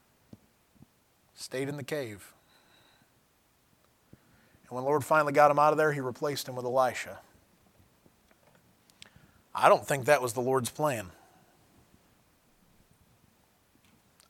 stayed 1.36 1.70
in 1.70 1.78
the 1.78 1.84
cave. 1.84 2.34
And 4.68 4.76
when 4.76 4.84
the 4.84 4.90
Lord 4.90 5.06
finally 5.06 5.34
got 5.34 5.52
him 5.52 5.60
out 5.60 5.72
of 5.72 5.78
there, 5.78 5.94
he 5.94 6.00
replaced 6.00 6.50
him 6.50 6.56
with 6.56 6.66
Elisha. 6.66 7.20
I 9.54 9.70
don't 9.70 9.86
think 9.86 10.06
that 10.06 10.22
was 10.22 10.34
the 10.34 10.42
Lord's 10.42 10.72
plan. 10.72 11.12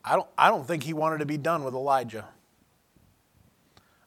I 0.04 0.14
don't, 0.16 0.28
I 0.36 0.48
don't 0.50 0.66
think 0.66 0.82
he 0.82 0.92
wanted 0.92 1.18
to 1.18 1.26
be 1.26 1.38
done 1.38 1.64
with 1.64 1.74
Elijah. 1.74 2.26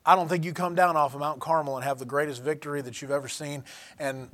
I 0.05 0.15
don't 0.15 0.27
think 0.27 0.45
you 0.45 0.53
come 0.53 0.75
down 0.75 0.95
off 0.95 1.13
of 1.13 1.19
Mount 1.19 1.39
Carmel 1.39 1.75
and 1.75 1.83
have 1.83 1.97
the 1.97 2.05
greatest 2.05 2.43
victory 2.43 2.81
that 2.81 3.01
you've 3.01 3.11
ever 3.11 3.27
seen, 3.27 3.63
and 3.97 4.29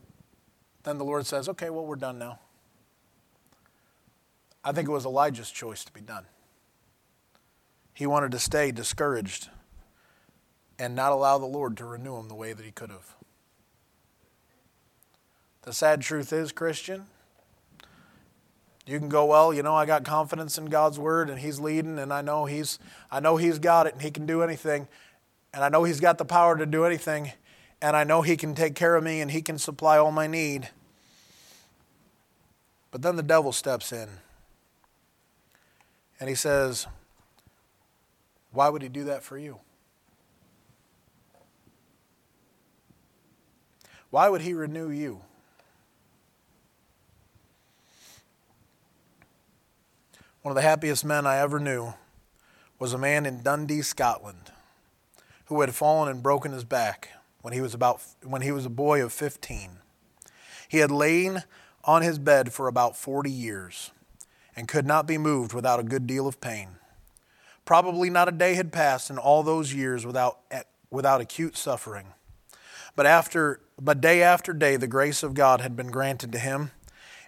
then 0.84 0.98
the 0.98 1.06
Lord 1.06 1.26
says, 1.26 1.48
okay, 1.50 1.70
well, 1.70 1.86
we're 1.86 1.96
done 1.96 2.20
now. 2.20 2.40
I 4.68 4.74
think 4.74 4.90
it 4.90 4.92
was 4.92 5.06
Elijah's 5.06 5.50
choice 5.50 5.86
to 5.86 5.94
be 5.94 6.02
done. 6.02 6.26
He 7.94 8.06
wanted 8.06 8.34
to 8.34 8.40
stay 8.40 8.70
discouraged 8.74 9.48
and 10.78 10.94
not 10.94 11.14
allow 11.14 11.38
the 11.38 11.46
Lord 11.46 11.78
to 11.78 11.86
renew 11.86 12.18
him 12.18 12.28
the 12.28 12.36
way 12.36 12.52
that 12.52 12.66
he 12.66 12.72
could 12.72 12.90
have. 12.90 13.16
The 15.62 15.72
sad 15.72 16.02
truth 16.02 16.34
is, 16.34 16.52
Christian, 16.52 17.06
you 18.86 19.00
can 19.00 19.08
go, 19.08 19.26
well, 19.26 19.54
you 19.54 19.64
know, 19.64 19.74
I 19.74 19.86
got 19.86 20.04
confidence 20.04 20.58
in 20.58 20.66
God's 20.66 21.00
word 21.00 21.30
and 21.30 21.40
he's 21.40 21.62
leading 21.62 21.98
and 21.98 22.12
I 22.12 22.22
know 22.22 22.44
he's 22.44 22.78
I 23.10 23.22
know 23.22 23.38
he's 23.38 23.60
got 23.60 23.88
it 23.88 23.94
and 23.94 24.02
he 24.02 24.12
can 24.12 24.26
do 24.26 24.42
anything 24.42 24.90
and 25.54 25.64
I 25.64 25.70
know 25.70 25.86
he's 25.86 26.02
got 26.02 26.18
the 26.18 26.26
power 26.26 26.58
to 26.58 26.66
do 26.66 26.84
anything 26.84 27.32
and 27.82 27.96
I 27.96 28.04
know 28.04 28.22
he 28.22 28.36
can 28.36 28.54
take 28.54 28.76
care 28.76 28.98
of 28.98 29.04
me 29.06 29.22
and 29.22 29.32
he 29.32 29.42
can 29.42 29.60
supply 29.60 29.98
all 29.98 30.12
my 30.12 30.28
need. 30.28 30.72
But 32.92 33.02
then 33.02 33.16
the 33.16 33.24
devil 33.24 33.54
steps 33.54 33.94
in 33.94 34.10
and 36.20 36.30
he 36.30 36.36
says, 36.36 36.88
Why 38.52 38.70
would 38.70 38.82
he 38.82 38.90
do 38.90 39.04
that 39.06 39.24
for 39.24 39.38
you? 39.38 39.60
Why 44.10 44.30
would 44.30 44.42
he 44.42 44.54
renew 44.54 44.90
you? 44.90 45.22
One 50.42 50.52
of 50.52 50.56
the 50.56 50.62
happiest 50.62 51.04
men 51.04 51.28
I 51.28 51.38
ever 51.38 51.60
knew 51.60 51.94
was 52.80 52.94
a 52.94 52.98
man 52.98 53.26
in 53.26 53.44
Dundee, 53.44 53.82
Scotland, 53.82 54.52
who 55.46 55.60
had 55.60 55.76
fallen 55.76 56.10
and 56.10 56.24
broken 56.24 56.54
his 56.54 56.64
back 56.64 57.10
when 57.42 57.54
he 57.54 57.60
was 57.60 57.74
about 57.74 58.02
when 58.24 58.42
he 58.42 58.52
was 58.52 58.66
a 58.66 58.70
boy 58.70 59.04
of 59.04 59.12
15. 59.12 59.80
He 60.70 60.78
had 60.78 60.92
lain 60.92 61.44
on 61.84 62.02
his 62.02 62.18
bed 62.18 62.54
for 62.54 62.68
about 62.68 62.96
40 62.96 63.30
years 63.30 63.92
and 64.58 64.68
could 64.68 64.88
not 64.88 65.06
be 65.06 65.20
moved 65.20 65.54
without 65.54 65.80
a 65.80 65.84
good 65.84 66.08
deal 66.08 66.28
of 66.28 66.42
pain. 66.42 66.70
Probably 67.64 68.10
not 68.10 68.28
a 68.28 68.32
day 68.32 68.56
had 68.56 68.74
passed 68.74 69.12
in 69.12 69.20
all 69.20 69.44
those 69.44 69.72
years 69.74 70.04
without, 70.06 70.40
without 70.90 71.22
acute 71.22 71.56
suffering. 71.56 72.08
But, 72.96 73.06
after, 73.06 73.62
but 73.80 74.02
day 74.02 74.24
after 74.24 74.54
day, 74.54 74.76
the 74.76 74.88
grace 74.88 75.22
of 75.22 75.36
God 75.36 75.62
had 75.62 75.76
been 75.76 75.92
granted 75.92 76.32
to 76.32 76.40
him. 76.40 76.72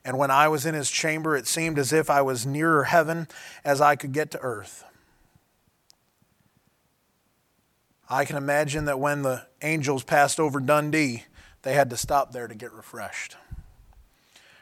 And 0.04 0.18
when 0.18 0.32
I 0.32 0.48
was 0.48 0.66
in 0.66 0.74
his 0.74 0.90
chamber, 0.90 1.36
it 1.36 1.46
seemed 1.46 1.78
as 1.78 1.94
if 1.94 2.10
I 2.10 2.24
was 2.24 2.48
nearer 2.48 2.86
heaven 2.86 3.28
as 3.64 3.80
I 3.80 3.96
could 3.96 4.12
get 4.12 4.32
to 4.32 4.40
earth. 4.40 4.84
I 8.10 8.26
can 8.26 8.38
imagine 8.38 8.86
that 8.86 9.00
when 9.00 9.22
the 9.22 9.46
angels 9.62 10.04
passed 10.04 10.40
over 10.40 10.60
Dundee, 10.60 11.26
they 11.62 11.74
had 11.74 11.92
to 11.92 11.98
stop 11.98 12.32
there 12.32 12.48
to 12.48 12.56
get 12.56 12.72
refreshed. 12.74 13.38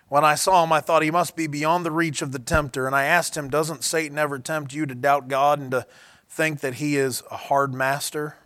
When 0.10 0.24
I 0.24 0.36
saw 0.36 0.64
him, 0.64 0.72
I 0.72 0.80
thought 0.80 1.04
he 1.04 1.12
must 1.12 1.36
be 1.36 1.48
beyond 1.48 1.86
the 1.86 1.92
reach 1.92 2.22
of 2.22 2.32
the 2.32 2.40
tempter. 2.40 2.88
And 2.88 2.96
I 2.96 3.04
asked 3.04 3.36
him, 3.36 3.50
Doesn't 3.50 3.84
Satan 3.84 4.18
ever 4.18 4.40
tempt 4.40 4.74
you 4.74 4.86
to 4.86 4.96
doubt 4.96 5.28
God 5.28 5.60
and 5.60 5.72
to 5.72 5.86
think 6.30 6.62
that 6.62 6.76
he 6.76 6.96
is 6.96 7.24
a 7.30 7.38
hard 7.38 7.74
master? 7.74 8.38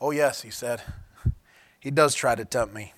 Oh, 0.00 0.10
yes, 0.10 0.42
he 0.42 0.50
said. 0.50 0.82
He 1.80 1.92
does 1.92 2.16
try 2.16 2.34
to 2.34 2.44
tempt 2.44 2.74
me. 2.74 2.92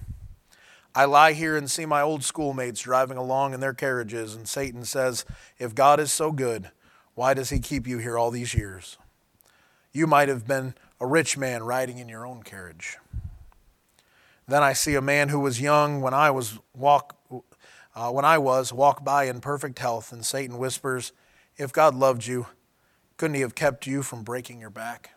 I 0.94 1.04
lie 1.04 1.34
here 1.34 1.54
and 1.54 1.70
see 1.70 1.84
my 1.84 2.00
old 2.00 2.24
schoolmates 2.24 2.80
driving 2.80 3.18
along 3.18 3.52
in 3.52 3.60
their 3.60 3.74
carriages, 3.74 4.34
and 4.34 4.48
Satan 4.48 4.86
says, 4.86 5.26
If 5.58 5.74
God 5.74 6.00
is 6.00 6.10
so 6.10 6.32
good, 6.32 6.70
why 7.14 7.34
does 7.34 7.50
he 7.50 7.60
keep 7.60 7.86
you 7.86 7.98
here 7.98 8.18
all 8.18 8.30
these 8.30 8.54
years? 8.54 8.96
You 9.92 10.06
might 10.06 10.28
have 10.28 10.46
been 10.46 10.74
a 10.98 11.06
rich 11.06 11.36
man 11.36 11.62
riding 11.62 11.98
in 11.98 12.08
your 12.08 12.26
own 12.26 12.42
carriage. 12.42 12.96
Then 14.48 14.62
I 14.62 14.72
see 14.72 14.94
a 14.94 15.02
man 15.02 15.28
who 15.28 15.40
was 15.40 15.60
young 15.60 16.00
when 16.00 16.14
I 16.14 16.30
was 16.30 16.58
walk, 16.74 17.16
uh, 17.94 18.10
when 18.10 18.24
I 18.24 18.38
was 18.38 18.72
walk 18.72 19.04
by 19.04 19.24
in 19.24 19.40
perfect 19.40 19.78
health, 19.78 20.12
and 20.12 20.24
Satan 20.24 20.58
whispers, 20.58 21.12
"If 21.56 21.72
God 21.72 21.94
loved 21.94 22.26
you, 22.26 22.46
couldn't 23.16 23.34
He 23.34 23.40
have 23.40 23.54
kept 23.54 23.86
you 23.86 24.02
from 24.02 24.22
breaking 24.22 24.60
your 24.60 24.70
back?" 24.70 25.10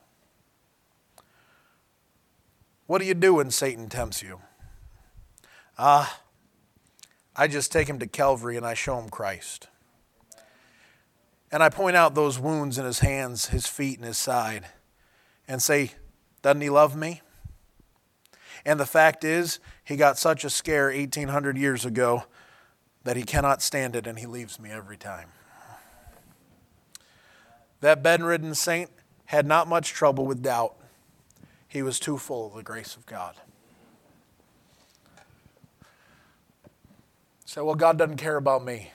What 2.85 2.99
do 2.99 3.05
you 3.05 3.13
do 3.13 3.35
when 3.35 3.49
Satan 3.49 3.89
tempts 3.89 4.21
you? 4.21 4.41
Ah, 5.77 6.19
I 7.35 7.47
just 7.47 7.71
take 7.71 7.89
him 7.89 7.97
to 7.99 8.07
Calvary 8.07 8.57
and 8.57 8.65
I 8.65 8.73
show 8.73 8.99
him 8.99 9.09
Christ. 9.09 9.69
And 11.51 11.63
I 11.63 11.69
point 11.69 11.95
out 11.95 12.13
those 12.13 12.39
wounds 12.39 12.77
in 12.77 12.85
his 12.85 12.99
hands, 12.99 13.47
his 13.47 13.67
feet, 13.67 13.97
and 13.97 14.05
his 14.05 14.17
side, 14.17 14.67
and 15.47 15.61
say, 15.61 15.91
Doesn't 16.41 16.61
he 16.61 16.69
love 16.69 16.95
me? 16.95 17.21
And 18.65 18.79
the 18.79 18.85
fact 18.85 19.23
is, 19.23 19.59
he 19.83 19.95
got 19.95 20.17
such 20.17 20.43
a 20.43 20.49
scare 20.49 20.87
1800 20.87 21.57
years 21.57 21.85
ago 21.85 22.25
that 23.03 23.17
he 23.17 23.23
cannot 23.23 23.61
stand 23.61 23.95
it 23.95 24.07
and 24.07 24.19
he 24.19 24.25
leaves 24.25 24.59
me 24.59 24.71
every 24.71 24.97
time. 24.97 25.29
That 27.81 28.01
bedridden 28.01 28.55
saint 28.55 28.89
had 29.25 29.45
not 29.45 29.67
much 29.67 29.91
trouble 29.91 30.25
with 30.25 30.41
doubt. 30.41 30.75
He 31.67 31.81
was 31.81 31.99
too 31.99 32.17
full 32.17 32.47
of 32.47 32.53
the 32.53 32.63
grace 32.63 32.95
of 32.95 33.05
God. 33.05 33.35
Say, 37.45 37.61
well, 37.61 37.75
God 37.75 37.97
doesn't 37.97 38.17
care 38.17 38.37
about 38.37 38.63
me. 38.63 38.91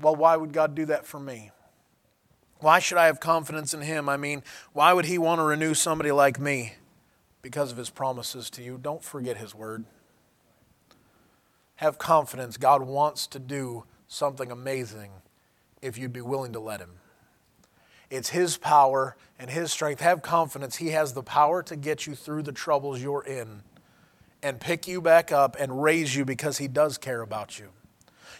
Well, 0.00 0.14
why 0.14 0.36
would 0.36 0.52
God 0.52 0.74
do 0.74 0.84
that 0.86 1.06
for 1.06 1.18
me? 1.18 1.50
Why 2.60 2.78
should 2.78 2.98
I 2.98 3.06
have 3.06 3.20
confidence 3.20 3.74
in 3.74 3.80
Him? 3.80 4.08
I 4.08 4.16
mean, 4.16 4.42
why 4.72 4.92
would 4.92 5.04
He 5.04 5.18
want 5.18 5.38
to 5.38 5.44
renew 5.44 5.74
somebody 5.74 6.12
like 6.12 6.38
me? 6.38 6.74
Because 7.42 7.72
of 7.72 7.76
His 7.76 7.90
promises 7.90 8.50
to 8.50 8.62
you. 8.62 8.78
Don't 8.80 9.02
forget 9.02 9.36
His 9.36 9.54
word. 9.54 9.84
Have 11.76 11.98
confidence. 11.98 12.56
God 12.56 12.82
wants 12.82 13.26
to 13.28 13.38
do 13.38 13.84
something 14.08 14.50
amazing 14.50 15.10
if 15.82 15.98
you'd 15.98 16.12
be 16.12 16.20
willing 16.20 16.52
to 16.52 16.60
let 16.60 16.80
Him. 16.80 16.92
It's 18.10 18.30
His 18.30 18.56
power 18.56 19.16
and 19.38 19.50
His 19.50 19.72
strength. 19.72 20.00
Have 20.00 20.22
confidence. 20.22 20.76
He 20.76 20.88
has 20.90 21.14
the 21.14 21.22
power 21.22 21.62
to 21.64 21.76
get 21.76 22.06
you 22.06 22.14
through 22.14 22.42
the 22.42 22.52
troubles 22.52 23.02
you're 23.02 23.24
in 23.24 23.62
and 24.42 24.60
pick 24.60 24.86
you 24.86 25.00
back 25.00 25.32
up 25.32 25.56
and 25.58 25.82
raise 25.82 26.14
you 26.14 26.24
because 26.24 26.58
He 26.58 26.68
does 26.68 26.98
care 26.98 27.22
about 27.22 27.58
you 27.58 27.70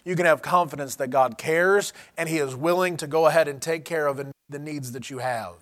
you 0.04 0.14
can 0.16 0.26
have 0.26 0.42
confidence 0.42 0.96
that 0.96 1.08
God 1.08 1.38
cares 1.38 1.92
and 2.16 2.28
He 2.28 2.38
is 2.38 2.54
willing 2.54 2.96
to 2.98 3.06
go 3.06 3.26
ahead 3.26 3.48
and 3.48 3.60
take 3.60 3.84
care 3.84 4.06
of 4.06 4.32
the 4.48 4.58
needs 4.58 4.92
that 4.92 5.10
you 5.10 5.18
have. 5.18 5.54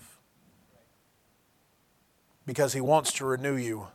Because 2.45 2.73
He 2.73 2.81
wants 2.81 3.13
to 3.15 3.25
renew 3.25 3.57
you 3.57 3.87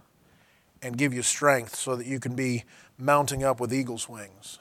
and 0.82 0.98
give 0.98 1.14
you 1.14 1.22
strength 1.22 1.76
so 1.76 1.96
that 1.96 2.08
you 2.08 2.20
can 2.20 2.36
be 2.36 2.64
mounting 2.98 3.44
up 3.44 3.60
with 3.60 3.74
eagle's 3.74 4.10
wings. 4.10 4.60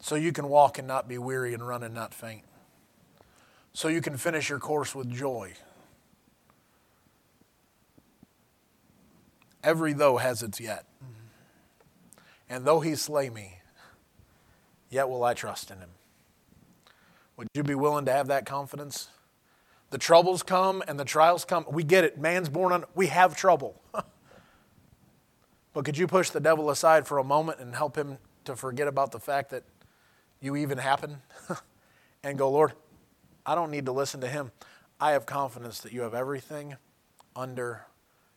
So 0.00 0.14
you 0.14 0.32
can 0.32 0.48
walk 0.48 0.78
and 0.78 0.86
not 0.86 1.08
be 1.08 1.18
weary 1.18 1.52
and 1.52 1.66
run 1.66 1.82
and 1.82 1.94
not 1.94 2.14
faint. 2.14 2.44
So 3.72 3.88
you 3.88 4.00
can 4.00 4.16
finish 4.16 4.48
your 4.48 4.58
course 4.58 4.94
with 4.94 5.10
joy. 5.10 5.54
Every 9.64 9.92
though 9.92 10.18
has 10.18 10.42
its 10.42 10.60
yet. 10.60 10.86
And 12.48 12.64
though 12.64 12.78
he 12.78 12.94
slay 12.94 13.28
me, 13.28 13.58
yet 14.90 15.08
will 15.08 15.24
I 15.24 15.34
trust 15.34 15.72
in 15.72 15.78
him. 15.78 15.90
Would 17.36 17.48
you 17.54 17.64
be 17.64 17.74
willing 17.74 18.04
to 18.04 18.12
have 18.12 18.28
that 18.28 18.46
confidence? 18.46 19.08
The 19.90 19.98
troubles 19.98 20.42
come 20.42 20.82
and 20.86 20.98
the 20.98 21.04
trials 21.04 21.44
come. 21.44 21.66
We 21.70 21.82
get 21.82 22.04
it. 22.04 22.18
Man's 22.18 22.48
born 22.48 22.72
on, 22.72 22.84
we 22.94 23.08
have 23.08 23.36
trouble. 23.36 23.82
but 25.76 25.84
could 25.84 25.98
you 25.98 26.06
push 26.06 26.30
the 26.30 26.40
devil 26.40 26.70
aside 26.70 27.06
for 27.06 27.18
a 27.18 27.22
moment 27.22 27.60
and 27.60 27.74
help 27.74 27.96
him 27.96 28.16
to 28.46 28.56
forget 28.56 28.88
about 28.88 29.12
the 29.12 29.20
fact 29.20 29.50
that 29.50 29.62
you 30.40 30.56
even 30.56 30.78
happen? 30.78 31.20
and 32.24 32.38
go, 32.38 32.50
Lord, 32.50 32.72
I 33.44 33.54
don't 33.54 33.70
need 33.70 33.84
to 33.84 33.92
listen 33.92 34.22
to 34.22 34.26
him. 34.26 34.52
I 34.98 35.10
have 35.10 35.26
confidence 35.26 35.80
that 35.80 35.92
you 35.92 36.00
have 36.00 36.14
everything 36.14 36.76
under 37.36 37.82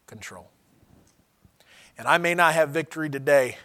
control. 0.06 0.50
And 1.98 2.10
I 2.10 2.18
may 2.18 2.36
not 2.36 2.56
have 2.56 2.72
victory 2.72 3.10
today, 3.10 3.58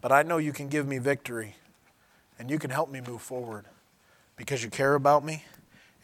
but 0.00 0.12
I 0.12 0.22
know 0.22 0.38
you 0.38 0.54
can 0.54 0.68
give 0.68 0.88
me 0.88 0.96
victory 0.96 1.56
and 2.38 2.50
you 2.50 2.58
can 2.58 2.70
help 2.70 2.90
me 2.90 3.02
move 3.06 3.20
forward 3.20 3.66
because 4.36 4.64
you 4.64 4.70
care 4.70 4.94
about 4.94 5.26
me 5.26 5.44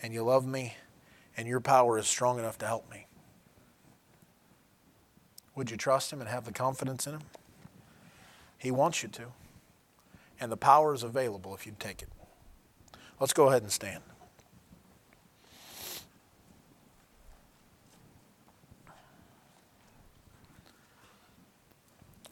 and 0.03 0.12
you 0.12 0.23
love 0.23 0.47
me 0.47 0.75
and 1.35 1.49
your 1.49 1.61
power 1.61 1.99
is 1.99 2.07
strong 2.07 2.39
enough 2.39 2.59
to 2.59 2.67
help 2.67 2.91
me. 2.91 3.06
Would 5.57 5.71
you 5.71 5.77
trust 5.77 6.13
Him 6.13 6.21
and 6.21 6.29
have 6.29 6.45
the 6.45 6.53
confidence 6.53 7.07
in 7.07 7.15
Him? 7.15 7.23
He 8.59 8.71
wants 8.71 9.03
you 9.03 9.09
to. 9.09 9.25
And 10.39 10.53
the 10.53 10.57
power 10.57 10.95
is 10.95 11.03
available 11.03 11.55
if 11.55 11.67
you'd 11.67 11.81
take 11.81 12.03
it. 12.03 12.09
Let's 13.19 13.33
go 13.33 13.49
ahead 13.49 13.63
and 13.63 13.73
stand. 13.73 14.03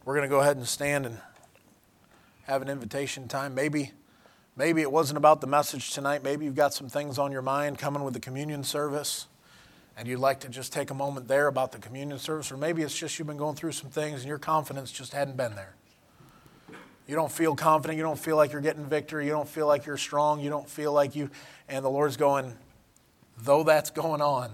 We're 0.05 0.15
going 0.15 0.29
to 0.29 0.31
go 0.31 0.41
ahead 0.41 0.59
and 0.59 0.69
stand 0.69 1.07
and 1.07 1.19
have 2.43 2.61
an 2.61 2.69
invitation 2.69 3.27
time. 3.27 3.55
Maybe, 3.55 3.93
maybe 4.55 4.83
it 4.83 4.93
wasn't 4.93 5.17
about 5.17 5.41
the 5.41 5.47
message 5.47 5.93
tonight. 5.93 6.23
Maybe 6.23 6.45
you've 6.45 6.55
got 6.55 6.75
some 6.75 6.91
things 6.91 7.19
on 7.19 7.33
your 7.33 7.41
mind 7.41 7.79
coming 7.79 8.05
with 8.05 8.13
the 8.13 8.21
communion 8.21 8.65
service, 8.65 9.29
and 9.97 10.09
you'd 10.09 10.19
like 10.19 10.41
to 10.41 10.49
just 10.49 10.73
take 10.73 10.91
a 10.91 10.95
moment 10.95 11.29
there 11.29 11.47
about 11.47 11.73
the 11.73 11.79
communion 11.79 12.19
service. 12.19 12.51
Or 12.51 12.57
maybe 12.57 12.83
it's 12.83 12.97
just 12.97 13.19
you've 13.19 13.29
been 13.29 13.37
going 13.37 13.55
through 13.55 13.73
some 13.73 13.91
things 13.91 14.21
and 14.21 14.29
your 14.29 14.39
confidence 14.39 14.91
just 14.91 15.13
hadn't 15.13 15.37
been 15.37 15.55
there. 15.55 15.75
You 17.07 17.15
don't 17.15 17.31
feel 17.31 17.55
confident. 17.55 17.97
You 17.97 18.03
don't 18.03 18.19
feel 18.19 18.37
like 18.37 18.53
you're 18.53 18.63
getting 18.63 18.87
victory. 18.87 19.27
You 19.27 19.33
don't 19.33 19.49
feel 19.49 19.67
like 19.67 19.87
you're 19.87 19.97
strong. 19.97 20.41
You 20.41 20.51
don't 20.51 20.69
feel 20.69 20.93
like 20.93 21.15
you. 21.15 21.31
And 21.69 21.85
the 21.85 21.91
Lord's 21.91 22.17
going, 22.17 22.57
though 23.39 23.63
that's 23.63 23.91
going 23.91 24.23
on, 24.23 24.51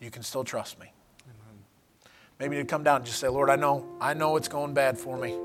you 0.00 0.10
can 0.10 0.22
still 0.22 0.44
trust 0.44 0.80
me. 0.80 0.92
Maybe 2.38 2.56
you 2.56 2.64
come 2.64 2.82
down 2.82 2.96
and 2.96 3.04
just 3.04 3.20
say, 3.20 3.28
Lord, 3.28 3.50
I 3.50 3.56
know, 3.56 3.86
I 4.00 4.14
know 4.14 4.36
it's 4.36 4.48
going 4.48 4.72
bad 4.72 4.98
for 4.98 5.18
me. 5.18 5.36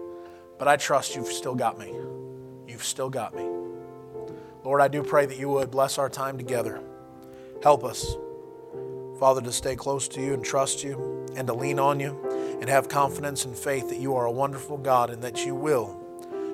But 0.58 0.70
I 0.70 0.78
trust 0.78 1.14
you've 1.14 1.28
still 1.28 1.56
got 1.56 1.78
me. 1.78 1.94
You've 2.68 2.86
still 2.86 3.10
got 3.10 3.36
me. 3.36 3.44
Lord, 4.64 4.80
I 4.82 4.88
do 4.88 5.04
pray 5.04 5.26
that 5.26 5.38
you 5.38 5.50
would 5.50 5.70
bless 5.70 5.98
our 5.98 6.10
time 6.10 6.38
together. 6.38 6.82
Help 7.62 7.84
us, 7.84 8.16
Father, 9.20 9.42
to 9.42 9.52
stay 9.52 9.76
close 9.76 10.08
to 10.10 10.22
you 10.22 10.34
and 10.34 10.44
trust 10.44 10.84
you 10.84 11.26
and 11.36 11.48
to 11.48 11.54
lean 11.54 11.80
on 11.80 12.00
you 12.00 12.58
and 12.60 12.70
have 12.70 12.90
confidence 12.90 13.46
and 13.46 13.56
faith 13.56 13.90
that 13.90 14.00
you 14.00 14.16
are 14.16 14.26
a 14.26 14.32
wonderful 14.32 14.78
God 14.78 15.10
and 15.10 15.22
that 15.24 15.46
you 15.46 15.56
will. 15.56 16.02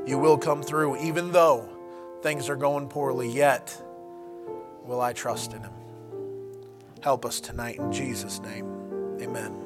You 0.05 0.18
will 0.18 0.38
come 0.38 0.64
through 0.64 0.97
even 0.97 1.32
though 1.32 1.68
things 2.22 2.49
are 2.49 2.55
going 2.55 2.88
poorly, 2.88 3.32
yet 3.32 3.76
will 4.84 5.01
I 5.01 5.14
trust 5.14 5.53
in 5.53 5.62
him. 5.62 5.74
Help 7.03 7.26
us 7.26 7.39
tonight 7.39 7.78
in 7.78 7.91
Jesus' 7.91 8.39
name. 8.41 9.18
Amen. 9.22 9.61